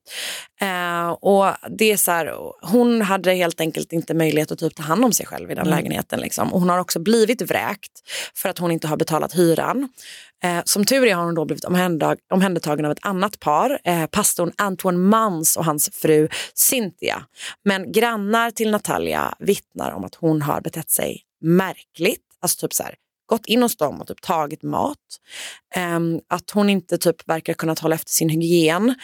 Eh, 0.60 1.08
och 1.08 1.54
det 1.78 1.92
är 1.92 1.96
så 1.96 2.10
här, 2.10 2.34
hon 2.62 3.02
hade 3.02 3.34
helt 3.34 3.60
enkelt 3.60 3.92
inte 3.92 4.14
möjlighet 4.14 4.52
att 4.52 4.58
typ 4.58 4.74
ta 4.76 4.82
hand 4.82 5.04
om 5.04 5.12
sig 5.12 5.26
själv 5.26 5.50
i 5.50 5.54
den 5.54 5.70
lägenheten. 5.70 6.20
Liksom. 6.20 6.52
Och 6.52 6.60
hon 6.60 6.68
har 6.68 6.78
också 6.78 6.98
blivit 6.98 7.42
vräkt 7.42 7.92
för 8.34 8.48
att 8.48 8.58
hon 8.58 8.70
inte 8.70 8.88
har 8.88 8.96
betalat 8.96 9.34
hyran. 9.34 9.88
Eh, 10.44 10.62
som 10.64 10.84
tur 10.84 11.06
är 11.06 11.14
har 11.14 11.24
hon 11.24 11.34
då 11.34 11.44
blivit 11.44 11.64
omhändertag- 11.64 12.18
omhändertagen 12.32 12.84
av 12.84 12.92
ett 12.92 12.98
annat 13.06 13.40
par, 13.40 13.78
eh, 13.84 14.06
pastorn 14.06 14.52
Antoine 14.56 15.00
Mans 15.00 15.56
och 15.56 15.64
hans 15.64 15.90
fru 15.92 16.28
Cynthia. 16.54 17.22
Men 17.64 17.92
grannar 17.92 18.50
till 18.50 18.70
Natalia 18.70 19.34
vittnar 19.38 19.92
om 19.92 20.04
att 20.04 20.14
hon 20.14 20.42
har 20.42 20.60
betett 20.60 20.90
sig 20.90 21.22
märkligt. 21.40 22.20
Alltså 22.44 22.66
typ 22.66 22.74
så 22.74 22.82
här, 22.82 22.94
gått 23.26 23.46
in 23.46 23.62
hos 23.62 23.76
dem 23.76 24.00
och 24.00 24.06
typ 24.06 24.22
tagit 24.22 24.62
mat. 24.62 24.98
Ehm, 25.74 26.20
att 26.28 26.50
hon 26.50 26.70
inte 26.70 26.98
typ 26.98 27.28
verkar 27.28 27.54
kunna 27.54 27.74
hålla 27.80 27.94
efter 27.94 28.10
sin 28.10 28.28
hygien. 28.28 28.94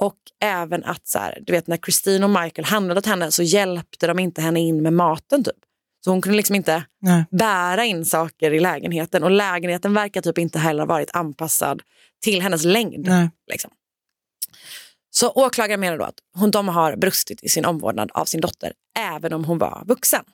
Och 0.00 0.16
även 0.40 0.84
att 0.84 1.08
så 1.08 1.18
här, 1.18 1.38
du 1.46 1.52
vet 1.52 1.66
när 1.66 1.76
Christine 1.76 2.24
och 2.24 2.30
Michael 2.30 2.64
handlade 2.64 2.98
åt 2.98 3.06
henne 3.06 3.30
så 3.30 3.42
hjälpte 3.42 4.06
de 4.06 4.18
inte 4.18 4.40
henne 4.40 4.60
in 4.60 4.82
med 4.82 4.92
maten 4.92 5.44
typ. 5.44 5.56
Så 6.04 6.10
hon 6.10 6.22
kunde 6.22 6.36
liksom 6.36 6.56
inte 6.56 6.84
nej. 7.00 7.24
bära 7.30 7.84
in 7.84 8.04
saker 8.04 8.50
i 8.54 8.60
lägenheten 8.60 9.22
och 9.22 9.30
lägenheten 9.30 9.94
verkar 9.94 10.20
typ 10.20 10.38
inte 10.38 10.58
heller 10.58 10.80
ha 10.80 10.86
varit 10.86 11.10
anpassad 11.16 11.82
till 12.22 12.42
hennes 12.42 12.64
längd. 12.64 13.08
Liksom. 13.50 13.70
Så 15.10 15.30
åklagaren 15.30 15.80
menar 15.80 15.98
då 15.98 16.04
att 16.04 16.18
hon, 16.34 16.50
de 16.50 16.68
har 16.68 16.96
brustit 16.96 17.42
i 17.42 17.48
sin 17.48 17.64
omvårdnad 17.64 18.10
av 18.14 18.24
sin 18.24 18.40
dotter 18.40 18.72
även 18.98 19.32
om 19.32 19.44
hon 19.44 19.58
var 19.58 19.84
vuxen. 19.86 20.24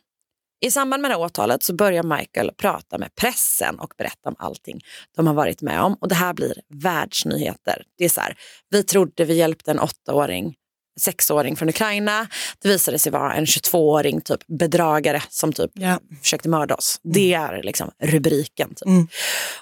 I 0.60 0.70
samband 0.70 1.02
med 1.02 1.10
det 1.10 1.14
här 1.14 1.22
åtalet 1.22 1.62
så 1.62 1.74
börjar 1.74 2.02
Michael 2.02 2.52
prata 2.56 2.98
med 2.98 3.14
pressen 3.14 3.78
och 3.78 3.94
berätta 3.98 4.28
om 4.28 4.34
allting 4.38 4.80
de 5.16 5.26
har 5.26 5.34
varit 5.34 5.62
med 5.62 5.80
om. 5.82 5.94
Och 6.00 6.08
det 6.08 6.14
här 6.14 6.34
blir 6.34 6.54
världsnyheter. 6.68 7.82
Det 7.98 8.04
är 8.04 8.08
så 8.08 8.20
här, 8.20 8.36
vi 8.70 8.82
trodde 8.84 9.24
vi 9.24 9.34
hjälpte 9.34 9.70
en 9.70 9.78
åttaåring, 9.80 10.54
sexåring 11.00 11.56
från 11.56 11.68
Ukraina. 11.68 12.26
Det 12.62 12.68
visade 12.68 12.98
sig 12.98 13.12
vara 13.12 13.34
en 13.34 13.44
22-åring 13.44 14.20
typ 14.20 14.40
bedragare 14.46 15.22
som 15.28 15.52
typ 15.52 15.70
Ja. 15.74 15.98
försökte 16.22 16.48
mörda 16.48 16.74
oss. 16.74 17.00
Det 17.02 17.34
är 17.34 17.62
liksom 17.62 17.90
rubriken. 18.02 18.68
Typ. 18.74 18.86
Mm. 18.86 19.08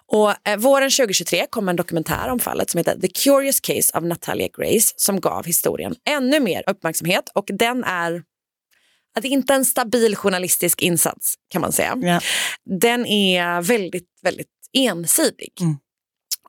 Och 0.07 0.49
eh, 0.49 0.57
våren 0.57 0.91
2023 0.91 1.47
kom 1.51 1.69
en 1.69 1.77
dokumentär 1.77 2.29
om 2.29 2.39
fallet 2.41 2.71
som 2.71 2.79
heter 2.79 2.99
The 3.01 3.09
Curious 3.09 3.61
Case 3.61 3.99
of 3.99 4.05
Natalia 4.05 4.49
Grace 4.59 4.95
som 4.97 5.21
gav 5.21 5.45
historien 5.45 5.95
ännu 6.11 6.41
mer 6.41 6.63
uppmärksamhet 6.67 7.31
och 7.35 7.45
den 7.53 7.85
är 7.85 8.23
att 9.15 9.23
det 9.23 9.29
är 9.29 9.33
inte 9.33 9.55
en 9.55 9.65
stabil 9.65 10.17
journalistisk 10.17 10.83
insats 10.83 11.35
kan 11.49 11.61
man 11.61 11.73
säga. 11.73 11.97
Ja. 12.03 12.21
Den 12.81 13.07
är 13.07 13.63
väldigt, 13.63 14.09
väldigt 14.23 14.49
ensidig. 14.73 15.53
Mm. 15.61 15.77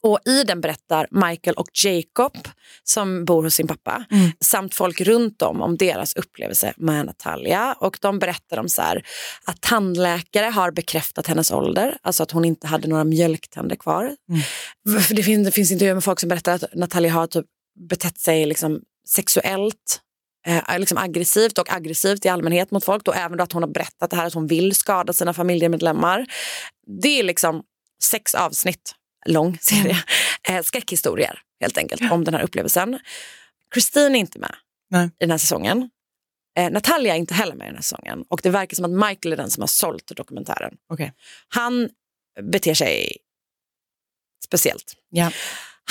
Och 0.02 0.20
i 0.26 0.44
den 0.44 0.62
berättar 0.62 1.08
Michael 1.12 1.56
och 1.56 1.68
Jacob 1.84 2.48
som 2.84 3.26
bor 3.26 3.44
hos 3.44 3.56
sin 3.56 3.68
pappa 3.68 4.06
Mm. 4.12 4.32
samt 4.40 4.76
folk 4.76 5.02
runt 5.02 5.42
om 5.42 5.62
om 5.62 5.78
deras 5.78 6.16
upplevelse 6.16 6.74
med 6.78 7.06
Natalia. 7.06 7.76
Och 7.80 7.98
de 8.02 8.20
berättar 8.20 8.58
om 8.58 8.70
så 8.70 8.82
här, 8.82 9.06
att 9.46 9.62
tandläkare 9.62 10.46
har 10.46 10.72
bekräftat 10.72 11.28
hennes 11.28 11.52
ålder, 11.52 11.98
alltså 12.02 12.24
att 12.24 12.32
hon 12.32 12.46
inte 12.46 12.68
hade 12.68 12.88
några 12.88 13.04
mjölktänder 13.04 13.76
kvar. 13.76 14.16
För 15.08 15.16
det, 15.16 15.24
finns, 15.24 15.46
det 15.46 15.52
finns 15.52 15.72
intervjuer 15.72 15.94
med 15.94 16.04
folk 16.04 16.20
som 16.20 16.30
berättar 16.30 16.54
att 16.54 16.64
Natalia 16.76 17.12
har 17.12 17.28
typ 17.28 17.46
betett 17.90 18.20
sig 18.20 18.46
liksom 18.46 18.82
sexuellt 19.08 20.02
eh, 20.46 20.80
liksom 20.80 20.98
aggressivt 20.98 21.58
och 21.58 21.74
aggressivt 21.74 22.26
i 22.26 22.30
allmänhet 22.30 22.72
mot 22.72 22.86
folk. 22.86 23.06
Då, 23.06 23.14
även 23.14 23.38
då 23.38 23.44
att 23.44 23.52
hon 23.52 23.64
har 23.64 23.70
berättat 23.70 24.10
det 24.10 24.16
här 24.16 24.26
att 24.26 24.34
hon 24.34 24.48
vill 24.48 24.76
skada 24.76 25.14
sina 25.14 25.34
familjemedlemmar. 25.34 26.26
Det 27.02 27.20
är 27.20 27.24
liksom 27.24 27.64
sex 28.04 28.36
avsnitt 28.36 28.96
lång 29.26 29.58
serie. 29.62 29.98
Eh, 30.50 30.62
skräckhistorier 30.64 31.42
helt 31.62 31.78
enkelt 31.78 32.12
om 32.12 32.24
den 32.24 32.34
här 32.34 32.44
upplevelsen. 32.44 33.00
Christine 33.74 34.16
är 34.16 34.20
inte 34.20 34.40
med 34.40 34.56
Nej. 34.90 35.06
i 35.06 35.10
den 35.20 35.32
här 35.32 35.38
säsongen. 35.38 35.90
Eh, 36.58 36.72
Natalia 36.72 37.16
är 37.16 37.20
inte 37.20 37.34
heller 37.34 37.56
med 37.56 37.66
i 37.66 37.68
den 37.68 37.76
här 37.76 37.82
säsongen. 37.82 38.26
Och 38.28 38.40
det 38.44 38.50
verkar 38.50 38.76
som 38.76 38.86
att 38.86 39.10
Michael 39.10 39.34
är 39.34 39.38
den 39.38 39.50
som 39.50 39.62
har 39.62 39.68
sålt 39.68 40.12
dokumentären. 40.16 40.74
Okej. 40.90 41.14
Han 41.48 41.90
beter 42.42 42.74
sig 42.74 43.18
speciellt. 44.46 44.94
Ja. 45.10 45.32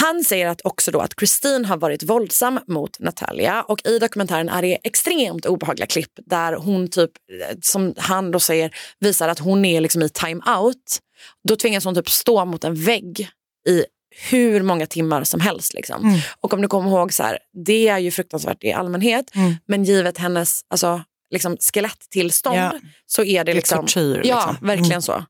Han 0.00 0.24
säger 0.24 0.46
att 0.46 0.60
också 0.64 0.90
då 0.90 1.00
att 1.00 1.14
Christine 1.18 1.64
har 1.64 1.76
varit 1.76 2.02
våldsam 2.02 2.60
mot 2.68 2.98
Natalia 2.98 3.62
och 3.62 3.86
i 3.86 3.98
dokumentären 3.98 4.48
är 4.48 4.62
det 4.62 4.78
extremt 4.84 5.46
obehagliga 5.46 5.86
klipp 5.86 6.10
där 6.26 6.52
hon 6.52 6.88
typ, 6.88 7.10
eh, 7.50 7.56
som 7.62 7.94
han 7.96 8.30
då 8.30 8.40
säger, 8.40 8.76
visar 9.00 9.28
att 9.28 9.38
hon 9.38 9.64
är 9.64 9.80
liksom 9.80 10.02
i 10.02 10.08
time-out. 10.08 10.98
Då 11.48 11.56
tvingas 11.56 11.84
hon 11.84 11.94
typ 11.94 12.10
stå 12.10 12.44
mot 12.44 12.64
en 12.64 12.74
vägg 12.74 13.28
i 13.68 13.84
hur 14.30 14.62
många 14.62 14.86
timmar 14.86 15.24
som 15.24 15.40
helst. 15.40 15.74
Liksom. 15.74 16.04
Mm. 16.08 16.20
Och 16.40 16.54
om 16.54 16.62
du 16.62 16.68
kommer 16.68 16.90
ihåg, 16.90 17.12
så 17.12 17.22
här, 17.22 17.38
det 17.66 17.88
är 17.88 17.98
ju 17.98 18.10
fruktansvärt 18.10 18.64
i 18.64 18.72
allmänhet, 18.72 19.30
Mm. 19.34 19.54
men 19.66 19.84
givet 19.84 20.18
hennes 20.18 20.60
alltså, 20.68 21.02
liksom, 21.30 21.56
skelettillstånd 21.60 22.56
Ja. 22.58 22.72
så 23.06 23.24
är 23.24 23.38
det 23.38 23.44
Det 23.44 23.52
är 23.52 23.54
liksom... 23.54 23.78
tortyr, 23.78 24.20
Ja, 24.24 24.46
liksom. 24.48 24.66
verkligen 24.66 24.92
Mm. 24.92 25.02
så. 25.02 25.24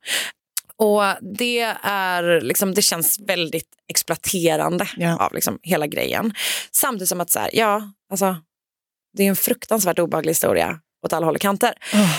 Och 0.85 1.03
det, 1.39 1.61
är, 1.83 2.41
liksom, 2.41 2.75
det 2.75 2.83
känns 2.83 3.19
väldigt 3.19 3.69
exploaterande 3.89 4.89
Ja. 4.97 5.17
av 5.17 5.35
liksom, 5.35 5.59
hela 5.63 5.87
grejen. 5.87 6.35
Samtidigt 6.71 7.09
som 7.09 7.21
att 7.21 7.31
så 7.31 7.39
här, 7.39 7.51
ja, 7.53 7.93
alltså, 8.11 8.37
det 9.17 9.23
är 9.25 9.29
en 9.29 9.37
fruktansvärt 9.37 9.99
obehaglig 9.99 10.31
historia 10.31 10.81
åt 11.07 11.13
alla 11.13 11.27
håll 11.27 11.35
och 11.35 11.41
kanter. 11.41 11.75
Oh. 11.93 12.17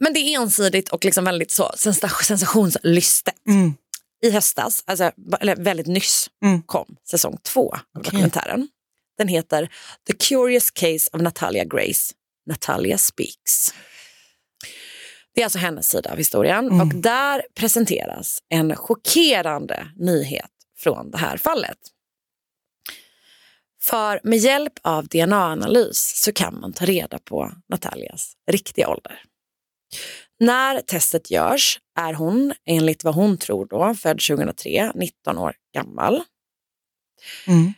Men 0.00 0.12
det 0.14 0.20
är 0.20 0.40
ensidigt 0.40 0.88
och 0.88 1.04
liksom 1.04 1.24
väldigt 1.24 1.50
så 1.50 1.72
sens- 1.76 2.24
sensationslystet. 2.24 3.34
Mm. 3.48 3.74
I 4.22 4.30
höstas, 4.30 4.82
alltså, 4.86 5.10
eller 5.40 5.56
väldigt 5.56 5.86
nyss, 5.86 6.30
Mm. 6.44 6.62
kom 6.62 6.96
säsong 7.10 7.38
två 7.42 7.72
av 7.74 7.80
Okej. 7.98 8.10
dokumentären. 8.10 8.68
Den 9.18 9.28
heter 9.28 9.68
The 10.06 10.12
Curious 10.12 10.70
Case 10.70 11.10
of 11.12 11.20
Natalia 11.20 11.64
Grace. 11.64 12.12
Natalia 12.46 12.98
Speaks. 12.98 13.74
Det 15.34 15.40
är 15.40 15.44
alltså 15.44 15.58
hennes 15.58 15.88
sida 15.88 16.12
av 16.12 16.18
historien 16.18 16.66
Mm. 16.66 16.80
och 16.80 16.94
där 16.94 17.42
presenteras 17.54 18.42
en 18.48 18.76
chockerande 18.76 19.88
nyhet 19.96 20.50
från 20.78 21.10
det 21.10 21.18
här 21.18 21.36
fallet. 21.36 21.78
För 23.82 24.20
med 24.24 24.38
hjälp 24.38 24.72
av 24.82 25.08
DNA-analys 25.08 26.12
så 26.24 26.32
kan 26.32 26.60
man 26.60 26.72
ta 26.72 26.84
reda 26.84 27.18
på 27.18 27.52
Natalias 27.68 28.36
riktiga 28.50 28.88
ålder. 28.88 29.22
När 30.40 30.80
testet 30.80 31.30
görs 31.30 31.80
är 31.98 32.12
hon, 32.14 32.54
enligt 32.66 33.04
vad 33.04 33.14
hon 33.14 33.38
tror 33.38 33.66
då, 33.66 33.94
född 33.94 34.20
2003, 34.20 34.92
19 34.94 35.38
år 35.38 35.54
gammal. 35.74 36.22
Mm. 37.46 37.72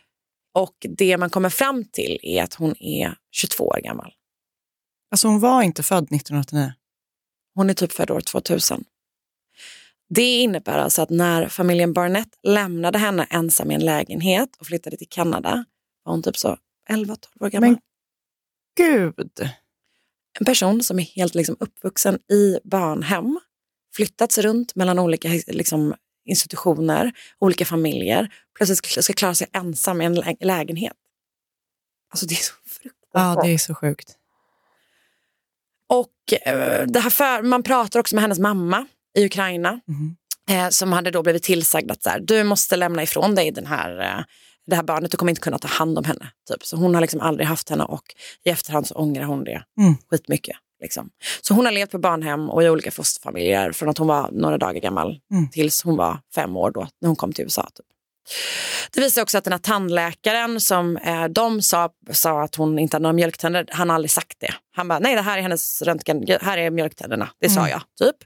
Och 0.55 0.87
det 0.99 1.17
man 1.19 1.31
kommer 1.31 1.51
fram 1.51 1.85
till 1.85 2.19
är 2.23 2.43
att 2.43 2.55
hon 2.55 2.75
är 2.83 3.15
22 3.33 3.65
år 3.65 3.81
gammal. 3.85 4.13
Alltså 5.11 5.29
hon 5.29 5.41
var 5.41 5.63
inte 5.63 5.83
född 5.83 6.05
1989. 6.05 6.73
Hon 7.57 7.71
är 7.71 7.75
typ 7.75 7.93
född 7.93 8.11
år 8.11 8.21
2000. 8.21 8.85
Det 10.09 10.41
innebär 10.41 10.79
alltså 10.79 11.03
att 11.03 11.11
när 11.11 11.49
familjen 11.49 11.93
Barnett 11.93 12.29
lämnade 12.43 12.99
henne 12.99 13.27
ensam 13.31 13.71
i 13.71 13.75
en 13.75 13.85
lägenhet 13.85 14.57
och 14.59 14.67
flyttade 14.67 14.97
till 14.97 15.09
Kanada 15.09 15.65
var 16.03 16.13
hon 16.13 16.23
typ 16.23 16.37
så 16.37 16.57
11-12 16.91 17.17
år 17.41 17.51
gammal. 17.51 17.71
Men 17.71 17.79
gud. 18.77 19.51
En 20.39 20.47
person 20.47 20.83
som 20.83 20.99
är 20.99 21.03
helt 21.03 21.35
liksom 21.35 21.57
uppvuxen 21.61 22.15
i 22.15 22.59
barnhem, 22.65 23.41
flyttats 23.95 24.39
runt 24.39 24.75
mellan 24.75 24.99
olika 24.99 25.29
liksom, 25.47 25.95
institutioner, 26.25 27.13
olika 27.39 27.65
familjer, 27.65 28.35
plötsligt 28.57 28.79
ska, 28.79 29.03
ska 29.03 29.13
klara 29.13 29.35
sig 29.35 29.47
ensam 29.53 30.03
i 30.03 30.05
en 30.05 30.15
lä 30.15 30.37
lägenhet. 30.41 30.97
Alltså 32.11 32.27
det 32.27 32.35
är 32.35 32.43
så 32.43 32.55
fruktansvärt. 32.67 33.37
Ja, 33.37 33.43
det 33.43 33.55
är 33.55 33.59
så 33.59 33.75
sjukt. 33.75 34.19
Och 35.89 36.47
eh, 36.49 36.87
det 36.87 37.01
här 37.01 37.11
för, 37.11 37.43
man 37.43 37.63
pratar 37.63 38.01
också 38.01 38.15
med 38.15 38.23
hennes 38.23 38.39
mamma 38.39 38.87
i 39.19 39.27
Ukraina 39.27 39.81
eh, 40.51 40.69
som 40.69 40.93
hade 40.93 41.11
då 41.11 41.23
blivit 41.23 41.43
tillsagd 41.43 41.91
att 41.91 42.03
så 42.03 42.11
här, 42.11 42.21
du 42.21 42.45
måste 42.45 42.77
lämna 42.77 43.03
ifrån 43.03 43.35
dig 43.35 43.51
den 43.51 43.67
här, 43.67 44.01
eh, 44.01 44.25
det 44.67 44.77
här 44.77 44.83
barnet, 44.83 45.11
du 45.11 45.17
kommer 45.17 45.33
inte 45.33 45.41
kunna 45.43 45.59
ta 45.59 45.69
hand 45.69 45.99
om 45.99 46.05
henne. 46.05 46.31
Typ. 46.49 46.65
Så 46.67 46.77
hon 46.77 46.95
har 46.95 47.01
liksom 47.01 47.21
aldrig 47.21 47.47
haft 47.49 47.71
henne 47.71 47.85
och 47.85 48.05
i 48.45 48.51
efterhand 48.51 48.87
så 48.87 48.95
ångrar 48.95 49.25
hon 49.25 49.45
det 49.45 49.63
Mm. 49.81 49.95
skitmycket. 50.11 50.57
Liksom. 50.83 51.11
Så 51.43 51.55
hon 51.55 51.65
har 51.65 51.73
levt 51.73 51.91
på 51.91 51.99
barnhem 51.99 52.51
och 52.51 52.63
i 52.63 52.69
olika 52.71 52.91
fosterfamiljer 52.91 53.73
från 53.73 53.89
att 53.89 53.99
hon 53.99 54.07
var 54.09 54.31
några 54.33 54.59
dagar 54.59 54.81
gammal 54.81 55.21
Mm. 55.33 55.49
tills 55.49 55.83
hon 55.83 55.97
var 55.97 56.19
fem 56.35 56.57
år 56.57 56.71
då, 56.71 56.89
när 57.01 57.07
hon 57.07 57.17
kom 57.17 57.33
till 57.33 57.45
USA. 57.45 57.63
Typ. 57.75 57.87
Det 58.93 59.01
visar 59.01 59.23
också 59.23 59.39
att 59.39 59.45
den 59.45 59.53
här 59.53 59.59
tandläkaren 59.59 60.61
som 60.61 60.97
eh, 60.97 61.25
de 61.25 61.63
sa, 61.63 61.91
sa 62.13 62.43
att 62.43 62.55
hon 62.55 62.79
inte 62.79 62.95
hade 62.95 63.03
några 63.03 63.13
mjölktänder, 63.13 63.67
han 63.71 63.89
har 63.89 63.95
aldrig 63.95 64.11
sagt 64.11 64.37
det. 64.41 64.55
Han 64.77 64.89
bara, 64.89 64.99
nej 64.99 65.15
det 65.15 65.23
här 65.23 65.39
är 65.39 65.43
hennes 65.43 65.83
röntgen, 65.83 66.27
här 66.41 66.59
är 66.59 66.71
mjölktänderna, 66.71 67.29
det 67.41 67.49
sa 67.49 67.61
Mm. 67.61 67.71
jag. 67.71 68.09
typ. 68.09 68.17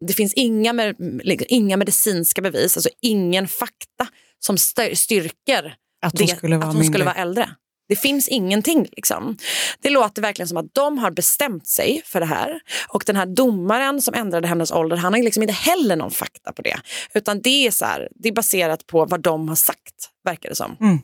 Det 0.00 0.12
finns 0.12 0.34
inga, 0.34 0.72
med, 0.72 0.96
liksom, 1.22 1.46
inga 1.50 1.76
medicinska 1.76 2.42
bevis, 2.42 2.76
alltså 2.76 2.90
ingen 3.02 3.48
fakta 3.48 4.06
som 4.38 4.58
styrker 4.94 5.74
Att 6.06 6.18
hon 6.18 6.26
det, 6.26 6.36
skulle 6.36 6.56
vara 6.56 6.68
att 6.68 6.74
hon 6.74 6.84
skulle 6.84 7.04
vara 7.04 7.14
äldre. 7.14 7.50
Det 7.88 7.96
finns 7.96 8.28
ingenting. 8.28 8.88
Liksom. 8.92 9.36
Det 9.80 9.90
låter 9.90 10.22
verkligen 10.22 10.48
som 10.48 10.56
att 10.56 10.74
de 10.74 10.98
har 10.98 11.10
bestämt 11.10 11.66
sig 11.66 12.02
för 12.04 12.20
det 12.20 12.26
här. 12.26 12.60
Och 12.88 13.02
den 13.06 13.16
här 13.16 13.26
domaren 13.26 14.02
som 14.02 14.14
ändrade 14.14 14.48
hennes 14.48 14.72
ålder, 14.72 14.96
han 14.96 15.14
har 15.14 15.22
liksom 15.22 15.42
inte 15.42 15.52
heller 15.52 15.96
någon 15.96 16.10
fakta 16.10 16.52
på 16.52 16.62
det. 16.62 16.76
Utan 17.14 17.42
det 17.42 17.66
är, 17.66 17.70
så 17.70 17.84
här, 17.84 18.08
det 18.14 18.28
är 18.28 18.32
baserat 18.32 18.86
på 18.86 19.04
vad 19.04 19.20
de 19.20 19.48
har 19.48 19.56
sagt, 19.56 20.10
verkar 20.24 20.48
det 20.48 20.56
som. 20.56 20.76
Mm. 20.80 20.98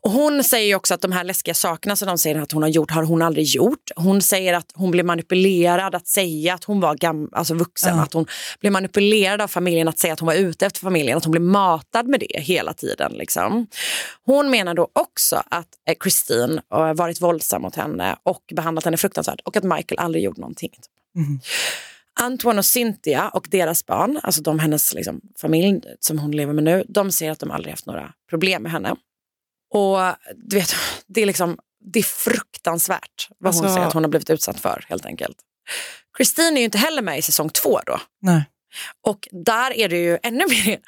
Och 0.00 0.10
hon 0.10 0.44
säger 0.44 0.76
också 0.76 0.94
att 0.94 1.00
de 1.00 1.12
här 1.12 1.24
läskiga 1.24 1.54
sakerna 1.54 1.96
som 1.96 2.08
de 2.08 2.18
säger 2.18 2.40
att 2.40 2.52
hon 2.52 2.62
har 2.62 2.68
gjort 2.68 2.90
har 2.90 3.02
hon 3.02 3.22
aldrig 3.22 3.46
gjort. 3.46 3.90
Hon 3.96 4.22
säger 4.22 4.54
att 4.54 4.72
hon 4.74 4.90
blev 4.90 5.04
manipulerad 5.06 5.94
att 5.94 6.06
säga 6.06 6.54
att 6.54 6.64
hon 6.64 6.80
var 6.80 6.94
gam- 6.94 7.28
alltså 7.32 7.54
vuxen. 7.54 7.96
Ja. 7.96 8.02
Att 8.02 8.12
hon 8.12 8.26
blev 8.60 8.72
manipulerad 8.72 9.40
av 9.40 9.48
familjen 9.48 9.88
att 9.88 9.98
säga 9.98 10.12
att 10.12 10.20
hon 10.20 10.26
var 10.26 10.34
ute 10.34 10.66
efter 10.66 10.80
familjen. 10.80 11.16
Att 11.16 11.24
hon 11.24 11.30
blev 11.30 11.42
matad 11.42 12.08
med 12.08 12.20
det 12.20 12.40
hela 12.40 12.72
tiden. 12.72 13.12
Liksom. 13.12 13.66
Hon 14.26 14.50
menar 14.50 14.74
då 14.74 14.88
också 14.92 15.42
att 15.50 15.68
eh, 15.88 15.94
Christine 16.02 16.60
har 16.70 16.94
varit 16.94 17.20
våldsam 17.20 17.62
mot 17.62 17.76
henne 17.76 18.16
och 18.22 18.42
behandlat 18.56 18.84
henne 18.84 18.96
fruktansvärt 18.96 19.40
och 19.44 19.56
att 19.56 19.64
Michael 19.64 19.98
aldrig 19.98 20.24
gjorde 20.24 20.40
någonting. 20.40 20.70
Mhm. 21.14 21.40
Antoine 22.20 22.58
och 22.58 22.64
Cynthia 22.64 23.28
och 23.28 23.46
deras 23.50 23.86
barn, 23.86 24.20
alltså 24.22 24.42
de 24.42 24.58
hennes 24.58 24.94
liksom, 24.94 25.20
familj 25.40 25.80
som 26.00 26.18
hon 26.18 26.30
lever 26.30 26.52
med 26.52 26.64
nu, 26.64 26.84
de 26.88 27.12
säger 27.12 27.32
att 27.32 27.38
de 27.38 27.50
aldrig 27.50 27.72
haft 27.72 27.86
några 27.86 28.12
problem 28.30 28.62
med 28.62 28.72
henne. 28.72 28.96
Och 29.70 29.98
du 30.36 30.56
vet, 30.56 30.74
det 31.06 31.22
är 31.22 31.26
liksom 31.26 31.58
det 31.92 31.98
är 31.98 32.02
fruktansvärt 32.02 33.28
vad 33.38 33.54
hon 33.54 33.64
Alltså- 33.64 33.74
säger 33.74 33.86
att 33.88 33.94
hon 33.94 34.04
har 34.04 34.10
blivit 34.10 34.30
utsatt 34.30 34.60
för 34.60 34.84
helt 34.88 35.06
enkelt. 35.06 35.36
Christine 36.16 36.56
är 36.56 36.58
ju 36.58 36.64
inte 36.64 36.78
heller 36.78 37.02
med 37.02 37.18
i 37.18 37.22
säsong 37.22 37.50
två 37.50 37.80
då. 37.86 38.00
Nej. 38.22 38.44
Och 39.06 39.28
där 39.44 39.76
är 39.76 39.88
det 39.88 39.96
ju 39.98 40.18
ännu 40.22 40.44
mer, 40.48 40.78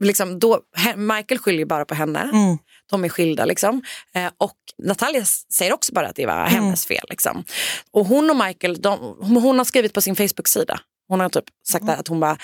liksom, 0.00 0.38
då, 0.38 0.60
Michael 0.96 1.38
skyller 1.38 1.58
ju 1.58 1.64
bara 1.64 1.84
på 1.84 1.94
henne. 1.94 2.20
Mm. 2.20 2.58
De 2.90 3.04
är 3.04 3.08
skilda 3.08 3.44
liksom. 3.44 3.82
Eh, 4.14 4.30
och 4.38 4.56
Natalia 4.82 5.24
säger 5.24 5.72
också 5.72 5.92
bara 5.92 6.08
att 6.08 6.16
det 6.16 6.26
var 6.26 6.46
hennes 6.46 6.86
fel. 6.86 7.04
Liksom. 7.10 7.44
Och 7.90 8.06
hon 8.06 8.30
och 8.30 8.36
Michael, 8.36 8.82
de, 8.82 8.98
hon 9.20 9.36
hon 9.36 9.58
har 9.58 9.64
skrivit 9.64 9.92
på 9.92 10.00
sin 10.00 10.16
Facebook-sida. 10.16 10.80
Hon 11.08 11.20
har 11.20 11.28
typ 11.28 11.44
sagt 11.68 11.88
att 11.88 12.08
hon 12.08 12.20
bara 12.20 12.38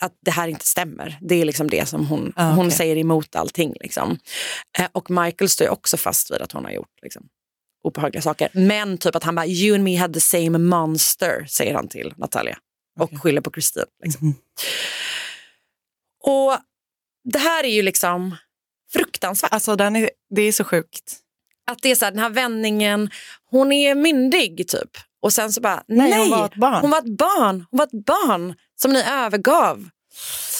att 0.00 0.12
det 0.24 0.30
här 0.30 0.48
inte 0.48 0.66
stämmer. 0.66 1.18
Det 1.20 1.34
är 1.34 1.44
liksom 1.44 1.70
det 1.70 1.86
som 1.88 2.06
hon, 2.06 2.32
Ah, 2.36 2.50
hon 2.50 2.66
okej. 2.66 2.76
säger 2.76 2.96
emot 2.96 3.36
allting. 3.36 3.74
Liksom. 3.80 4.18
Eh, 4.78 4.86
och 4.92 5.10
Michael 5.10 5.48
står 5.48 5.68
också 5.68 5.96
fast 5.96 6.30
vid 6.30 6.42
att 6.42 6.52
hon 6.52 6.64
har 6.64 6.72
gjort 6.72 6.98
liksom, 7.02 7.28
obehagliga 7.84 8.22
saker. 8.22 8.48
Men 8.54 8.98
typ 8.98 9.14
att 9.14 9.24
han 9.24 9.34
bara, 9.34 9.46
you 9.46 9.74
and 9.74 9.84
me 9.84 9.96
had 9.96 10.14
the 10.14 10.20
same 10.20 10.58
monster, 10.58 11.46
säger 11.48 11.74
han 11.74 11.88
till 11.88 12.14
Natalia. 12.16 12.58
Och 13.00 13.10
skyller 13.22 13.40
på 13.40 13.50
Christine. 13.50 13.84
Liksom. 14.04 14.26
Mhm. 14.26 14.34
Och 16.24 16.56
det 17.32 17.38
här 17.38 17.64
är 17.64 17.68
ju 17.68 17.82
liksom 17.82 18.36
fruktansvärt. 18.92 19.52
Alltså, 19.52 19.76
den 19.76 19.96
är, 19.96 20.10
det 20.30 20.42
är 20.42 20.52
så 20.52 20.64
sjukt. 20.64 21.16
Att 21.70 21.82
det 21.82 21.90
är 21.90 21.94
så 21.94 22.04
här, 22.04 22.12
den 22.12 22.20
här 22.22 22.30
vändningen, 22.30 23.10
hon 23.50 23.72
är 23.72 23.94
myndig 23.94 24.68
typ. 24.68 24.90
Och 25.22 25.32
sen 25.32 25.52
så 25.52 25.60
bara, 25.60 25.82
nej, 25.88 26.10
Nej, 26.10 26.18
hon 26.20 26.30
var 26.30 26.46
ett 26.46 26.54
barn. 26.54 26.80
Hon 26.80 26.90
var 26.90 26.98
ett 26.98 27.18
barn, 27.18 27.66
hon 27.70 27.78
var 27.78 27.86
ett 27.86 28.04
barn 28.06 28.54
som 28.82 28.92
ni 28.92 29.02
övergav. 29.02 29.88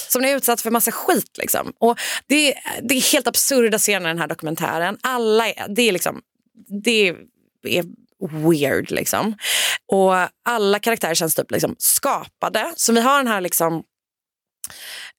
Som 0.08 0.22
ni 0.22 0.28
är 0.28 0.36
utsatt 0.36 0.60
för 0.60 0.70
massa 0.70 0.92
skit. 0.92 1.38
Liksom. 1.38 1.72
Och 1.80 1.98
det, 2.26 2.54
det 2.82 2.94
är 2.94 3.12
helt 3.12 3.26
absurda 3.26 3.78
scener 3.78 4.06
i 4.08 4.12
den 4.12 4.18
här 4.18 4.26
dokumentären. 4.26 4.98
Alla 5.02 5.48
är, 5.48 5.66
det 5.68 5.82
är 5.82 5.92
liksom, 5.92 6.20
det 6.84 7.08
är 7.64 7.84
weird 8.48 8.90
liksom. 8.90 9.34
Och 9.92 10.14
alla 10.48 10.78
karaktärer 10.78 11.14
känns 11.14 11.34
typ 11.34 11.50
liksom 11.50 11.74
skapade. 11.78 12.72
Så 12.76 12.92
vi 12.92 13.00
har 13.00 13.18
den 13.18 13.28
här 13.28 13.40
liksom 13.40 13.82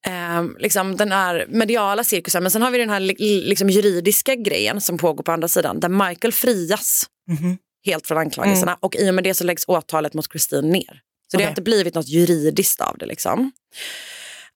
Ehm, 0.08 0.56
liksom 0.60 0.96
den 0.98 1.12
här 1.12 1.46
mediala 1.50 2.04
cirkusen 2.04 2.44
men 2.44 2.52
sen 2.52 2.62
har 2.62 2.72
vi 2.72 2.78
den 2.78 2.90
här 2.90 3.00
li- 3.00 3.44
liksom 3.46 3.70
juridiska 3.70 4.36
grejen 4.36 4.82
som 4.82 4.98
pågår 4.98 5.24
på 5.24 5.32
andra 5.32 5.48
sidan 5.48 5.80
där 5.80 5.90
Michael 5.90 6.32
frias 6.34 7.06
Mhm. 7.28 7.58
helt 7.86 8.08
från 8.08 8.18
anklagelserna 8.18 8.78
och 8.80 8.96
i 8.96 9.10
och 9.10 9.14
med 9.14 9.24
det 9.24 9.34
så 9.34 9.44
läggs 9.44 9.64
åtalet 9.68 10.14
mot 10.14 10.32
Christine 10.32 10.68
ner. 10.72 11.02
Så 11.32 11.38
det 11.38 11.42
Okej. 11.42 11.46
har 11.46 11.52
inte 11.52 11.62
blivit 11.62 11.96
något 11.96 12.08
juridiskt 12.08 12.82
av 12.82 12.98
det. 12.98 13.06
Liksom. 13.06 13.52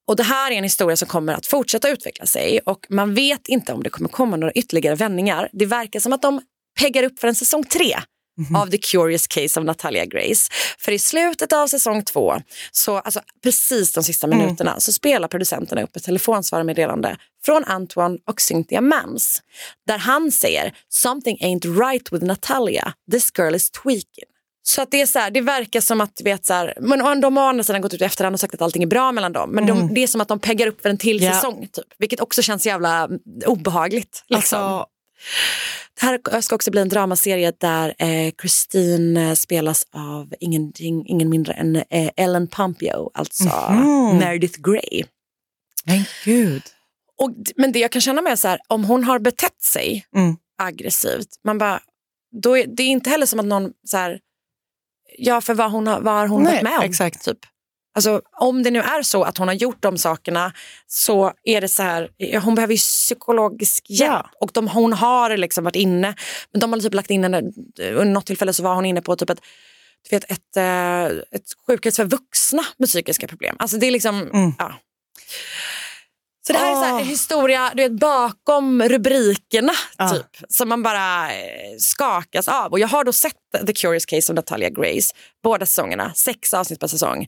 Och 0.07 0.15
Det 0.15 0.23
här 0.23 0.51
är 0.51 0.55
en 0.55 0.63
historia 0.63 0.95
som 0.95 1.07
kommer 1.07 1.33
att 1.33 1.45
fortsätta 1.45 1.89
utveckla 1.89 2.25
sig 2.25 2.59
och 2.59 2.85
man 2.89 3.13
vet 3.13 3.47
inte 3.47 3.73
om 3.73 3.83
det 3.83 3.89
kommer 3.89 4.09
komma 4.09 4.37
några 4.37 4.53
ytterligare 4.53 4.95
vändningar. 4.95 5.49
Det 5.53 5.65
verkar 5.65 5.99
som 5.99 6.13
att 6.13 6.21
de 6.21 6.41
peggar 6.79 7.03
upp 7.03 7.19
för 7.19 7.27
en 7.27 7.35
säsong 7.35 7.63
tre 7.63 7.95
av 8.55 8.67
The 8.67 8.77
Curious 8.77 9.27
Case 9.27 9.59
of 9.59 9.65
Natalia 9.65 10.05
Grace. 10.05 10.49
För 10.79 10.91
i 10.91 10.99
slutet 10.99 11.53
av 11.53 11.67
säsong 11.67 12.03
två, 12.03 12.41
så, 12.71 12.97
alltså 12.97 13.21
precis 13.43 13.93
de 13.93 14.03
sista 14.03 14.27
minuterna, 14.27 14.79
så 14.79 14.93
spelar 14.93 15.27
producenterna 15.27 15.83
upp 15.83 15.95
ett 15.95 16.03
telefonsvararmeddelande 16.03 17.17
från 17.45 17.63
Antoine 17.63 18.19
och 18.29 18.41
Cynthia 18.41 18.81
Mans 18.81 19.41
där 19.87 19.97
han 19.97 20.31
säger 20.31 20.73
“Something 20.89 21.37
ain't 21.37 21.79
right 21.89 22.13
with 22.13 22.25
Natalia. 22.25 22.93
This 23.11 23.31
girl 23.37 23.55
is 23.55 23.71
tweaking”. 23.71 24.32
Så 24.65 24.81
att 24.81 24.91
det, 24.91 25.01
är 25.01 25.05
så 25.05 25.19
här, 25.19 25.31
det 25.31 25.41
verkar 25.41 25.81
som 25.81 26.01
att 26.01 26.21
vet, 26.23 26.45
så 26.45 26.53
här, 26.53 26.73
men 26.81 27.21
de 27.21 27.37
har 27.37 27.45
å 27.45 27.49
andra 27.49 27.63
sidan 27.63 27.81
gått 27.81 27.93
ut 27.93 28.01
i 28.01 28.03
efterhand 28.05 28.33
och 28.33 28.39
sagt 28.39 28.53
att 28.53 28.61
allting 28.61 28.83
är 28.83 28.87
bra 28.87 29.11
mellan 29.11 29.33
dem. 29.33 29.49
Men 29.49 29.65
de, 29.65 29.93
det 29.93 30.03
är 30.03 30.07
som 30.07 30.21
att 30.21 30.27
de 30.27 30.39
peggar 30.39 30.67
upp 30.67 30.81
för 30.81 30.89
en 30.89 30.97
till 30.97 31.21
Ja. 31.23 31.33
säsong. 31.33 31.67
Typ, 31.73 31.85
vilket 31.97 32.19
också 32.19 32.41
känns 32.41 32.65
jävla 32.65 33.03
mm, 33.03 33.19
obehagligt. 33.45 34.23
Liksom. 34.27 34.59
Alltså, 34.61 34.85
Det 36.01 36.05
här 36.31 36.41
ska 36.41 36.55
också 36.55 36.71
bli 36.71 36.81
en 36.81 36.89
dramaserie 36.89 37.53
där 37.57 37.93
eh, 37.97 38.33
Christine 38.41 39.29
eh, 39.29 39.33
spelas 39.35 39.85
av 39.93 40.33
ingenting, 40.39 41.07
ingen 41.07 41.29
mindre 41.29 41.53
än 41.53 41.75
eh, 41.75 42.09
Ellen 42.17 42.47
Pompeo, 42.47 43.11
alltså 43.13 43.43
Mhm. 43.69 44.17
Meredith 44.17 44.59
Grey. 44.61 45.03
men 45.85 46.03
gud. 46.25 46.61
Och, 47.17 47.31
men 47.55 47.71
det 47.71 47.79
jag 47.79 47.91
kan 47.91 48.01
känna 48.01 48.21
med 48.21 48.31
är 48.31 48.35
så 48.35 48.47
här, 48.47 48.59
om 48.67 48.83
hon 48.83 49.03
har 49.03 49.19
betett 49.19 49.61
sig 49.61 50.05
Mm. 50.15 50.35
aggressivt, 50.61 51.27
man 51.43 51.57
bara, 51.57 51.79
då 52.41 52.57
är, 52.57 52.67
det 52.67 52.83
är 52.83 52.87
inte 52.87 53.09
heller 53.09 53.25
som 53.25 53.39
att 53.39 53.45
någon 53.45 53.71
så 53.87 53.97
här, 53.97 54.19
ja 55.17 55.41
för 55.41 55.53
vad, 55.53 55.71
hon 55.71 55.87
har, 55.87 55.99
vad 56.01 56.13
har 56.13 56.27
hon 56.27 56.43
Nej, 56.43 56.53
varit 56.53 56.63
med 56.63 56.77
om? 56.79 56.83
exakt. 56.85 57.25
Typ. 57.25 57.37
Alltså, 57.95 58.21
om 58.39 58.63
det 58.63 58.71
nu 58.71 58.79
är 58.79 59.03
så 59.03 59.23
att 59.23 59.37
hon 59.37 59.47
har 59.47 59.55
gjort 59.55 59.81
de 59.81 59.97
sakerna 59.97 60.53
så 60.87 61.33
är 61.43 61.61
det 61.61 61.67
så 61.67 61.83
här, 61.83 62.09
hon 62.39 62.55
behöver 62.55 62.73
ju 62.73 62.77
psykologisk 62.77 63.85
hjälp. 63.89 64.11
Ja. 64.11 64.29
Och 64.39 64.49
de, 64.53 64.67
hon 64.67 64.93
har 64.93 65.37
liksom 65.37 65.63
varit 65.63 65.75
inne, 65.75 66.15
men 66.51 66.59
de 66.59 66.73
har 66.73 66.79
typ 66.79 66.93
lagt 66.93 67.09
in 67.11 67.23
henne, 67.23 67.41
under 67.79 68.05
något 68.05 68.25
tillfälle 68.25 68.53
så 68.53 68.63
var 68.63 68.75
hon 68.75 68.85
inne 68.85 69.01
på 69.01 69.15
typ 69.15 69.29
ett, 69.29 69.41
du 70.09 70.15
vet, 70.15 70.31
ett, 70.31 70.57
eh, 70.57 71.05
ett 71.05 71.45
sjukhus 71.67 71.95
för 71.95 72.05
vuxna 72.05 72.63
med 72.77 72.89
psykiska 72.89 73.27
problem. 73.27 73.55
Alltså 73.59 73.77
det 73.77 73.87
är 73.87 73.91
liksom, 73.91 74.21
Mm. 74.21 74.53
ja. 74.59 74.73
Så 76.47 76.53
det 76.53 76.59
här 76.59 76.71
är 76.71 76.75
så 76.75 76.83
här, 76.83 76.99
en 76.99 77.07
historia 77.07 77.71
du 77.75 77.83
vet, 77.83 77.91
bakom 77.99 78.81
rubrikerna 78.83 79.73
Ja. 79.97 80.09
typ, 80.09 80.51
som 80.51 80.69
man 80.69 80.83
bara 80.83 81.33
eh, 81.33 81.77
skakas 81.79 82.47
av. 82.47 82.71
Och 82.71 82.79
jag 82.79 82.87
har 82.87 83.03
då 83.03 83.13
sett 83.13 83.35
The 83.67 83.73
Curious 83.73 84.05
Case 84.05 84.31
of 84.31 84.35
Natalia 84.35 84.69
Grace, 84.69 85.13
båda 85.43 85.65
säsongerna, 85.65 86.13
sex 86.13 86.53
avsnitt 86.53 86.79
per 86.79 86.87
säsong. 86.87 87.27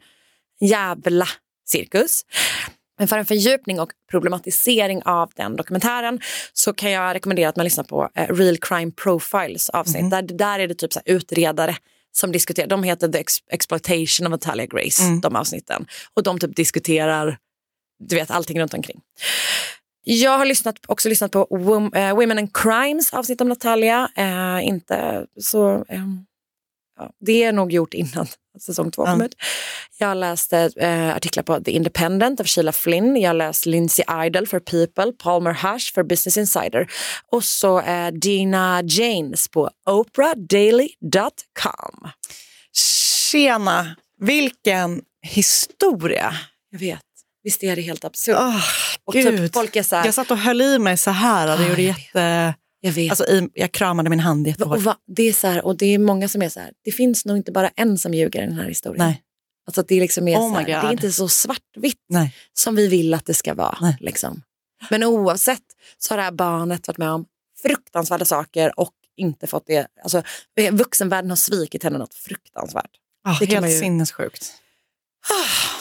Jävla 0.62 1.28
cirkus. 1.68 2.22
Men 3.00 3.08
för 3.08 3.18
en 3.18 3.26
fördjupning 3.26 3.80
och 3.80 3.92
problematisering 4.12 5.02
av 5.06 5.32
den 5.36 5.56
dokumentären 5.56 6.20
så 6.54 6.74
kan 6.74 6.92
jag 6.92 7.16
rekommendera 7.16 7.50
att 7.50 7.56
man 7.56 7.64
lyssnar 7.64 7.84
på 7.84 8.10
eh, 8.16 8.28
Real 8.36 8.58
Crime 8.58 8.92
Profiles 8.92 9.70
avsnitt. 9.70 10.12
Där, 10.12 10.22
där 10.22 10.60
är 10.60 10.68
det 10.68 10.76
typ 10.76 10.94
så 10.94 11.00
utredare 11.06 11.76
som 12.12 12.32
diskuterar, 12.32 12.68
de 12.68 12.84
heter 12.84 13.08
The 13.08 13.20
Ex- 13.20 13.38
Exploitation 13.52 14.28
of 14.28 14.32
Natalia 14.32 14.66
Grace, 14.66 15.04
Mm. 15.04 15.22
de 15.22 15.36
avsnitten. 15.36 15.86
Och 16.14 16.24
de 16.24 16.40
typ 16.40 16.56
diskuterar, 16.56 17.38
du 18.00 18.16
vet, 18.16 18.32
allting 18.32 18.60
runt 18.60 18.74
omkring. 18.74 19.02
Jag 20.04 20.38
har 20.38 20.46
lyssnat, 20.46 20.76
också 20.88 21.10
lyssnat 21.10 21.32
på 21.32 21.48
eh, 21.96 22.16
Women 22.16 22.38
and 22.38 22.58
Crimes 22.58 23.14
avsnitt 23.14 23.42
om 23.42 23.50
Natalia. 23.50 24.10
Eh, 24.16 24.68
inte 24.68 25.26
så... 25.42 25.86
ehm, 25.90 26.26
ja, 27.00 27.10
det 27.20 27.44
är 27.44 27.52
nog 27.54 27.72
gjort 27.72 27.94
innan 27.94 28.28
säsong 28.62 28.92
två 28.92 29.06
kom 29.06 29.20
Ja. 29.20 29.26
ut. 29.26 29.36
Jag 29.98 30.08
har 30.08 30.16
läst 30.16 30.54
eh, 30.54 31.16
artiklar 31.16 31.44
på 31.44 31.60
The 31.64 31.72
Independent 31.72 32.40
av 32.40 32.46
Sheila 32.46 32.72
Flynn. 32.72 33.18
Jag 33.18 33.30
har 33.30 33.34
läst 33.34 33.66
Lindsay 33.66 34.06
Idle 34.26 34.46
för 34.46 34.60
People, 34.60 35.12
Palmer 35.12 35.54
Hush 35.54 35.94
för 35.94 36.04
Business 36.04 36.38
Insider 36.38 36.88
och 37.32 37.44
så 37.44 37.82
eh, 37.82 38.08
Dina 38.12 38.82
Janes 38.86 39.48
på 39.48 39.70
oprahdaily.com. 39.90 42.10
Tjena, 43.32 43.96
vilken 44.20 45.02
historia. 45.22 46.34
Jag 46.72 46.80
vet, 46.80 47.00
visst 47.46 47.64
är 47.64 47.76
det 47.76 47.82
helt 47.82 48.06
absurt? 48.06 48.36
Oh, 48.38 48.62
och 49.06 49.14
typ 49.14 49.54
folk 49.54 49.76
är 49.76 49.84
så 49.84 49.96
här, 49.96 50.06
Jag 50.06 50.14
satt 50.14 50.32
och 50.32 50.38
höll 50.38 50.62
i 50.62 50.80
mig 50.80 50.98
så 50.98 51.12
här. 51.12 51.48
Det 51.48 51.54
Ah, 51.66 51.70
gjorde 51.70 51.82
jätte... 51.82 52.54
jag 52.82 52.92
vet. 52.92 53.12
Alltså, 53.12 53.26
i, 53.26 53.50
jag 53.54 53.72
kramade 53.72 54.10
min 54.10 54.20
hand 54.20 54.46
och 54.48 54.52
jättehårt. 54.52 54.80
va, 54.82 54.98
det 55.08 55.24
är 55.24 55.34
så 55.34 55.48
här, 55.48 55.66
och 55.66 55.78
det 55.78 55.86
är 55.86 55.98
många 56.00 56.28
som 56.30 56.42
är 56.42 56.50
så 56.50 56.60
här, 56.60 56.72
det 56.84 56.92
finns 56.92 57.26
nog 57.26 57.38
inte 57.38 57.52
bara 57.52 57.70
en 57.76 57.98
som 57.98 58.14
ljuger 58.14 58.44
i 58.44 58.46
den 58.46 58.56
här 58.60 58.68
historien. 58.68 59.06
Nej. 59.08 59.22
Alltså 59.68 59.84
det 59.88 60.00
liksom 60.00 60.28
är 60.28 60.38
Oh 60.38 60.54
så 60.54 60.60
här, 60.60 60.66
det 60.66 60.74
är 60.74 60.92
inte 60.92 61.12
så 61.12 61.28
svartvitt 61.28 62.06
Nej. 62.10 62.36
som 62.54 62.76
vi 62.76 62.88
vill 62.88 63.14
att 63.14 63.26
det 63.26 63.34
ska 63.34 63.54
vara. 63.54 63.96
Liksom. 64.00 64.42
Men 64.90 65.04
oavsett 65.04 65.62
så 65.98 66.12
har 66.14 66.18
det 66.18 66.24
här 66.24 66.32
barnet 66.32 66.88
varit 66.88 66.98
med 66.98 67.10
om 67.10 67.26
fruktansvärda 67.62 68.26
saker 68.26 68.80
och 68.80 68.92
inte 69.18 69.48
fått 69.48 69.64
det. 69.68 69.88
Alltså, 70.04 70.24
vuxenvärlden 70.72 71.32
har 71.32 71.36
svikit 71.38 71.84
henne 71.84 71.98
något 71.98 72.14
fruktansvärt. 72.14 72.92
Ah, 73.28 73.38
Det 73.40 73.46
helt 73.46 73.68
ju- 73.70 73.80
sinnessjukt. 73.80 74.54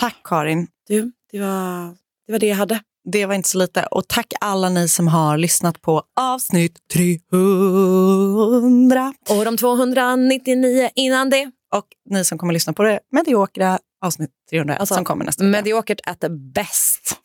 Tack 0.01 0.17
Karin. 0.25 0.67
Du, 0.89 1.13
det 1.35 1.41
var 1.41 1.95
det, 2.27 2.33
var 2.33 2.39
det 2.39 2.47
jag 2.47 2.57
hade. 2.57 2.81
Det 3.13 3.27
var 3.27 3.35
inte 3.35 3.49
så 3.49 3.59
lite. 3.59 3.87
Och 3.91 4.09
tack 4.09 4.33
alla 4.41 4.69
ni 4.69 4.89
som 4.89 5.09
har 5.09 5.39
lyssnat 5.39 5.83
på 5.83 6.03
avsnitt 6.21 6.77
300. 6.93 9.15
Och 9.29 9.45
de 9.45 9.57
299 9.57 10.91
innan 10.95 11.31
det. 11.31 11.51
Och 11.75 11.85
ni 12.11 12.25
som 12.25 12.39
kommer 12.39 12.53
lyssna 12.53 12.73
på 12.73 12.83
det 12.83 13.01
mediokra 13.13 13.79
avsnitt 14.05 14.31
300 14.51 14.77
Alltså, 14.77 14.95
som 14.95 15.05
kommer 15.05 15.25
nästa 15.25 15.45
vecka. 15.45 15.57
Mediokert 15.59 16.01
at 16.07 16.21
the 16.21 16.29
best. 16.29 17.17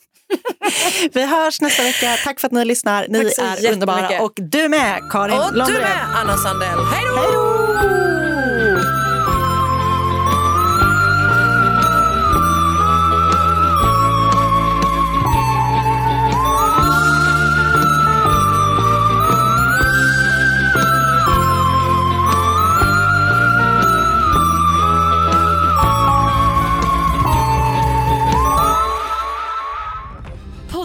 Vi 1.14 1.26
hörs 1.26 1.62
nästa 1.62 1.84
vecka. 1.84 2.16
Tack 2.24 2.40
för 2.40 2.48
att 2.48 2.52
ni 2.52 2.66
lyssnar. 2.66 3.06
Ni 3.10 3.20
är 3.20 3.74
underbara. 3.74 4.22
Och 4.22 4.34
du 4.36 4.70
med, 4.70 5.00
Karin 5.12 5.40
Och 5.40 5.52
du 5.52 5.58
Lundgren. 5.58 5.82
med, 5.82 6.08
Anna 6.16 6.38
Sandell. 6.38 6.80
Hej 6.80 7.06
då! 7.34 8.29